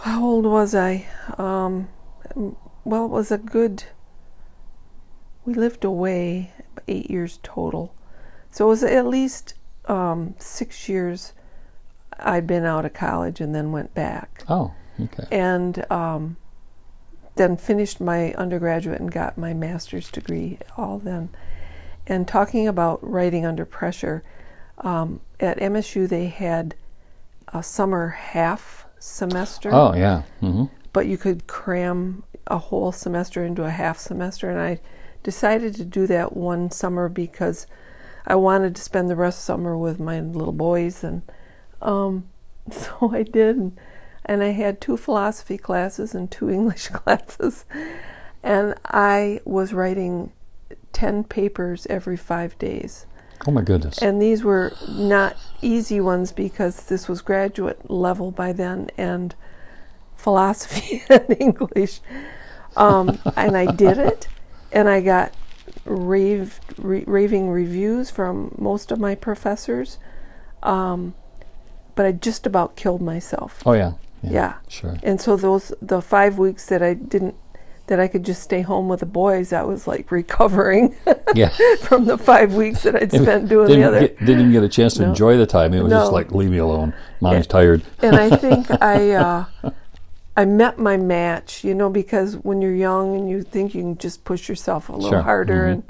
How 0.00 0.24
old 0.24 0.44
was 0.44 0.74
I? 0.74 1.06
Um, 1.38 1.88
well, 2.84 3.04
it 3.04 3.10
was 3.10 3.30
a 3.30 3.38
good. 3.38 3.84
We 5.44 5.54
lived 5.54 5.84
away 5.84 6.52
eight 6.88 7.08
years 7.08 7.38
total, 7.44 7.94
so 8.56 8.64
it 8.64 8.68
was 8.68 8.82
at 8.82 9.06
least 9.06 9.52
um, 9.86 10.34
six 10.38 10.88
years. 10.88 11.34
I'd 12.18 12.46
been 12.46 12.64
out 12.64 12.86
of 12.86 12.94
college 12.94 13.42
and 13.42 13.54
then 13.54 13.72
went 13.72 13.92
back 13.94 14.42
Oh, 14.48 14.72
okay. 14.98 15.24
and 15.30 15.84
um, 15.92 16.36
then 17.34 17.58
finished 17.58 18.00
my 18.00 18.32
undergraduate 18.32 18.98
and 18.98 19.12
got 19.12 19.36
my 19.36 19.52
master's 19.52 20.10
degree 20.10 20.58
all 20.78 20.98
then. 20.98 21.28
And 22.06 22.26
talking 22.26 22.66
about 22.66 22.98
writing 23.06 23.44
under 23.44 23.66
pressure, 23.66 24.22
um, 24.78 25.20
at 25.38 25.58
MSU 25.58 26.08
they 26.08 26.28
had 26.28 26.74
a 27.52 27.62
summer 27.62 28.08
half 28.08 28.86
semester, 28.98 29.68
Oh, 29.74 29.92
yeah. 29.94 30.22
hmm 30.40 30.64
but 30.94 31.06
you 31.06 31.18
could 31.18 31.46
cram 31.46 32.22
a 32.46 32.56
whole 32.56 32.90
semester 32.90 33.44
into 33.44 33.64
a 33.64 33.70
half 33.70 33.98
semester. 33.98 34.48
And 34.48 34.58
I 34.58 34.80
decided 35.22 35.74
to 35.74 35.84
do 35.84 36.06
that 36.06 36.34
one 36.34 36.70
summer 36.70 37.10
because 37.10 37.66
I 38.26 38.34
wanted 38.34 38.74
to 38.76 38.82
spend 38.82 39.08
the 39.08 39.16
rest 39.16 39.38
of 39.38 39.44
summer 39.44 39.76
with 39.76 40.00
my 40.00 40.20
little 40.20 40.52
boys. 40.52 41.04
And 41.04 41.22
um, 41.80 42.28
so 42.70 43.10
I 43.12 43.22
did. 43.22 43.56
And, 43.56 43.78
and 44.24 44.42
I 44.42 44.48
had 44.48 44.80
two 44.80 44.96
philosophy 44.96 45.58
classes 45.58 46.14
and 46.14 46.30
two 46.30 46.50
English 46.58 46.88
classes. 46.88 47.64
And 48.42 48.74
I 48.84 49.40
was 49.44 49.72
writing 49.72 50.32
10 50.92 51.24
papers 51.24 51.86
every 51.88 52.16
five 52.16 52.58
days. 52.58 53.06
Oh, 53.46 53.50
my 53.50 53.62
goodness. 53.62 53.98
And 53.98 54.20
these 54.20 54.42
were 54.42 54.72
not 54.88 55.36
easy 55.60 56.00
ones 56.00 56.32
because 56.32 56.86
this 56.86 57.06
was 57.06 57.20
graduate 57.20 57.90
level 57.90 58.30
by 58.30 58.52
then 58.52 58.90
and 58.96 59.34
philosophy 60.16 61.02
and 61.10 61.36
English. 61.38 62.00
Um, 62.76 63.18
and 63.36 63.56
I 63.56 63.72
did 63.72 63.98
it, 63.98 64.28
and 64.72 64.88
I 64.88 65.00
got 65.00 65.32
rave, 65.86 66.60
re- 66.78 67.04
raving 67.06 67.50
reviews 67.50 68.10
from 68.10 68.54
most 68.58 68.90
of 68.92 68.98
my 68.98 69.14
professors. 69.14 69.98
Um, 70.62 71.14
but 71.94 72.06
I 72.06 72.12
just 72.12 72.46
about 72.46 72.76
killed 72.76 73.00
myself. 73.02 73.62
oh, 73.66 73.72
yeah. 73.72 73.92
Yeah. 74.22 74.54
Sure. 74.68 74.96
And 75.02 75.20
so 75.20 75.36
those 75.36 75.72
the 75.80 76.02
five 76.02 76.36
weeks 76.38 76.66
that 76.66 76.82
I 76.82 76.94
didn't 76.94 77.36
that 77.86 78.00
I 78.00 78.08
could 78.08 78.24
just 78.24 78.42
stay 78.42 78.62
home 78.62 78.88
with 78.88 78.98
the 79.00 79.06
boys, 79.06 79.52
I 79.52 79.62
was 79.62 79.86
like 79.86 80.10
recovering 80.10 80.96
Yeah. 81.36 81.50
from 81.82 82.06
the 82.06 82.18
five 82.18 82.54
weeks 82.54 82.82
that 82.82 82.96
I'd 82.96 83.12
spent 83.12 83.48
doing 83.48 83.68
the 83.68 83.84
other. 83.86 84.00
Get, 84.00 84.18
didn't 84.18 84.40
even 84.40 84.52
get 84.52 84.64
a 84.64 84.68
chance 84.68 84.94
to 84.94 85.02
No. 85.02 85.10
enjoy 85.10 85.36
the 85.36 85.46
time. 85.46 85.72
It 85.74 85.82
was 85.82 85.92
just 85.92 86.10
like, 86.12 86.32
leave 86.32 86.50
me 86.50 86.58
alone. 86.58 86.94
Mom's 87.20 87.36
Yeah. 87.36 87.42
tired. 87.42 87.82
and 88.02 88.16
I 88.16 88.30
think 88.36 88.66
I 88.82 89.12
uh, 89.12 89.44
I 90.36 90.44
met 90.44 90.78
my 90.78 90.96
match, 90.96 91.64
you 91.64 91.74
know, 91.74 91.88
because 91.88 92.34
when 92.36 92.60
you're 92.60 92.74
young 92.74 93.16
and 93.16 93.28
you 93.30 93.42
think 93.42 93.74
you 93.74 93.82
can 93.82 93.98
just 93.98 94.24
push 94.24 94.48
yourself 94.48 94.88
a 94.88 94.92
little 94.92 95.10
Sure. 95.10 95.22
harder, 95.22 95.64
Mhm. 95.66 95.72
and 95.72 95.82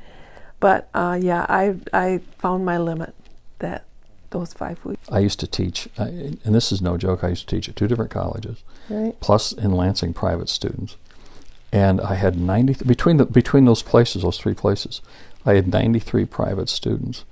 but 0.60 0.88
uh, 0.94 1.18
yeah, 1.20 1.44
I 1.48 1.74
I 1.92 2.20
found 2.38 2.64
my 2.64 2.78
limit 2.78 3.14
that 3.58 3.84
those 4.30 4.52
five 4.52 4.84
weeks. 4.84 5.02
I 5.10 5.18
used 5.20 5.40
to 5.40 5.46
teach, 5.46 5.88
uh, 5.98 6.04
and 6.04 6.54
this 6.54 6.70
is 6.72 6.80
no 6.80 6.96
joke. 6.96 7.24
I 7.24 7.28
used 7.28 7.48
to 7.48 7.56
teach 7.56 7.68
at 7.68 7.76
two 7.76 7.86
different 7.88 8.10
colleges, 8.10 8.62
Right. 8.88 9.18
plus 9.20 9.52
in 9.52 9.72
Lansing 9.72 10.12
private 10.14 10.48
students, 10.48 10.96
and 11.72 12.00
I 12.00 12.14
had 12.14 12.38
ninety 12.38 12.74
between 12.84 13.16
the 13.16 13.24
between 13.26 13.64
those 13.64 13.82
places, 13.82 14.22
those 14.22 14.38
three 14.38 14.54
places, 14.54 15.00
I 15.44 15.54
had 15.54 15.66
ninety 15.68 15.98
three 15.98 16.24
private 16.24 16.68
students. 16.68 17.24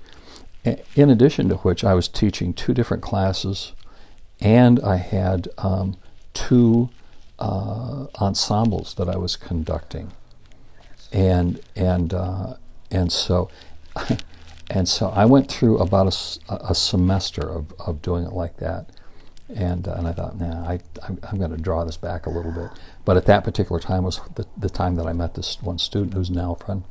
A- 0.65 0.79
In 0.95 1.09
addition 1.09 1.47
to 1.49 1.55
which, 1.57 1.83
I 1.83 1.93
was 1.93 2.07
teaching 2.09 2.51
two 2.53 2.73
different 2.73 3.03
classes, 3.03 3.71
and 4.41 4.79
I 4.81 4.97
had 4.97 5.47
um, 5.59 5.95
two 6.33 6.89
uh, 7.39 8.05
ensembles 8.19 8.95
that 8.95 9.09
I 9.09 9.17
was 9.17 9.35
conducting, 9.35 10.11
and 11.11 11.61
and 11.75 12.13
uh, 12.13 12.55
and 12.91 13.11
so. 13.11 13.49
And 14.69 14.89
so 14.89 15.09
I 15.09 15.25
went 15.25 15.49
through 15.49 15.77
about 15.77 16.07
a, 16.49 16.55
a 16.69 16.75
semester 16.75 17.47
of, 17.47 17.71
of 17.79 18.01
doing 18.01 18.25
it 18.25 18.33
like 18.33 18.57
that. 18.57 18.89
And, 19.55 19.87
uh, 19.87 19.93
and 19.93 20.07
I 20.07 20.11
thought, 20.11 20.39
nah, 20.39 20.67
I, 20.67 20.79
I'm, 21.07 21.19
I'm 21.23 21.37
going 21.37 21.51
to 21.51 21.57
draw 21.57 21.83
this 21.83 21.97
back 21.97 22.25
a 22.25 22.31
little 22.31 22.51
bit. 22.51 22.71
But 23.03 23.15
at 23.15 23.25
that 23.25 23.43
particular 23.43 23.79
time 23.79 24.03
was 24.03 24.19
the, 24.33 24.47
the 24.57 24.69
time 24.69 24.95
that 24.95 25.05
I 25.05 25.13
met 25.13 25.35
this 25.35 25.61
one 25.61 25.77
student 25.77 26.15
who's 26.15 26.31
now 26.31 26.53
a 26.59 26.63
friend. 26.63 26.83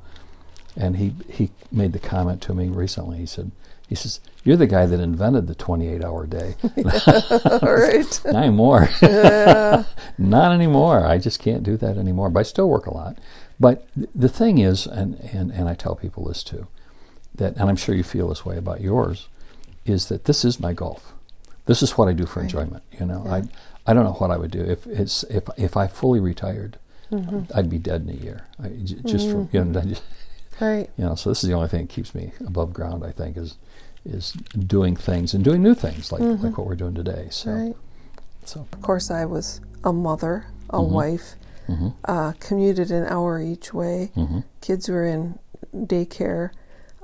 And 0.77 0.97
he, 0.97 1.15
he 1.29 1.51
made 1.73 1.93
the 1.93 1.99
comment 1.99 2.41
to 2.43 2.55
me 2.55 2.69
recently. 2.69 3.19
He 3.19 3.27
said, 3.27 3.51
he 3.89 3.97
says, 3.97 4.21
you're 4.45 4.57
the 4.57 4.67
guy 4.67 4.87
that 4.87 5.01
invented 5.01 5.47
the 5.47 5.55
28 5.55 6.05
hour 6.05 6.27
day. 6.27 6.55
All 6.63 7.75
right. 7.75 8.21
Not 8.25 8.35
anymore. 8.45 8.89
Not 10.19 10.53
anymore. 10.53 11.07
I 11.07 11.19
just 11.19 11.41
can't 11.41 11.63
do 11.63 11.77
that 11.79 11.97
anymore. 11.97 12.31
But 12.31 12.41
I 12.41 12.43
still 12.45 12.69
work 12.69 12.87
a 12.87 12.95
lot. 12.95 13.19
But 13.59 13.87
th- 13.95 14.09
the 14.15 14.29
thing 14.29 14.59
is, 14.59 14.87
and, 14.87 15.15
and, 15.33 15.51
and 15.51 15.69
I 15.69 15.75
tell 15.75 15.95
people 15.97 16.25
this 16.27 16.43
too, 16.43 16.67
that, 17.35 17.57
and 17.57 17.69
I'm 17.69 17.77
sure 17.77 17.95
you 17.95 18.03
feel 18.05 18.29
this 18.29 18.45
way 18.45 18.57
about 18.57 18.81
yours, 18.81 19.29
is 19.85 20.07
that 20.09 20.25
this 20.25 20.45
is 20.45 20.61
my 20.61 20.73
golf. 20.73 21.13
This 21.67 21.83
is 21.83 21.93
what 21.97 22.09
I 22.09 22.13
do 22.13 22.27
for 22.27 22.41
Right. 22.41 22.45
enjoyment. 22.45 22.83
You 22.99 23.07
know, 23.07 23.25
I 23.29 23.43
I 23.87 23.93
don't 23.95 24.05
know 24.05 24.13
what 24.13 24.31
I 24.31 24.37
would 24.37 24.51
do 24.51 24.61
if 24.61 24.87
it's 24.87 25.25
if 25.25 25.45
if 25.57 25.77
I 25.77 25.87
fully 25.87 26.21
retired, 26.21 26.79
mm-hmm. 27.11 27.41
I'd 27.55 27.71
be 27.71 27.79
dead 27.79 28.03
in 28.03 28.11
a 28.11 28.13
year. 28.21 28.47
I, 28.63 28.69
j- 28.69 29.01
just 29.07 29.31
from 29.31 29.49
you 29.53 29.65
know, 29.65 29.83
Right. 30.61 30.91
you 30.97 31.05
know. 31.05 31.15
So 31.15 31.31
this 31.31 31.43
is 31.43 31.49
the 31.49 31.55
only 31.55 31.69
thing 31.69 31.87
that 31.87 31.93
keeps 31.93 32.15
me 32.15 32.33
above 32.47 32.73
ground. 32.75 33.03
I 33.05 33.13
think 33.13 33.37
is 33.39 33.57
is 34.05 34.33
doing 34.33 34.97
things 34.97 35.35
and 35.35 35.43
doing 35.45 35.63
new 35.63 35.75
things 35.75 36.13
like 36.13 36.21
like 36.21 36.59
what 36.59 36.67
we're 36.67 36.75
doing 36.77 36.95
today. 36.95 37.29
So 37.31 37.51
Right. 37.53 37.77
so 38.45 38.67
Of 38.73 38.83
course, 38.83 39.11
I 39.11 39.25
was 39.25 39.61
a 39.83 39.93
mother, 39.93 40.47
a 40.71 40.79
Mm-hmm. 40.79 40.93
wife, 40.95 41.35
uh, 42.05 42.33
commuted 42.41 42.91
an 42.91 43.07
hour 43.07 43.41
each 43.41 43.73
way. 43.73 44.13
Mm-hmm. 44.17 44.41
Kids 44.61 44.89
were 44.89 45.05
in 45.07 45.39
daycare. 45.75 46.51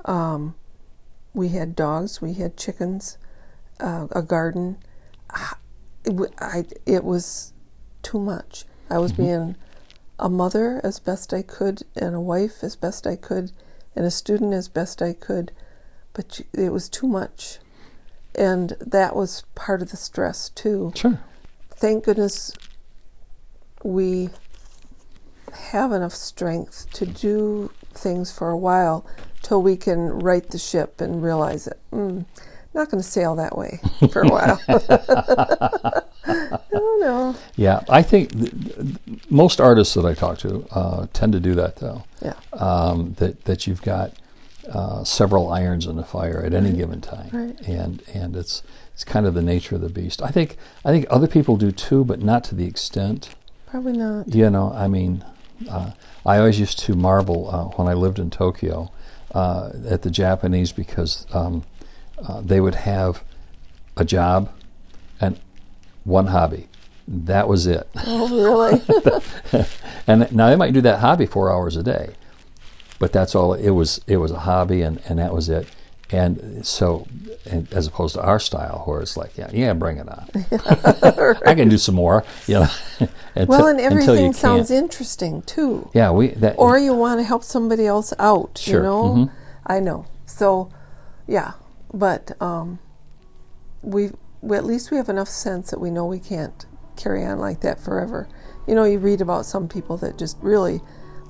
Um, 0.05 0.55
we 1.33 1.49
had 1.49 1.75
dogs. 1.75 2.21
We 2.21 2.33
had 2.33 2.57
chickens. 2.57 3.17
Uh, 3.79 4.07
a 4.11 4.21
garden. 4.21 4.77
Ah, 5.31 5.57
It, 6.05 6.79
it 6.85 7.03
was 7.03 7.53
too 8.03 8.19
much. 8.19 8.65
I 8.89 8.97
was 8.99 9.11
Mm-hmm. 9.13 9.21
being 9.23 9.55
a 10.19 10.29
mother 10.29 10.79
as 10.83 10.99
best 10.99 11.33
I 11.33 11.41
could, 11.41 11.81
and 11.95 12.13
a 12.15 12.19
wife 12.21 12.63
as 12.63 12.75
best 12.75 13.07
I 13.07 13.15
could, 13.15 13.51
and 13.95 14.05
a 14.05 14.11
student 14.11 14.53
as 14.53 14.67
best 14.67 15.01
I 15.01 15.13
could, 15.13 15.51
but 16.13 16.41
it 16.53 16.71
was 16.71 16.89
too 16.89 17.07
much. 17.07 17.59
And 18.35 18.73
that 18.79 19.15
was 19.15 19.43
part 19.55 19.81
of 19.81 19.91
the 19.91 19.97
stress 19.97 20.49
too 20.49 20.93
sure. 20.95 21.19
thank 21.69 22.05
goodness 22.05 22.53
we 23.83 24.29
have 25.53 25.91
enough 25.91 26.13
strength 26.13 26.87
to 26.93 27.05
do 27.05 27.71
things 27.93 28.31
for 28.31 28.49
a 28.49 28.57
while 28.57 29.05
till 29.41 29.61
we 29.61 29.75
can 29.75 30.07
right 30.19 30.47
the 30.49 30.57
ship 30.57 31.01
and 31.01 31.21
realize 31.21 31.67
it. 31.67 31.79
Mm, 31.91 32.25
not 32.73 32.89
going 32.89 33.03
to 33.03 33.07
sail 33.09 33.35
that 33.35 33.57
way 33.57 33.81
for 34.13 34.21
a 34.21 34.27
while. 34.29 34.61
no, 36.71 36.97
no. 36.99 37.35
Yeah, 37.57 37.81
I 37.89 38.01
think 38.01 38.31
th- 38.31 38.51
th- 38.75 38.97
most 39.29 39.59
artists 39.59 39.93
that 39.95 40.05
I 40.05 40.13
talk 40.13 40.37
to 40.39 40.65
uh, 40.71 41.07
tend 41.11 41.33
to 41.33 41.39
do 41.41 41.53
that 41.55 41.77
though. 41.77 42.03
Yeah. 42.21 42.35
um, 42.53 43.13
that 43.17 43.43
that 43.45 43.67
you've 43.67 43.81
got 43.81 44.13
uh, 44.69 45.03
several 45.03 45.49
irons 45.51 45.85
in 45.87 45.95
the 45.95 46.03
fire 46.03 46.43
at 46.43 46.53
any 46.53 46.71
given 46.71 47.01
time, 47.01 47.29
Right. 47.31 47.59
and 47.67 48.01
and 48.13 48.35
it's 48.35 48.61
it's 48.93 49.03
kind 49.03 49.25
of 49.25 49.33
the 49.33 49.41
nature 49.41 49.75
of 49.75 49.81
the 49.81 49.89
beast. 49.89 50.21
I 50.21 50.29
think 50.29 50.57
I 50.85 50.91
think 50.91 51.05
other 51.09 51.27
people 51.27 51.57
do 51.57 51.71
too, 51.71 52.03
but 52.03 52.21
not 52.21 52.43
to 52.45 52.55
the 52.55 52.65
extent. 52.65 53.29
Probably 53.67 53.93
not. 53.93 54.27
You 54.33 54.49
know, 54.49 54.71
I 54.73 54.87
mean, 54.87 55.23
uh, 55.69 55.91
I 56.25 56.37
always 56.37 56.59
used 56.59 56.79
to 56.79 56.93
marvel 56.93 57.49
uh, 57.49 57.63
when 57.77 57.87
I 57.87 57.93
lived 57.93 58.19
in 58.19 58.29
Tokyo 58.29 58.91
uh, 59.33 59.71
at 59.89 60.01
the 60.01 60.09
Japanese 60.11 60.71
because 60.73 61.25
um, 61.33 61.63
uh, 62.27 62.41
they 62.41 62.59
would 62.59 62.75
have 62.75 63.23
a 63.97 64.03
job 64.05 64.51
and 65.21 65.39
one 66.03 66.27
hobby. 66.27 66.67
That 67.07 67.47
was 67.47 67.65
it. 67.65 67.87
Oh, 68.05 68.27
really? 68.29 69.65
And 70.07 70.31
now 70.35 70.49
they 70.49 70.55
might 70.55 70.73
do 70.73 70.81
that 70.81 70.99
hobby 70.99 71.25
four 71.25 71.51
hours 71.51 71.75
a 71.77 71.83
day, 71.83 72.09
but 73.01 73.11
that's 73.11 73.33
all 73.33 73.55
it 73.55 73.71
was. 73.71 73.99
It 74.05 74.17
was 74.17 74.29
a 74.29 74.41
hobby, 74.41 74.83
and, 74.83 75.01
and 75.09 75.17
that 75.17 75.33
was 75.33 75.49
it. 75.49 75.67
And 76.11 76.63
so, 76.63 77.07
and 77.49 77.67
as 77.73 77.87
opposed 77.87 78.13
to 78.13 78.21
our 78.21 78.39
style, 78.39 78.83
where 78.85 79.01
it's 79.01 79.17
like, 79.17 79.35
yeah, 79.37 79.49
yeah, 79.51 79.73
bring 79.73 79.97
it 79.97 80.07
on. 80.07 80.29
I 81.47 81.55
can 81.55 81.67
do 81.67 81.79
some 81.79 81.95
more, 81.95 82.23
you 82.45 82.59
know. 82.59 82.67
until, 83.35 83.47
well, 83.47 83.67
and 83.67 83.81
everything 83.81 84.33
sounds 84.33 84.67
can't. 84.67 84.83
interesting 84.83 85.41
too. 85.41 85.89
Yeah, 85.95 86.11
we 86.11 86.27
that. 86.27 86.55
Or 86.59 86.77
you 86.77 86.93
want 86.93 87.19
to 87.21 87.23
help 87.23 87.43
somebody 87.43 87.87
else 87.87 88.13
out, 88.19 88.59
Sure, 88.59 88.75
you 88.77 88.83
know? 88.83 89.03
mhm. 89.03 89.31
I 89.65 89.79
know. 89.79 90.05
So, 90.27 90.69
yeah. 91.27 91.53
But 91.91 92.39
um, 92.39 92.77
we, 93.81 94.11
we, 94.41 94.57
at 94.57 94.65
least 94.65 94.91
we 94.91 94.97
have 94.97 95.09
enough 95.09 95.27
sense 95.27 95.71
that 95.71 95.79
we 95.79 95.89
know 95.89 96.05
we 96.05 96.19
can't 96.19 96.67
carry 96.97 97.25
on 97.25 97.39
like 97.39 97.61
that 97.61 97.79
forever. 97.79 98.27
You 98.67 98.75
know, 98.75 98.83
you 98.83 98.99
read 98.99 99.21
about 99.21 99.47
some 99.47 99.67
people 99.67 99.97
that 99.97 100.19
just 100.19 100.37
really, 100.41 100.81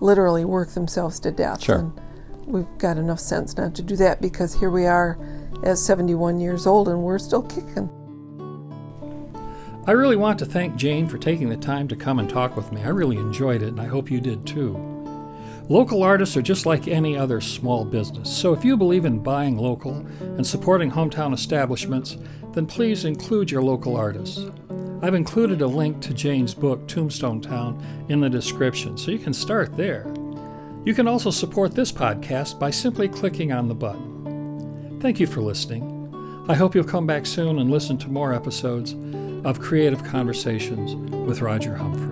literally 0.02 0.44
work 0.44 0.72
themselves 0.72 1.20
to 1.22 1.32
death. 1.32 1.64
Sure. 1.64 1.80
And 1.80 2.00
we've 2.46 2.78
got 2.78 2.98
enough 2.98 3.20
sense 3.20 3.56
not 3.56 3.74
to 3.76 3.82
do 3.82 3.96
that 3.96 4.22
because 4.22 4.54
here 4.54 4.70
we 4.70 4.86
are 4.86 5.18
at 5.64 5.78
71 5.78 6.40
years 6.40 6.68
old 6.68 6.90
and 6.90 7.02
we're 7.02 7.20
still 7.20 7.44
kicking. 7.44 7.90
I 9.88 9.92
really 9.92 10.16
want 10.16 10.38
to 10.40 10.46
thank 10.46 10.76
Jane 10.76 11.08
for 11.08 11.18
taking 11.18 11.50
the 11.50 11.58
time 11.58 11.88
to 11.88 11.96
come 11.96 12.20
and 12.20 12.30
talk 12.30 12.56
with 12.56 12.72
me. 12.72 12.84
I 12.84 12.90
really 12.90 13.18
enjoyed 13.18 13.64
it, 13.64 13.70
and 13.70 13.82
I 13.82 13.88
hope 13.88 14.12
you 14.12 14.22
did 14.22 14.46
too. 14.46 14.76
Local 15.70 16.04
artists 16.04 16.38
are 16.38 16.42
just 16.44 16.68
like 16.68 16.88
any 16.88 17.18
other 17.18 17.42
small 17.42 17.84
business, 17.84 18.32
so 18.32 18.54
if 18.54 18.64
you 18.64 18.78
believe 18.78 19.06
in 19.06 19.24
buying 19.24 19.58
local 19.58 20.06
and 20.20 20.46
supporting 20.46 20.92
hometown 20.92 21.34
establishments, 21.34 22.18
then 22.54 22.68
please 22.68 23.06
include 23.06 23.50
your 23.50 23.64
local 23.64 23.96
artists. 23.96 24.46
I've 25.02 25.16
included 25.16 25.62
a 25.62 25.68
link 25.68 26.00
to 26.02 26.14
Jane's 26.14 26.54
book, 26.54 26.88
Tombstone 26.88 27.42
Town, 27.42 27.84
in 28.08 28.20
the 28.20 28.30
description, 28.30 28.98
so 28.98 29.10
you 29.10 29.18
can 29.18 29.34
start 29.34 29.76
there. 29.76 30.06
You 30.86 30.94
can 30.94 31.08
also 31.08 31.32
support 31.32 31.74
this 31.74 31.92
podcast 31.92 32.60
by 32.60 32.70
simply 32.70 33.08
clicking 33.08 33.52
on 33.52 33.68
the 33.68 33.76
button. 33.76 35.00
Thank 35.02 35.20
you 35.20 35.26
for 35.26 35.42
listening. 35.42 36.46
I 36.48 36.54
hope 36.54 36.76
you'll 36.76 36.84
come 36.84 37.08
back 37.08 37.26
soon 37.26 37.60
and 37.60 37.72
listen 37.72 37.98
to 38.00 38.10
more 38.10 38.34
episodes 38.34 38.96
of 39.44 39.60
Creative 39.60 40.04
Conversations 40.04 40.96
with 41.28 41.42
Roger 41.42 41.76
Humphrey. 41.76 42.11